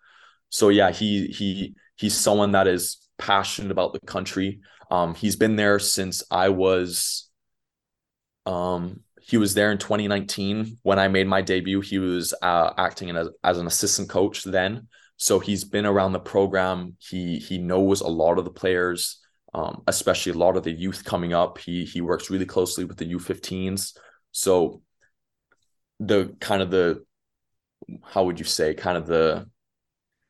So 0.50 0.68
yeah 0.68 0.90
he 0.90 1.29
he 1.29 1.74
he's 1.96 2.14
someone 2.14 2.53
that 2.53 2.66
is 2.66 2.98
passionate 3.16 3.70
about 3.70 3.94
the 3.94 4.00
country. 4.00 4.61
Um 4.90 5.14
he's 5.14 5.37
been 5.37 5.57
there 5.57 5.79
since 5.79 6.22
i 6.31 6.50
was 6.50 7.31
um 8.44 9.00
he 9.27 9.39
was 9.39 9.55
there 9.55 9.73
in 9.73 9.79
2019 9.79 10.79
when 10.83 10.99
I 10.99 11.09
made 11.09 11.27
my 11.27 11.41
debut. 11.41 11.81
He 11.81 11.99
was 11.99 12.35
uh, 12.43 12.73
acting 12.77 13.11
as, 13.17 13.29
as 13.43 13.59
an 13.59 13.67
assistant 13.67 14.11
coach 14.11 14.45
then, 14.45 14.89
so 15.17 15.39
he's 15.39 15.65
been 15.65 15.87
around 15.87 16.13
the 16.13 16.21
program. 16.21 16.97
He 16.99 17.39
he 17.39 17.57
knows 17.57 18.03
a 18.03 18.07
lot 18.07 18.39
of 18.39 18.45
the 18.45 18.51
players, 18.51 19.21
um, 19.55 19.83
especially 19.87 20.33
a 20.33 20.39
lot 20.39 20.59
of 20.59 20.63
the 20.63 20.73
youth 20.73 21.05
coming 21.05 21.33
up. 21.33 21.57
He 21.57 21.85
he 21.85 22.03
works 22.03 22.29
really 22.29 22.45
closely 22.45 22.85
with 22.85 22.99
the 22.99 23.11
U15s. 23.15 23.97
So 24.33 24.83
the 26.01 26.37
kind 26.41 26.61
of 26.61 26.71
the 26.71 27.05
how 28.03 28.25
would 28.25 28.39
you 28.39 28.45
say 28.45 28.75
kind 28.75 28.99
of 28.99 29.07
the 29.07 29.49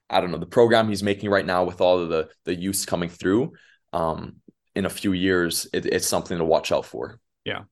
I 0.08 0.20
don't 0.20 0.30
know 0.30 0.38
the 0.38 0.46
program 0.46 0.88
he's 0.88 1.02
making 1.02 1.30
right 1.30 1.46
now 1.46 1.64
with 1.64 1.80
all 1.80 1.98
of 1.98 2.10
the 2.10 2.28
the 2.44 2.54
youths 2.54 2.86
coming 2.86 3.08
through. 3.08 3.54
Um, 3.92 4.36
in 4.76 4.86
a 4.86 4.90
few 4.90 5.12
years, 5.12 5.66
it, 5.72 5.86
it's 5.86 6.06
something 6.06 6.38
to 6.38 6.44
watch 6.44 6.70
out 6.70 6.84
for. 6.84 7.18
Yeah. 7.44 7.62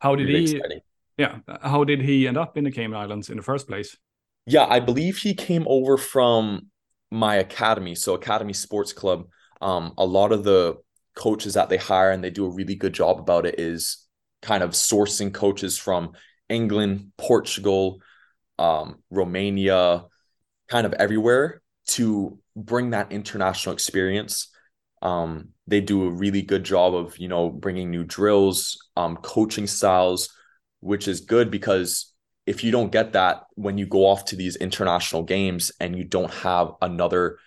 How 0.00 0.14
did 0.14 0.28
he? 0.28 0.56
Exciting. 0.56 0.80
Yeah, 1.16 1.38
how 1.62 1.82
did 1.82 2.00
he 2.00 2.28
end 2.28 2.36
up 2.36 2.56
in 2.56 2.64
the 2.64 2.70
Cayman 2.70 2.96
Islands 2.96 3.28
in 3.28 3.36
the 3.36 3.42
first 3.42 3.66
place? 3.66 3.96
Yeah, 4.46 4.66
I 4.66 4.80
believe 4.80 5.18
he 5.18 5.34
came 5.34 5.64
over 5.66 5.96
from 5.96 6.68
my 7.10 7.36
academy, 7.36 7.94
so 7.94 8.14
Academy 8.14 8.52
Sports 8.52 8.92
Club. 8.92 9.28
Um, 9.60 9.94
a 9.98 10.06
lot 10.06 10.30
of 10.30 10.44
the 10.44 10.76
coaches 11.16 11.54
that 11.54 11.68
they 11.68 11.76
hire 11.76 12.12
and 12.12 12.22
they 12.22 12.30
do 12.30 12.46
a 12.46 12.50
really 12.50 12.76
good 12.76 12.92
job 12.92 13.18
about 13.18 13.46
it 13.46 13.58
is 13.58 14.06
kind 14.40 14.62
of 14.62 14.70
sourcing 14.70 15.34
coaches 15.34 15.76
from 15.76 16.12
England, 16.48 17.12
Portugal, 17.18 18.00
um, 18.58 19.02
Romania, 19.10 20.04
kind 20.68 20.86
of 20.86 20.92
everywhere 20.94 21.60
to 21.88 22.38
bring 22.54 22.90
that 22.90 23.10
international 23.10 23.72
experience. 23.72 24.48
Um, 25.02 25.50
they 25.66 25.80
do 25.80 26.04
a 26.04 26.10
really 26.10 26.42
good 26.42 26.64
job 26.64 26.94
of 26.94 27.18
you 27.18 27.28
know 27.28 27.50
bringing 27.50 27.90
new 27.90 28.04
drills, 28.04 28.78
um, 28.96 29.16
coaching 29.16 29.66
styles, 29.66 30.30
which 30.80 31.08
is 31.08 31.20
good 31.20 31.50
because 31.50 32.12
if 32.46 32.64
you 32.64 32.70
don't 32.70 32.90
get 32.90 33.12
that 33.12 33.44
when 33.56 33.76
you 33.76 33.86
go 33.86 34.06
off 34.06 34.24
to 34.24 34.36
these 34.36 34.56
international 34.56 35.22
games 35.22 35.70
and 35.80 35.96
you 35.96 36.02
don't 36.04 36.32
have 36.32 36.72
another 36.80 37.38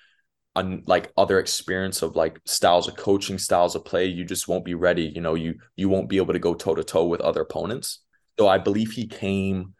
un, 0.55 0.83
like 0.85 1.11
other 1.17 1.39
experience 1.39 2.03
of 2.03 2.15
like 2.15 2.39
styles 2.45 2.87
of 2.87 2.95
coaching 2.95 3.39
styles 3.39 3.75
of 3.75 3.83
play 3.83 4.05
you 4.05 4.23
just 4.23 4.47
won't 4.47 4.63
be 4.63 4.75
ready 4.75 5.11
you 5.15 5.19
know 5.19 5.33
you 5.33 5.55
you 5.75 5.89
won't 5.89 6.07
be 6.07 6.17
able 6.17 6.33
to 6.33 6.39
go 6.39 6.53
toe 6.53 6.75
to 6.75 6.83
toe 6.83 7.05
with 7.05 7.21
other 7.21 7.41
opponents. 7.41 7.99
So 8.37 8.47
i 8.47 8.57
believe 8.57 8.91
he 8.91 9.07
came 9.07 9.73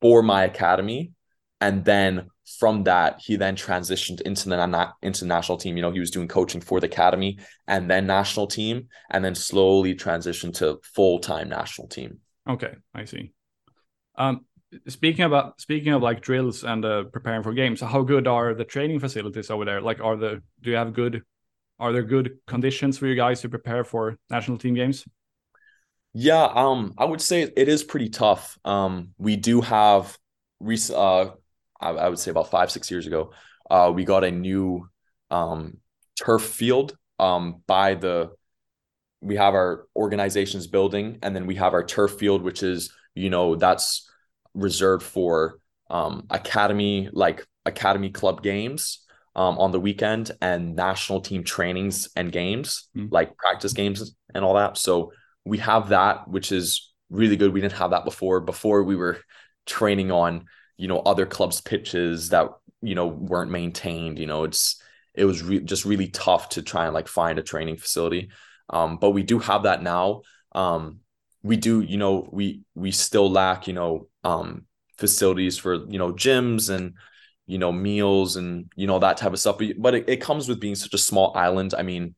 for 0.00 0.22
my 0.22 0.44
academy 0.44 1.12
and 1.60 1.84
then 1.84 2.30
from 2.58 2.84
that, 2.84 3.20
he 3.20 3.36
then 3.36 3.56
transitioned 3.56 4.20
into 4.22 4.48
the 4.48 4.92
into 5.02 5.20
the 5.20 5.26
national 5.26 5.58
team. 5.58 5.76
You 5.76 5.82
know, 5.82 5.90
he 5.90 6.00
was 6.00 6.10
doing 6.10 6.28
coaching 6.28 6.60
for 6.60 6.80
the 6.80 6.86
academy 6.86 7.38
and 7.66 7.90
then 7.90 8.06
national 8.06 8.46
team, 8.46 8.88
and 9.10 9.24
then 9.24 9.34
slowly 9.34 9.94
transitioned 9.94 10.54
to 10.58 10.78
full 10.82 11.18
time 11.18 11.48
national 11.48 11.88
team. 11.88 12.18
Okay, 12.48 12.74
I 12.94 13.04
see. 13.04 13.32
Um, 14.16 14.44
speaking 14.88 15.24
about 15.24 15.60
speaking 15.60 15.92
of 15.92 16.02
like 16.02 16.20
drills 16.20 16.64
and 16.64 16.84
uh, 16.84 17.04
preparing 17.04 17.42
for 17.42 17.52
games, 17.52 17.80
how 17.80 18.02
good 18.02 18.26
are 18.26 18.54
the 18.54 18.64
training 18.64 19.00
facilities 19.00 19.50
over 19.50 19.64
there? 19.64 19.80
Like, 19.80 20.00
are 20.00 20.16
the 20.16 20.42
do 20.60 20.70
you 20.70 20.76
have 20.76 20.92
good? 20.92 21.22
Are 21.80 21.92
there 21.92 22.04
good 22.04 22.38
conditions 22.46 22.98
for 22.98 23.06
you 23.06 23.16
guys 23.16 23.40
to 23.40 23.48
prepare 23.48 23.82
for 23.82 24.16
national 24.30 24.58
team 24.58 24.74
games? 24.74 25.04
Yeah, 26.12 26.44
um, 26.44 26.94
I 26.96 27.04
would 27.04 27.20
say 27.20 27.42
it 27.42 27.68
is 27.68 27.82
pretty 27.82 28.08
tough. 28.08 28.56
Um, 28.64 29.10
we 29.18 29.36
do 29.36 29.60
have 29.60 30.16
recent 30.60 30.96
uh 30.96 31.30
I, 31.84 31.90
I 31.90 32.08
would 32.08 32.18
say 32.18 32.30
about 32.30 32.50
five 32.50 32.70
six 32.70 32.90
years 32.90 33.06
ago, 33.06 33.32
uh, 33.70 33.92
we 33.94 34.04
got 34.04 34.24
a 34.24 34.30
new 34.30 34.88
um, 35.30 35.78
turf 36.18 36.42
field 36.42 36.96
um, 37.18 37.62
by 37.66 37.94
the. 37.94 38.30
We 39.20 39.36
have 39.36 39.54
our 39.54 39.86
organization's 39.96 40.66
building, 40.66 41.18
and 41.22 41.34
then 41.34 41.46
we 41.46 41.54
have 41.56 41.72
our 41.72 41.84
turf 41.84 42.12
field, 42.18 42.42
which 42.42 42.62
is 42.62 42.92
you 43.14 43.30
know 43.30 43.56
that's 43.56 44.10
reserved 44.54 45.02
for 45.02 45.58
um, 45.90 46.26
academy 46.30 47.08
like 47.12 47.46
academy 47.64 48.10
club 48.10 48.42
games. 48.42 49.00
um, 49.36 49.58
on 49.58 49.72
the 49.72 49.80
weekend 49.80 50.30
and 50.40 50.76
national 50.76 51.20
team 51.20 51.42
trainings 51.42 52.08
and 52.14 52.30
games, 52.30 52.88
Mm. 52.96 53.08
like 53.10 53.36
practice 53.36 53.72
games 53.72 54.14
and 54.32 54.44
all 54.44 54.54
that. 54.54 54.76
So 54.78 55.10
we 55.44 55.58
have 55.58 55.88
that, 55.88 56.28
which 56.28 56.52
is 56.52 56.92
really 57.10 57.36
good. 57.36 57.52
We 57.52 57.60
didn't 57.60 57.80
have 57.82 57.90
that 57.90 58.04
before. 58.04 58.38
Before 58.40 58.84
we 58.84 58.94
were 58.94 59.18
training 59.66 60.12
on, 60.12 60.44
you 60.76 60.88
know, 60.88 60.98
other 61.00 61.26
clubs' 61.26 61.60
pitches 61.60 62.30
that, 62.30 62.48
you 62.82 62.94
know, 62.94 63.06
weren't 63.06 63.50
maintained. 63.50 64.18
You 64.18 64.26
know, 64.26 64.44
it's 64.44 64.82
it 65.14 65.24
was 65.24 65.42
re- 65.42 65.60
just 65.60 65.84
really 65.84 66.08
tough 66.08 66.50
to 66.50 66.62
try 66.62 66.86
and 66.86 66.94
like 66.94 67.08
find 67.08 67.38
a 67.38 67.42
training 67.42 67.76
facility. 67.76 68.30
Um, 68.70 68.96
but 68.96 69.10
we 69.10 69.22
do 69.22 69.38
have 69.38 69.64
that 69.64 69.82
now. 69.82 70.22
Um, 70.52 71.00
we 71.42 71.56
do, 71.56 71.80
you 71.80 71.98
know, 71.98 72.28
we 72.32 72.62
we 72.74 72.90
still 72.90 73.30
lack, 73.30 73.66
you 73.68 73.74
know, 73.74 74.08
um, 74.24 74.66
facilities 74.98 75.58
for 75.58 75.74
you 75.74 75.98
know 75.98 76.12
gyms 76.12 76.70
and 76.70 76.94
you 77.46 77.58
know 77.58 77.72
meals 77.72 78.36
and 78.36 78.70
you 78.76 78.86
know 78.86 78.98
that 78.98 79.16
type 79.16 79.32
of 79.32 79.38
stuff. 79.38 79.60
But, 79.78 79.94
it, 79.94 80.08
it 80.08 80.20
comes 80.20 80.48
with 80.48 80.60
being 80.60 80.74
such 80.74 80.94
a 80.94 80.98
small 80.98 81.36
island. 81.36 81.74
I 81.76 81.82
mean, 81.82 82.14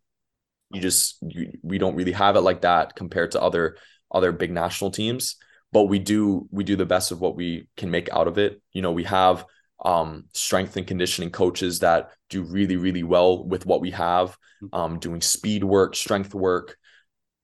you 0.72 0.80
just 0.80 1.18
you, 1.22 1.52
we 1.62 1.78
don't 1.78 1.96
really 1.96 2.12
have 2.12 2.36
it 2.36 2.40
like 2.42 2.62
that 2.62 2.94
compared 2.94 3.32
to 3.32 3.42
other 3.42 3.76
other 4.10 4.32
big 4.32 4.52
national 4.52 4.90
teams. 4.90 5.36
But 5.76 5.90
we 5.90 5.98
do 5.98 6.48
we 6.50 6.64
do 6.64 6.74
the 6.74 6.86
best 6.86 7.12
of 7.12 7.20
what 7.20 7.36
we 7.36 7.68
can 7.76 7.90
make 7.90 8.08
out 8.10 8.28
of 8.28 8.38
it. 8.38 8.62
You 8.72 8.80
know, 8.80 8.92
we 8.92 9.04
have 9.04 9.44
um, 9.84 10.24
strength 10.32 10.74
and 10.78 10.86
conditioning 10.86 11.30
coaches 11.30 11.80
that 11.80 12.12
do 12.30 12.44
really 12.44 12.76
really 12.76 13.02
well 13.02 13.44
with 13.44 13.66
what 13.66 13.82
we 13.82 13.90
have, 13.90 14.38
um, 14.72 14.98
doing 14.98 15.20
speed 15.20 15.64
work, 15.64 15.94
strength 15.94 16.34
work, 16.34 16.78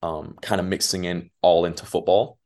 um, 0.01 0.35
kind 0.41 0.63
of 0.63 0.67
mixing 0.67 1.05
in 1.05 1.29
all 1.43 1.67
into 1.67 1.85
football. 1.85 2.39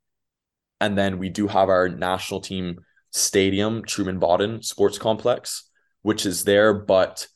And 0.80 0.99
then 0.99 1.20
we 1.20 1.28
do 1.28 1.47
have 1.47 1.68
our 1.68 1.89
national 1.89 2.41
team 2.41 2.80
stadium, 3.12 3.84
Truman 3.84 4.18
Bodden 4.18 4.64
Sports 4.64 4.99
Complex, 4.99 5.70
which 6.03 6.26
is 6.26 6.43
there, 6.43 6.74
but 6.74 7.28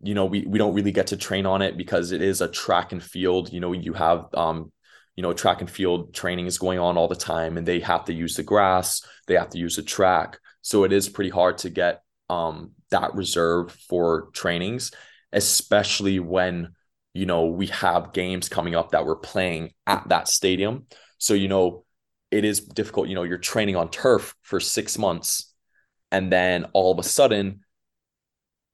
you 0.00 0.14
know, 0.14 0.24
we 0.24 0.46
we 0.46 0.58
don't 0.58 0.72
really 0.72 0.92
get 0.92 1.08
to 1.08 1.18
train 1.18 1.44
on 1.44 1.60
it 1.60 1.76
because 1.76 2.10
it 2.10 2.22
is 2.22 2.40
a 2.40 2.48
track 2.48 2.92
and 2.92 3.02
field. 3.02 3.52
You 3.52 3.60
know, 3.60 3.72
you 3.72 3.92
have 3.92 4.24
um, 4.32 4.72
you 5.16 5.22
know, 5.22 5.32
track 5.32 5.60
and 5.60 5.70
field 5.70 6.14
training 6.14 6.46
is 6.46 6.58
going 6.58 6.78
on 6.78 6.96
all 6.96 7.08
the 7.08 7.16
time, 7.16 7.56
and 7.56 7.66
they 7.66 7.80
have 7.80 8.04
to 8.06 8.12
use 8.12 8.36
the 8.36 8.42
grass, 8.42 9.02
they 9.26 9.34
have 9.34 9.50
to 9.50 9.58
use 9.58 9.76
the 9.76 9.82
track. 9.82 10.38
So 10.62 10.84
it 10.84 10.92
is 10.92 11.08
pretty 11.08 11.30
hard 11.30 11.58
to 11.58 11.70
get 11.70 12.02
um 12.28 12.72
that 12.90 13.14
reserved 13.14 13.72
for 13.88 14.28
trainings, 14.32 14.92
especially 15.32 16.20
when 16.20 16.74
you 17.14 17.26
know 17.26 17.46
we 17.46 17.66
have 17.68 18.12
games 18.12 18.48
coming 18.48 18.74
up 18.74 18.90
that 18.90 19.06
we're 19.06 19.16
playing 19.16 19.72
at 19.86 20.08
that 20.08 20.28
stadium. 20.28 20.86
So 21.18 21.34
you 21.34 21.48
know 21.48 21.86
it 22.30 22.44
is 22.44 22.60
difficult. 22.60 23.08
You 23.08 23.14
know, 23.14 23.22
you're 23.22 23.38
training 23.38 23.76
on 23.76 23.90
turf 23.90 24.34
for 24.42 24.60
six 24.60 24.98
months, 24.98 25.52
and 26.10 26.30
then 26.32 26.66
all 26.72 26.92
of 26.92 26.98
a 26.98 27.08
sudden, 27.08 27.60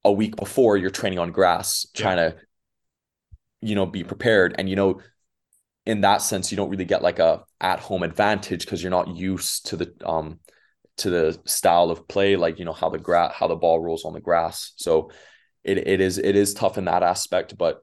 a 0.04 0.12
week 0.12 0.36
before, 0.36 0.76
you're 0.76 0.90
training 0.90 1.18
on 1.18 1.32
grass, 1.32 1.86
trying 1.94 2.16
to, 2.16 2.36
you 3.60 3.74
know, 3.74 3.86
be 3.86 4.04
prepared. 4.04 4.54
And 4.58 4.68
you 4.68 4.76
know, 4.76 5.00
in 5.84 6.02
that 6.02 6.22
sense, 6.22 6.50
you 6.50 6.56
don't 6.56 6.70
really 6.70 6.84
get 6.84 7.02
like 7.02 7.18
a 7.18 7.42
at 7.60 7.80
home 7.80 8.02
advantage 8.02 8.64
because 8.64 8.82
you're 8.82 8.90
not 8.90 9.16
used 9.16 9.66
to 9.66 9.76
the 9.76 9.92
um 10.04 10.38
to 10.98 11.10
the 11.10 11.40
style 11.44 11.90
of 11.90 12.06
play, 12.06 12.36
like 12.36 12.58
you 12.58 12.64
know 12.64 12.72
how 12.72 12.88
the 12.88 12.98
gra- 12.98 13.32
how 13.34 13.48
the 13.48 13.56
ball 13.56 13.80
rolls 13.80 14.04
on 14.04 14.12
the 14.12 14.20
grass. 14.20 14.72
So 14.76 15.10
it 15.64 15.78
it 15.78 16.00
is 16.00 16.18
it 16.18 16.36
is 16.36 16.54
tough 16.54 16.78
in 16.78 16.84
that 16.84 17.02
aspect, 17.02 17.58
but 17.58 17.82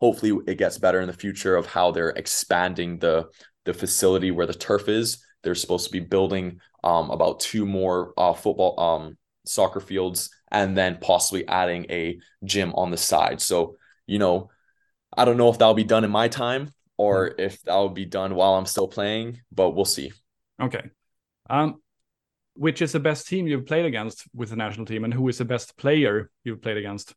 hopefully 0.00 0.38
it 0.46 0.58
gets 0.58 0.78
better 0.78 1.00
in 1.00 1.06
the 1.06 1.12
future 1.12 1.56
of 1.56 1.66
how 1.66 1.90
they're 1.90 2.10
expanding 2.10 2.98
the 2.98 3.26
the 3.64 3.74
facility 3.74 4.30
where 4.30 4.46
the 4.46 4.54
turf 4.54 4.88
is. 4.88 5.24
They're 5.42 5.54
supposed 5.54 5.86
to 5.86 5.92
be 5.92 6.00
building 6.00 6.60
um, 6.84 7.10
about 7.10 7.40
two 7.40 7.66
more 7.66 8.14
uh, 8.16 8.32
football 8.32 8.78
um, 8.80 9.18
soccer 9.44 9.80
fields 9.80 10.30
and 10.50 10.76
then 10.76 10.98
possibly 11.00 11.46
adding 11.48 11.86
a 11.90 12.18
gym 12.44 12.72
on 12.74 12.90
the 12.90 12.96
side. 12.96 13.40
So, 13.42 13.76
you 14.06 14.18
know, 14.18 14.50
I 15.14 15.24
don't 15.24 15.36
know 15.36 15.50
if 15.50 15.58
that'll 15.58 15.74
be 15.74 15.84
done 15.84 16.04
in 16.04 16.10
my 16.10 16.28
time 16.28 16.72
or 16.96 17.34
if 17.38 17.60
that'll 17.62 17.88
be 17.88 18.04
done 18.04 18.34
while 18.34 18.54
I'm 18.54 18.66
still 18.66 18.88
playing, 18.88 19.40
but 19.52 19.70
we'll 19.70 19.84
see. 19.84 20.12
Okay. 20.60 20.90
Um, 21.50 21.80
which 22.54 22.80
is 22.82 22.92
the 22.92 23.00
best 23.00 23.26
team 23.26 23.46
you've 23.46 23.66
played 23.66 23.84
against 23.84 24.24
with 24.34 24.50
the 24.50 24.56
national 24.56 24.86
team, 24.86 25.04
and 25.04 25.12
who 25.12 25.28
is 25.28 25.38
the 25.38 25.44
best 25.44 25.76
player 25.76 26.30
you've 26.44 26.62
played 26.62 26.76
against? 26.76 27.14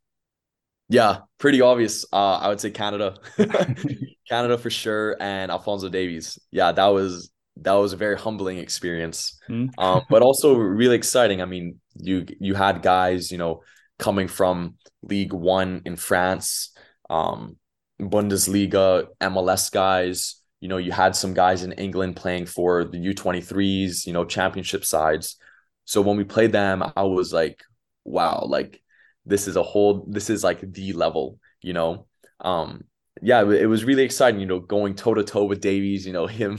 Yeah, 0.89 1.19
pretty 1.37 1.61
obvious. 1.61 2.05
Uh, 2.11 2.37
I 2.37 2.47
would 2.47 2.59
say 2.61 2.71
Canada, 2.71 3.17
Canada 4.29 4.57
for 4.57 4.69
sure, 4.69 5.15
and 5.19 5.51
Alphonso 5.51 5.89
Davies. 5.89 6.39
Yeah, 6.51 6.71
that 6.71 6.87
was 6.87 7.29
that 7.57 7.73
was 7.73 7.93
a 7.93 7.97
very 7.97 8.17
humbling 8.17 8.57
experience, 8.59 9.39
Mm. 9.49 9.69
um, 9.77 10.03
but 10.09 10.21
also 10.21 10.55
really 10.55 10.95
exciting. 10.95 11.41
I 11.41 11.45
mean, 11.45 11.79
you 11.95 12.25
you 12.39 12.53
had 12.55 12.81
guys, 12.81 13.31
you 13.31 13.37
know, 13.37 13.63
coming 13.99 14.27
from 14.27 14.75
League 15.01 15.33
One 15.33 15.81
in 15.85 15.95
France, 15.97 16.71
um, 17.09 17.57
Bundesliga, 17.99 19.07
MLS 19.21 19.71
guys. 19.71 20.41
You 20.59 20.67
know, 20.67 20.77
you 20.77 20.91
had 20.91 21.15
some 21.15 21.33
guys 21.33 21.63
in 21.63 21.71
England 21.73 22.15
playing 22.15 22.47
for 22.47 22.83
the 22.83 22.97
U 22.97 23.13
twenty 23.13 23.41
threes, 23.41 24.07
you 24.07 24.13
know, 24.13 24.25
championship 24.25 24.85
sides. 24.85 25.37
So 25.85 26.01
when 26.01 26.17
we 26.17 26.23
played 26.23 26.51
them, 26.51 26.83
I 26.95 27.03
was 27.03 27.31
like, 27.31 27.63
wow, 28.03 28.43
like 28.45 28.81
this 29.27 29.47
is 29.47 29.55
a 29.55 29.63
whole 29.63 30.05
this 30.07 30.29
is 30.29 30.43
like 30.43 30.61
the 30.61 30.93
level 30.93 31.39
you 31.61 31.73
know 31.73 32.07
um 32.41 32.83
yeah 33.21 33.41
it 33.41 33.65
was 33.65 33.83
really 33.83 34.03
exciting 34.03 34.39
you 34.39 34.45
know 34.45 34.59
going 34.59 34.95
toe 34.95 35.13
to 35.13 35.23
toe 35.23 35.43
with 35.43 35.61
davies 35.61 36.05
you 36.07 36.13
know 36.13 36.27
him 36.41 36.57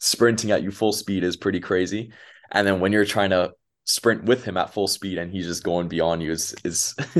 sprinting 0.00 0.50
at 0.50 0.62
you 0.62 0.70
full 0.70 0.92
speed 0.92 1.24
is 1.24 1.36
pretty 1.36 1.60
crazy 1.60 2.12
and 2.50 2.66
then 2.66 2.80
when 2.80 2.92
you're 2.92 3.04
trying 3.04 3.30
to 3.30 3.52
sprint 3.86 4.24
with 4.24 4.44
him 4.44 4.56
at 4.56 4.72
full 4.72 4.88
speed 4.88 5.16
and 5.16 5.30
he's 5.30 5.46
just 5.46 5.62
going 5.62 5.86
beyond 5.86 6.20
you 6.20 6.32
is 6.32 6.54
is 6.64 6.94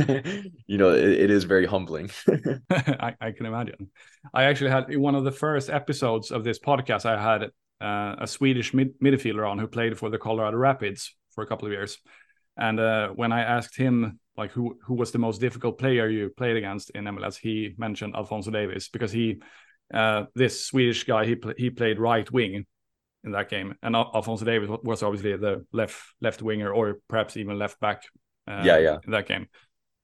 you 0.66 0.76
know 0.76 0.90
it, 0.90 1.04
it 1.04 1.30
is 1.30 1.44
very 1.44 1.64
humbling 1.64 2.10
I, 2.70 3.14
I 3.20 3.30
can 3.30 3.46
imagine. 3.46 3.88
I 4.34 4.44
actually 4.44 4.70
had 4.70 4.90
in 4.90 5.00
one 5.00 5.14
of 5.14 5.24
the 5.24 5.32
first 5.32 5.70
episodes 5.70 6.30
of 6.30 6.44
this 6.44 6.58
podcast, 6.58 7.06
I 7.06 7.20
had 7.20 7.50
uh, 7.80 8.16
a 8.18 8.26
Swedish 8.26 8.74
mid- 8.74 8.98
midfielder 9.00 9.48
on 9.48 9.58
who 9.58 9.66
played 9.66 9.98
for 9.98 10.10
the 10.10 10.18
Colorado 10.18 10.56
Rapids 10.56 11.14
for 11.30 11.44
a 11.44 11.46
couple 11.46 11.66
of 11.66 11.72
years. 11.72 11.98
And 12.56 12.80
uh, 12.80 13.08
when 13.10 13.32
I 13.32 13.42
asked 13.42 13.76
him 13.76 14.18
like 14.36 14.50
who 14.50 14.78
who 14.84 14.94
was 14.94 15.12
the 15.12 15.18
most 15.18 15.40
difficult 15.40 15.78
player 15.78 16.08
you 16.08 16.30
played 16.36 16.56
against 16.56 16.90
in 16.90 17.04
MLS, 17.04 17.36
he 17.36 17.74
mentioned 17.78 18.14
Alphonso 18.16 18.50
Davies 18.50 18.88
because 18.88 19.12
he 19.12 19.40
uh, 19.94 20.24
this 20.34 20.64
Swedish 20.64 21.04
guy 21.04 21.26
he 21.26 21.36
pl- 21.36 21.54
he 21.56 21.70
played 21.70 21.98
right 21.98 22.30
wing 22.32 22.66
in 23.26 23.32
that 23.32 23.50
game, 23.50 23.74
and 23.82 23.94
Al- 23.96 24.10
Alphonso 24.14 24.44
Davies 24.44 24.70
was 24.82 25.02
obviously 25.02 25.36
the 25.36 25.66
left 25.72 25.96
left 26.20 26.42
winger 26.42 26.72
or 26.72 26.98
perhaps 27.08 27.36
even 27.36 27.58
left 27.58 27.78
back. 27.80 28.02
Uh, 28.48 28.62
Yeah, 28.64 28.78
yeah. 28.78 28.98
In 29.04 29.10
that 29.12 29.26
game, 29.28 29.48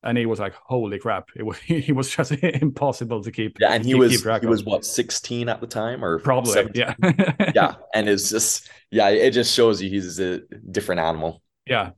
and 0.02 0.18
he 0.18 0.26
was 0.26 0.40
like, 0.40 0.54
"Holy 0.54 0.98
crap!" 0.98 1.28
It 1.36 1.44
was 1.44 1.58
he 1.58 1.92
was 1.92 2.10
just 2.10 2.32
impossible 2.62 3.22
to 3.22 3.30
keep. 3.30 3.58
yeah 3.60 3.72
and 3.72 3.84
he 3.84 3.92
keep- 3.92 4.00
was 4.00 4.22
keep 4.22 4.40
he 4.42 4.46
was 4.48 4.64
what 4.64 4.84
16 4.84 5.48
at 5.48 5.60
the 5.60 5.66
time 5.66 6.04
or 6.04 6.18
probably 6.18 6.52
17? 6.52 6.82
yeah 6.82 6.94
yeah 7.54 7.74
and 7.94 8.08
it's 8.08 8.30
just 8.30 8.68
yeah 8.90 9.08
it 9.08 9.30
just 9.32 9.54
shows 9.54 9.80
you 9.80 9.88
he's 9.88 10.18
a 10.18 10.40
different 10.70 11.00
animal 11.00 11.42
yeah 11.66 11.90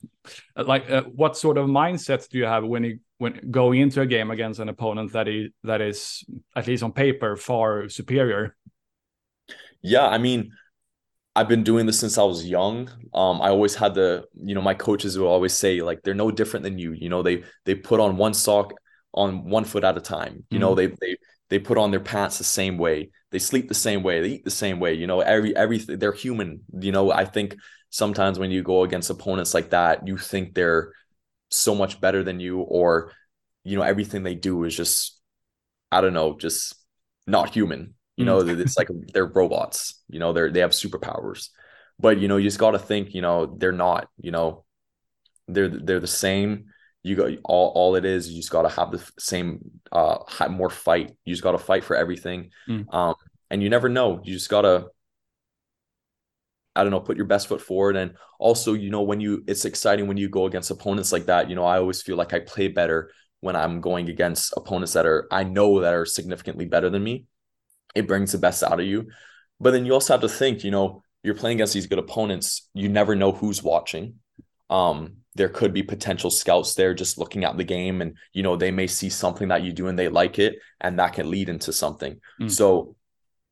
Uh, 0.57 0.65
like 0.65 0.91
uh, 0.91 1.03
what 1.17 1.37
sort 1.37 1.59
of 1.59 1.67
mindset 1.69 2.29
do 2.31 2.39
you 2.39 2.47
have 2.47 2.65
when 2.65 2.85
you 2.85 2.99
when 3.19 3.41
going 3.51 3.81
into 3.81 4.01
a 4.01 4.07
game 4.07 4.31
against 4.31 4.61
an 4.61 4.69
opponent 4.69 5.13
that 5.13 5.29
is 5.29 5.51
that 5.65 5.81
is 5.81 6.25
at 6.57 6.67
least 6.67 6.83
on 6.83 6.93
paper 6.93 7.37
far 7.37 7.89
superior 7.89 8.55
Yeah, 9.83 10.07
I 10.07 10.19
mean, 10.19 10.53
I've 11.37 11.49
been 11.49 11.65
doing 11.65 11.87
this 11.87 11.99
since 11.99 12.17
I 12.17 12.23
was 12.23 12.47
young. 12.47 12.89
Um, 13.13 13.43
I 13.43 13.49
always 13.49 13.75
had 13.75 13.95
the, 13.95 14.25
you 14.35 14.55
know, 14.55 14.61
my 14.63 14.75
coaches 14.75 15.19
will 15.19 15.27
always 15.27 15.53
say 15.53 15.83
like 15.83 16.03
they're 16.03 16.15
no 16.15 16.31
different 16.31 16.63
than 16.63 16.79
you. 16.79 16.93
You 16.93 17.09
know, 17.09 17.23
they 17.23 17.43
they 17.65 17.75
put 17.75 18.01
on 18.01 18.17
one 18.17 18.35
sock 18.35 18.73
on 19.13 19.49
one 19.49 19.65
foot 19.65 19.85
at 19.85 19.97
a 19.97 20.01
time. 20.01 20.45
You 20.51 20.59
know, 20.61 20.75
they 20.75 20.87
they 20.87 21.17
they 21.51 21.59
put 21.59 21.79
on 21.79 21.91
their 21.91 22.01
pants 22.01 22.39
the 22.39 22.45
same 22.45 22.79
way. 22.79 23.11
They 23.31 23.41
sleep 23.41 23.69
the 23.69 23.75
same 23.75 24.03
way. 24.03 24.21
They 24.21 24.29
eat 24.29 24.45
the 24.45 24.51
same 24.51 24.79
way. 24.79 24.95
You 24.95 25.07
know, 25.09 25.21
every 25.21 25.57
everything 25.57 25.99
they're 25.99 26.13
human. 26.13 26.61
You 26.79 26.93
know, 26.93 27.11
I 27.11 27.25
think 27.25 27.57
sometimes 27.91 28.39
when 28.39 28.51
you 28.53 28.63
go 28.63 28.85
against 28.85 29.11
opponents 29.11 29.55
like 29.55 29.71
that, 29.71 30.07
you 30.07 30.17
think 30.19 30.55
they're 30.55 30.93
so 31.51 31.75
much 31.75 32.01
better 32.01 32.23
than 32.23 32.41
you, 32.41 32.61
or 32.61 33.13
you 33.65 33.77
know, 33.77 33.83
everything 33.83 34.23
they 34.23 34.35
do 34.35 34.65
is 34.65 34.77
just, 34.77 35.19
I 35.91 36.01
don't 36.01 36.13
know, 36.13 36.37
just 36.37 36.75
not 37.27 37.51
human. 37.51 37.95
You 38.17 38.25
know, 38.25 38.41
it's 38.41 38.77
like 38.77 38.89
they're 39.13 39.27
robots. 39.27 40.03
You 40.09 40.21
know, 40.21 40.33
they're 40.33 40.51
they 40.51 40.61
have 40.61 40.71
superpowers, 40.71 41.49
but 41.99 42.19
you 42.19 42.29
know, 42.29 42.37
you 42.37 42.45
just 42.45 42.59
got 42.59 42.73
to 42.73 42.79
think. 42.79 43.15
You 43.15 43.23
know, 43.23 43.47
they're 43.59 43.73
not. 43.73 44.09
You 44.21 44.31
know, 44.31 44.65
they're 45.49 45.69
they're 45.69 46.01
the 46.01 46.07
same. 46.07 46.67
You 47.03 47.17
got 47.17 47.31
all 47.45 47.73
all 47.75 47.97
it 47.97 48.05
is. 48.05 48.31
You 48.31 48.37
just 48.37 48.51
got 48.51 48.63
to 48.63 48.69
have 48.71 48.91
the 48.91 49.13
same, 49.19 49.81
uh, 49.93 50.19
have 50.39 50.51
more 50.51 50.71
fight. 50.71 51.13
You 51.25 51.35
just 51.35 51.43
got 51.43 51.53
to 51.53 51.59
fight 51.59 51.85
for 51.85 51.97
everything. 51.97 52.51
Mm. 52.69 52.93
Um, 52.95 53.15
and 53.51 53.63
you 53.63 53.69
never 53.69 53.89
know. 53.89 54.21
You 54.25 54.33
just 54.33 54.49
gotta. 54.49 54.87
I 56.77 56.83
don't 56.83 56.91
know, 56.91 57.01
put 57.01 57.17
your 57.17 57.27
best 57.27 57.47
foot 57.47 57.61
forward. 57.61 57.95
And 57.95 58.17
also, 58.41 58.73
you 58.73 58.91
know, 58.91 59.03
when 59.03 59.21
you, 59.21 59.45
it's 59.47 59.65
exciting 59.65 60.09
when 60.09 60.17
you 60.17 60.29
go 60.29 60.47
against 60.47 60.73
opponents 60.73 61.13
like 61.13 61.27
that. 61.27 61.49
You 61.49 61.55
know, 61.55 61.65
I 61.65 61.79
always 61.79 62.03
feel 62.03 62.17
like 62.17 62.33
I 62.33 62.41
play 62.41 62.67
better 62.67 63.13
when 63.41 63.55
I'm 63.55 63.81
going 63.81 64.09
against 64.09 64.53
opponents 64.57 64.95
that 64.95 65.07
are, 65.07 65.29
I 65.31 65.45
know 65.45 65.81
that 65.83 65.95
are 65.95 66.05
significantly 66.05 66.65
better 66.65 66.91
than 66.91 67.05
me. 67.05 67.27
It 67.95 68.07
brings 68.09 68.33
the 68.33 68.39
best 68.39 68.63
out 68.63 68.81
of 68.81 68.87
you. 68.87 69.09
But 69.61 69.71
then 69.73 69.87
you 69.87 69.93
also 69.93 70.15
have 70.15 70.21
to 70.23 70.29
think, 70.29 70.65
you 70.65 70.71
know, 70.71 71.03
you're 71.23 71.35
playing 71.35 71.57
against 71.59 71.75
these 71.75 71.87
good 71.87 71.99
opponents. 71.99 72.69
You 72.75 72.89
never 72.89 73.15
know 73.15 73.33
who's 73.33 73.63
watching. 73.63 74.15
um, 74.71 75.17
there 75.35 75.49
could 75.49 75.73
be 75.73 75.83
potential 75.83 76.31
scouts 76.31 76.75
there 76.75 76.95
just 76.95 77.19
looking 77.19 77.45
at 77.45 77.57
the 77.57 77.65
game 77.65 78.01
and 78.01 78.17
you 78.33 78.43
know 78.43 78.57
they 78.57 78.71
may 78.71 78.87
see 78.87 79.11
something 79.11 79.49
that 79.49 79.63
you 79.63 79.73
do 79.73 79.89
and 79.89 79.99
they 79.99 80.09
like 80.09 80.39
it 80.39 80.59
and 80.81 80.99
that 80.99 81.13
can 81.13 81.31
lead 81.31 81.49
into 81.49 81.73
something 81.73 82.21
mm. 82.41 82.51
so 82.51 82.95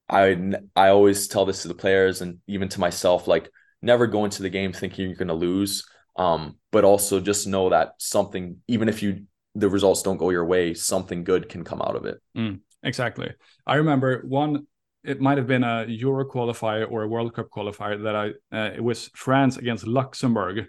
i 0.09 0.36
i 0.76 0.88
always 0.88 1.28
tell 1.28 1.45
this 1.45 1.62
to 1.62 1.68
the 1.68 1.74
players 1.74 2.20
and 2.22 2.38
even 2.47 2.68
to 2.68 2.80
myself 2.80 3.26
like 3.26 3.51
never 3.82 4.07
go 4.07 4.24
into 4.24 4.43
the 4.43 4.51
game 4.51 4.72
thinking 4.72 5.09
you're 5.09 5.16
going 5.16 5.28
to 5.28 5.34
lose 5.34 5.84
um, 6.14 6.57
but 6.70 6.84
also 6.84 7.20
just 7.20 7.47
know 7.47 7.70
that 7.70 7.95
something 7.99 8.57
even 8.68 8.88
if 8.88 9.03
you 9.03 9.24
the 9.55 9.68
results 9.68 10.03
don't 10.03 10.18
go 10.18 10.30
your 10.30 10.45
way 10.45 10.74
something 10.74 11.24
good 11.24 11.49
can 11.49 11.64
come 11.64 11.80
out 11.80 11.97
of 11.97 12.05
it 12.05 12.20
mm, 12.36 12.61
exactly 12.83 13.33
i 13.66 13.76
remember 13.76 14.22
one 14.26 14.66
it 15.05 15.20
might 15.20 15.39
have 15.39 15.47
been 15.47 15.64
a 15.64 15.85
euro 15.89 16.24
qualifier 16.24 16.91
or 16.91 17.03
a 17.03 17.09
world 17.09 17.35
cup 17.35 17.49
qualifier 17.51 18.03
that 18.03 18.16
i 18.16 18.28
uh, 18.57 18.70
it 18.74 18.83
was 18.83 19.11
france 19.14 19.57
against 19.57 19.87
luxembourg 19.87 20.66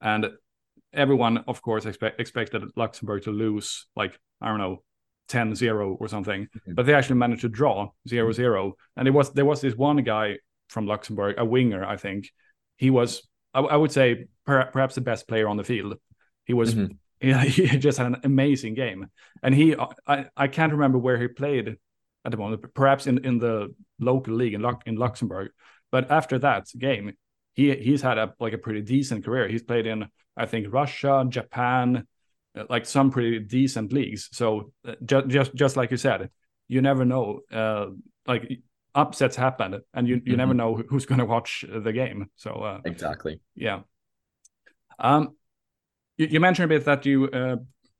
and 0.00 0.26
everyone, 0.94 1.38
of 1.48 1.60
course, 1.60 1.86
expect, 1.86 2.20
expected 2.20 2.62
Luxembourg 2.76 3.22
to 3.24 3.30
lose, 3.30 3.86
like, 3.96 4.18
I 4.40 4.48
don't 4.48 4.58
know, 4.58 4.82
10 5.28 5.54
0 5.54 5.96
or 6.00 6.08
something. 6.08 6.42
Mm-hmm. 6.42 6.74
But 6.74 6.86
they 6.86 6.94
actually 6.94 7.16
managed 7.16 7.42
to 7.42 7.48
draw 7.48 7.90
0 8.08 8.32
0. 8.32 8.74
And 8.96 9.08
it 9.08 9.10
was 9.10 9.32
there 9.32 9.44
was 9.44 9.60
this 9.60 9.74
one 9.74 9.98
guy 9.98 10.38
from 10.68 10.86
Luxembourg, 10.86 11.36
a 11.38 11.44
winger, 11.44 11.84
I 11.84 11.96
think. 11.96 12.30
He 12.76 12.90
was, 12.90 13.26
I, 13.52 13.60
I 13.60 13.76
would 13.76 13.92
say, 13.92 14.26
per, 14.46 14.66
perhaps 14.66 14.94
the 14.94 15.00
best 15.00 15.28
player 15.28 15.48
on 15.48 15.56
the 15.56 15.64
field. 15.64 15.96
He 16.44 16.52
was, 16.52 16.74
mm-hmm. 16.74 16.94
yeah, 17.20 17.42
he 17.44 17.78
just 17.78 17.98
had 17.98 18.06
an 18.06 18.20
amazing 18.24 18.74
game. 18.74 19.08
And 19.42 19.54
he, 19.54 19.76
I, 20.06 20.26
I 20.36 20.48
can't 20.48 20.72
remember 20.72 20.98
where 20.98 21.18
he 21.18 21.28
played 21.28 21.76
at 22.24 22.30
the 22.30 22.36
moment, 22.36 22.74
perhaps 22.74 23.06
in, 23.06 23.24
in 23.24 23.38
the 23.38 23.74
local 23.98 24.34
league 24.34 24.54
in, 24.54 24.64
in 24.86 24.96
Luxembourg. 24.96 25.50
But 25.90 26.10
after 26.10 26.38
that 26.40 26.68
game, 26.76 27.12
he 27.54 27.74
he's 27.76 28.02
had 28.02 28.18
a 28.18 28.34
like 28.40 28.52
a 28.52 28.58
pretty 28.58 28.82
decent 28.82 29.24
career. 29.24 29.48
He's 29.48 29.62
played 29.62 29.86
in 29.86 30.06
I 30.36 30.46
think 30.46 30.72
Russia, 30.72 31.24
Japan, 31.28 32.06
uh, 32.58 32.64
like 32.68 32.86
some 32.86 33.10
pretty 33.10 33.38
decent 33.40 33.92
leagues. 33.92 34.28
So 34.32 34.72
uh, 34.86 34.94
just 35.04 35.28
just 35.28 35.54
just 35.54 35.76
like 35.76 35.90
you 35.90 35.96
said, 35.96 36.30
you 36.68 36.82
never 36.82 37.04
know. 37.04 37.40
Uh, 37.52 37.86
like 38.26 38.60
upsets 38.94 39.36
happen, 39.36 39.80
and 39.92 40.08
you 40.08 40.16
you 40.16 40.20
mm-hmm. 40.20 40.36
never 40.36 40.54
know 40.54 40.82
who's 40.88 41.06
going 41.06 41.20
to 41.20 41.24
watch 41.24 41.64
the 41.68 41.92
game. 41.92 42.30
So 42.36 42.50
uh, 42.50 42.80
exactly, 42.84 43.40
yeah. 43.54 43.80
Um, 44.98 45.36
you, 46.16 46.26
you, 46.30 46.40
mentioned 46.40 46.64
a 46.64 46.68
bit 46.68 46.84
that 46.84 47.04
you 47.06 47.28
uh, 47.28 47.56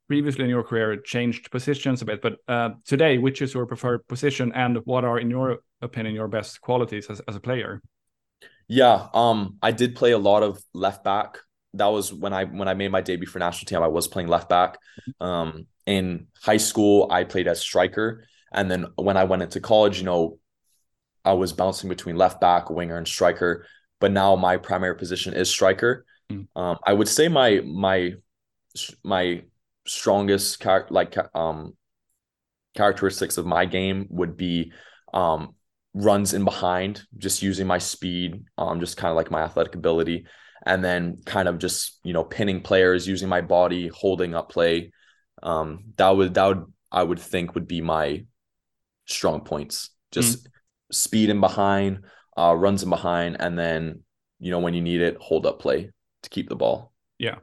previously 0.09 0.45
in 0.45 0.51
your 0.51 0.63
career 0.63 0.97
changed 0.97 1.51
positions 1.51 2.03
a 2.03 2.05
bit, 2.05 2.23
but 2.23 2.37
uh, 2.49 2.71
today, 2.85 3.19
which 3.19 3.43
is 3.43 3.55
your 3.55 3.67
preferred 3.67 4.07
position, 4.07 4.53
and 4.55 4.79
what 4.85 5.05
are, 5.05 5.19
in 5.19 5.31
your 5.31 5.59
opinion, 5.81 6.15
your 6.15 6.29
best 6.29 6.61
qualities 6.61 7.07
as, 7.09 7.21
as 7.27 7.37
a 7.37 7.41
player? 7.41 7.81
Yeah, 8.69 9.09
um, 9.13 9.59
I 9.63 9.73
did 9.73 9.95
play 9.95 10.13
a 10.13 10.19
lot 10.19 10.43
of 10.43 10.63
left 10.73 11.05
back. 11.05 11.39
That 11.75 11.87
was 11.87 12.13
when 12.13 12.33
I 12.33 12.45
when 12.45 12.69
I 12.69 12.75
made 12.75 12.93
my 12.93 13.01
debut 13.01 13.27
for 13.27 13.39
national 13.39 13.67
team. 13.67 13.83
I 13.83 13.89
was 13.89 14.07
playing 14.07 14.29
left 14.29 14.49
back. 14.49 14.79
Um, 15.21 15.67
in 15.87 16.29
high 16.41 16.57
school, 16.59 17.09
I 17.11 17.25
played 17.25 17.49
as 17.49 17.61
striker, 17.61 18.25
and 18.53 18.71
then 18.71 18.87
when 18.97 19.17
I 19.17 19.25
went 19.25 19.43
into 19.43 19.61
college, 19.61 19.99
you 19.99 20.05
know, 20.05 20.39
I 21.25 21.33
was 21.33 21.53
bouncing 21.53 21.89
between 21.89 22.17
left 22.17 22.41
back, 22.41 22.71
winger, 22.71 22.97
and 22.97 23.09
striker. 23.09 23.67
But 24.01 24.13
now 24.13 24.37
my 24.37 24.57
primary 24.57 24.97
position 24.97 25.35
is 25.35 25.49
striker. 25.51 26.05
Mm. 26.31 26.47
Um, 26.57 26.79
I 26.85 26.93
would 26.93 27.09
say 27.09 27.29
my 27.29 27.61
my 27.61 28.15
my 29.03 29.43
strongest 29.87 30.63
char- 30.63 30.87
like 30.91 31.17
um 31.35 31.77
characteristics 32.75 33.39
of 33.39 33.47
my 33.47 33.65
game 33.67 34.07
would 34.11 34.37
be 34.37 34.73
um 35.13 35.55
runs 35.95 36.35
in 36.35 36.45
behind, 36.45 37.05
just 37.19 37.43
using 37.43 37.67
my 37.67 37.79
speed, 37.79 38.45
um, 38.59 38.81
just 38.81 38.97
kind 38.97 39.11
of 39.11 39.17
like 39.17 39.31
my 39.31 39.43
athletic 39.43 39.77
ability, 39.77 40.27
and 40.67 40.85
then 40.85 41.19
kind 41.25 41.49
of 41.49 41.59
just 41.59 42.01
you 42.03 42.13
know 42.13 42.25
pinning 42.25 42.61
players, 42.61 43.07
using 43.07 43.29
my 43.29 43.41
body, 43.41 43.89
holding 43.89 44.35
up 44.35 44.51
play. 44.51 44.93
Um, 45.43 45.93
that 45.97 46.11
would 46.11 46.35
that 46.35 46.47
would 46.47 46.65
I 46.91 47.03
would 47.03 47.21
think 47.21 47.55
would 47.55 47.69
be 47.69 47.81
my 47.81 48.25
strong 49.07 49.43
points. 49.43 49.91
Just 50.11 50.45
mm. 50.45 50.49
speed 50.91 51.29
in 51.29 51.41
behind, 51.41 52.05
uh, 52.37 52.55
runs 52.55 52.83
in 52.83 52.91
behind, 52.91 53.37
and 53.41 53.59
then 53.59 54.01
you 54.41 54.51
know 54.51 54.59
when 54.61 54.75
you 54.75 54.83
need 54.83 55.01
it, 55.01 55.17
hold 55.21 55.47
up 55.47 55.61
play 55.61 55.91
to 56.25 56.31
keep 56.31 56.49
the 56.49 56.57
ball. 56.57 56.93
Yeah. 57.19 57.37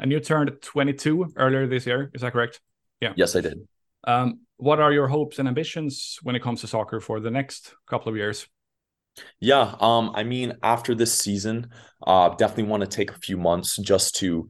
And 0.00 0.10
you 0.10 0.20
turned 0.20 0.50
22 0.60 1.34
earlier 1.36 1.66
this 1.66 1.86
year. 1.86 2.10
Is 2.12 2.22
that 2.22 2.32
correct? 2.32 2.60
Yeah. 3.00 3.12
Yes, 3.16 3.36
I 3.36 3.40
did. 3.40 3.66
Um, 4.06 4.40
what 4.56 4.80
are 4.80 4.92
your 4.92 5.08
hopes 5.08 5.38
and 5.38 5.48
ambitions 5.48 6.18
when 6.22 6.36
it 6.36 6.42
comes 6.42 6.60
to 6.60 6.66
soccer 6.66 7.00
for 7.00 7.20
the 7.20 7.30
next 7.30 7.74
couple 7.86 8.10
of 8.10 8.16
years? 8.16 8.46
Yeah, 9.40 9.76
um, 9.80 10.10
I 10.14 10.24
mean, 10.24 10.54
after 10.62 10.94
this 10.94 11.16
season, 11.18 11.70
uh, 12.04 12.30
definitely 12.30 12.64
want 12.64 12.80
to 12.82 12.88
take 12.88 13.10
a 13.10 13.18
few 13.18 13.36
months 13.36 13.76
just 13.76 14.16
to 14.16 14.48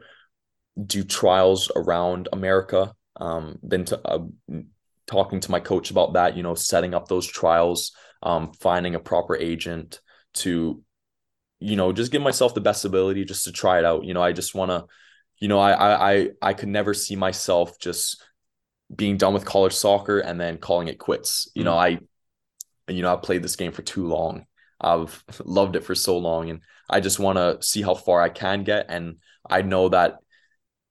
do 0.86 1.04
trials 1.04 1.70
around 1.76 2.28
America. 2.32 2.94
Um, 3.16 3.58
been 3.66 3.84
to, 3.86 4.00
uh, 4.06 4.24
talking 5.06 5.40
to 5.40 5.50
my 5.50 5.60
coach 5.60 5.90
about 5.90 6.14
that. 6.14 6.36
You 6.36 6.42
know, 6.42 6.54
setting 6.54 6.94
up 6.94 7.08
those 7.08 7.26
trials, 7.26 7.92
um, 8.22 8.52
finding 8.54 8.94
a 8.94 9.00
proper 9.00 9.36
agent 9.36 10.00
to, 10.34 10.82
you 11.64 11.76
know, 11.76 11.92
just 11.92 12.12
give 12.12 12.20
myself 12.20 12.54
the 12.54 12.60
best 12.60 12.84
ability 12.84 13.24
just 13.24 13.44
to 13.44 13.52
try 13.52 13.78
it 13.78 13.86
out. 13.86 14.04
You 14.04 14.12
know, 14.12 14.22
I 14.22 14.32
just 14.32 14.54
want 14.54 14.70
to, 14.70 14.84
you 15.38 15.48
know, 15.48 15.58
I 15.58 16.12
I 16.12 16.28
I 16.42 16.52
could 16.52 16.68
never 16.68 16.92
see 16.92 17.16
myself 17.16 17.78
just 17.78 18.22
being 18.94 19.16
done 19.16 19.32
with 19.32 19.46
college 19.46 19.72
soccer 19.72 20.18
and 20.18 20.38
then 20.38 20.58
calling 20.58 20.88
it 20.88 20.98
quits. 20.98 21.48
You 21.54 21.62
mm 21.62 21.64
know, 21.64 21.74
I 21.74 22.00
you 22.86 23.00
know, 23.00 23.14
I've 23.14 23.22
played 23.22 23.42
this 23.42 23.56
game 23.56 23.72
for 23.72 23.80
too 23.80 24.06
long. 24.06 24.44
I've 24.78 25.24
loved 25.44 25.76
it 25.76 25.84
for 25.84 25.94
so 25.94 26.18
long 26.18 26.50
and 26.50 26.60
I 26.90 27.00
just 27.00 27.18
want 27.18 27.38
to 27.38 27.66
see 27.66 27.80
how 27.80 27.94
far 27.94 28.20
I 28.20 28.28
can 28.28 28.62
get 28.62 28.86
and 28.90 29.16
I 29.48 29.62
know 29.62 29.88
that 29.88 30.18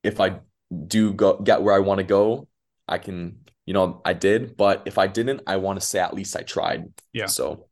if 0.04 0.20
I 0.20 0.40
do 0.88 1.14
go 1.14 1.38
get 1.38 1.62
where 1.62 1.76
I 1.76 1.80
want 1.80 2.00
to 2.00 2.04
go, 2.04 2.48
I 2.88 2.98
can, 2.98 3.46
you 3.66 3.76
know, 3.76 4.02
I 4.04 4.14
did, 4.14 4.58
but 4.58 4.84
if 4.86 4.98
I 4.98 5.06
didn't, 5.06 5.42
I 5.46 5.58
want 5.58 5.80
to 5.80 5.86
say 5.86 6.00
at 6.00 6.16
least 6.16 6.36
I 6.36 6.42
tried. 6.42 6.86
Yeah. 7.14 7.28
So 7.28 7.68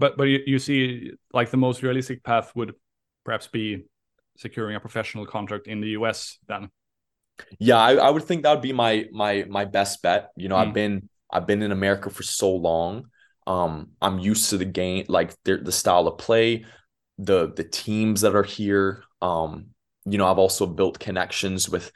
but 0.00 0.16
but 0.16 0.24
you, 0.24 0.40
you 0.46 0.58
see 0.58 1.12
like 1.32 1.50
the 1.50 1.56
most 1.56 1.82
realistic 1.82 2.24
path 2.24 2.50
would 2.56 2.74
perhaps 3.24 3.46
be 3.46 3.84
securing 4.36 4.74
a 4.74 4.80
professional 4.80 5.26
contract 5.26 5.68
in 5.68 5.80
the 5.80 5.90
US 5.90 6.38
then. 6.48 6.70
Yeah, 7.58 7.76
I, 7.76 7.94
I 7.94 8.10
would 8.10 8.24
think 8.24 8.42
that 8.42 8.52
would 8.52 8.62
be 8.62 8.72
my 8.72 9.06
my 9.12 9.44
my 9.48 9.64
best 9.64 10.02
bet. 10.02 10.30
You 10.36 10.48
know, 10.48 10.56
mm. 10.56 10.66
I've 10.66 10.74
been 10.74 11.08
I've 11.30 11.46
been 11.46 11.62
in 11.62 11.72
America 11.72 12.10
for 12.10 12.22
so 12.22 12.50
long. 12.56 13.06
Um, 13.46 13.90
I'm 14.00 14.18
used 14.18 14.50
to 14.50 14.58
the 14.58 14.64
game, 14.64 15.06
like 15.08 15.34
the, 15.44 15.58
the 15.58 15.72
style 15.72 16.08
of 16.08 16.18
play, 16.18 16.64
the 17.18 17.52
the 17.52 17.64
teams 17.64 18.22
that 18.22 18.34
are 18.34 18.42
here. 18.42 19.04
Um, 19.22 19.66
you 20.06 20.18
know, 20.18 20.26
I've 20.26 20.38
also 20.38 20.66
built 20.66 20.98
connections 20.98 21.68
with 21.68 21.92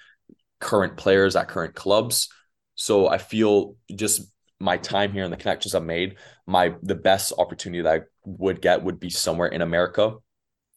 current 0.61 0.97
players 0.97 1.37
at 1.37 1.49
current 1.49 1.75
clubs. 1.75 2.29
So 2.75 3.09
I 3.09 3.19
feel 3.19 3.77
just 3.95 4.31
my 4.65 4.79
time 4.79 5.13
here 5.13 5.25
and 5.25 5.33
the 5.33 5.37
connections 5.37 5.75
I've 5.75 5.85
made, 5.85 6.17
my 6.47 6.75
the 6.83 6.95
best 6.95 7.35
opportunity 7.37 7.83
that 7.83 7.95
I 7.95 8.01
would 8.25 8.63
get 8.63 8.83
would 8.83 8.99
be 8.99 9.11
somewhere 9.11 9.49
in 9.49 9.61
America. 9.61 10.15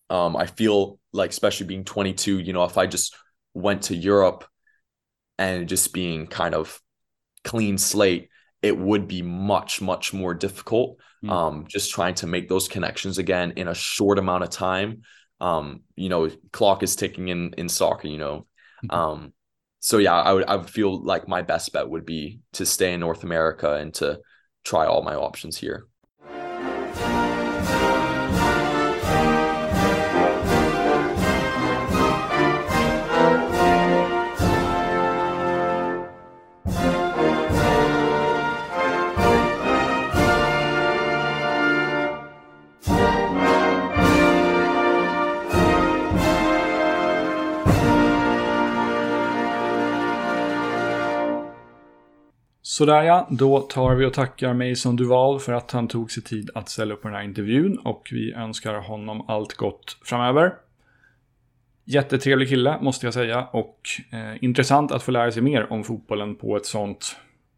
Um, 0.10 0.36
I 0.36 0.46
feel 0.46 1.00
like 1.14 1.32
especially 1.32 1.68
being 1.68 1.86
22, 1.86 2.40
you 2.40 2.54
know, 2.54 2.66
if 2.66 2.78
I 2.78 2.86
just 2.86 3.16
went 3.54 3.84
to 3.84 3.96
Europe 3.96 4.46
and 5.40 5.70
just 5.70 5.94
being 5.94 6.28
kind 6.28 6.54
of 6.54 6.80
clean 7.46 7.78
slate, 7.78 8.30
it 8.62 8.78
would 8.78 9.08
be 9.08 9.22
much, 9.22 9.82
much 9.82 10.14
more 10.14 10.34
difficult. 10.34 11.00
Mm. 11.24 11.32
Um, 11.32 11.66
just 11.68 11.92
trying 11.92 12.16
to 12.16 12.28
make 12.28 12.50
those 12.50 12.68
connections 12.68 13.18
again 13.18 13.54
in 13.56 13.70
a 13.70 13.74
short 13.74 14.20
amount 14.20 14.44
of 14.44 14.50
time. 14.50 15.04
Um, 15.40 15.84
you 15.96 16.10
know, 16.10 16.30
clock 16.52 16.84
is 16.84 16.96
ticking 16.96 17.30
in 17.30 17.54
in 17.58 17.70
soccer, 17.70 18.08
you 18.08 18.18
know. 18.18 18.48
Mm-hmm. 18.84 18.96
Um, 18.96 19.34
so 19.80 19.98
yeah, 19.98 20.16
I 20.16 20.34
would 20.34 20.46
I 20.46 20.56
would 20.56 20.70
feel 20.70 21.02
like 21.04 21.28
my 21.28 21.42
best 21.42 21.72
bet 21.74 21.90
would 21.90 22.06
be 22.06 22.40
to 22.54 22.66
stay 22.66 22.94
in 22.94 23.00
North 23.00 23.24
America 23.24 23.76
and 23.76 23.94
to 23.96 24.20
try 24.64 24.86
all 24.86 25.04
my 25.04 25.16
options 25.16 25.58
here. 25.58 25.88
Sådär 52.78 53.04
ja, 53.04 53.28
då 53.30 53.60
tar 53.60 53.96
vi 53.96 54.06
och 54.06 54.14
tackar 54.14 54.54
Mason 54.54 54.96
Duval 54.96 55.40
för 55.40 55.54
att 55.54 55.72
han 55.72 55.88
tog 55.88 56.12
sig 56.12 56.24
tid 56.24 56.50
att 56.56 56.70
ställa 56.70 56.94
upp 56.94 57.02
på 57.02 57.08
den 57.08 57.18
här 57.18 57.24
intervjun 57.24 57.78
och 57.78 58.10
vi 58.12 58.34
önskar 58.34 58.74
honom 58.74 59.30
allt 59.30 59.54
gott 59.54 59.98
framöver. 60.06 60.54
Jättetrevlig 61.86 62.50
kille 62.50 62.78
måste 62.82 63.08
jag 63.08 63.14
säga 63.14 63.46
och 63.46 63.80
eh, 64.12 64.44
intressant 64.44 64.92
att 64.92 65.04
få 65.04 65.12
lära 65.12 65.32
sig 65.32 65.42
mer 65.42 65.72
om 65.72 65.84
fotbollen 65.84 66.36
på 66.36 66.58
ett 66.58 66.66
sånt, 66.66 67.16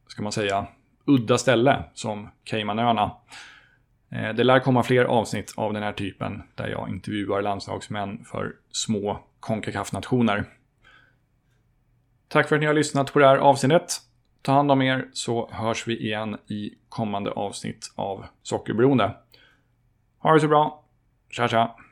ska 0.08 0.24
man 0.24 0.32
säga, 0.32 0.68
udda 1.06 1.38
ställe 1.38 1.84
som 1.94 2.30
Caymanöarna. 2.44 3.12
Eh, 4.12 4.36
det 4.36 4.44
lär 4.44 4.60
komma 4.60 4.84
fler 4.84 5.06
avsnitt 5.06 5.54
av 5.58 5.74
den 5.74 5.84
här 5.84 5.94
typen 5.94 6.44
där 6.56 6.68
jag 6.68 6.90
intervjuar 6.90 7.42
landslagsmän 7.42 8.26
för 8.26 8.56
små 8.72 9.20
Concacaf-nationer. 9.40 10.46
Tack 12.28 12.50
för 12.50 12.56
att 12.56 12.60
ni 12.60 12.68
har 12.68 12.74
lyssnat 12.74 13.14
på 13.14 13.20
det 13.20 13.28
här 13.28 13.38
avsnittet. 13.38 14.09
Ta 14.42 14.54
hand 14.54 14.72
om 14.72 14.82
er 14.82 15.08
så 15.14 15.50
hörs 15.52 15.88
vi 15.88 15.98
igen 15.98 16.38
i 16.48 16.74
kommande 16.90 17.32
avsnitt 17.32 17.92
av 17.96 18.26
Sockerberoende. 18.44 19.12
Ha 20.20 20.34
det 20.34 20.40
så 20.40 20.48
bra. 20.48 20.84
Tja 21.30 21.48
tja! 21.48 21.89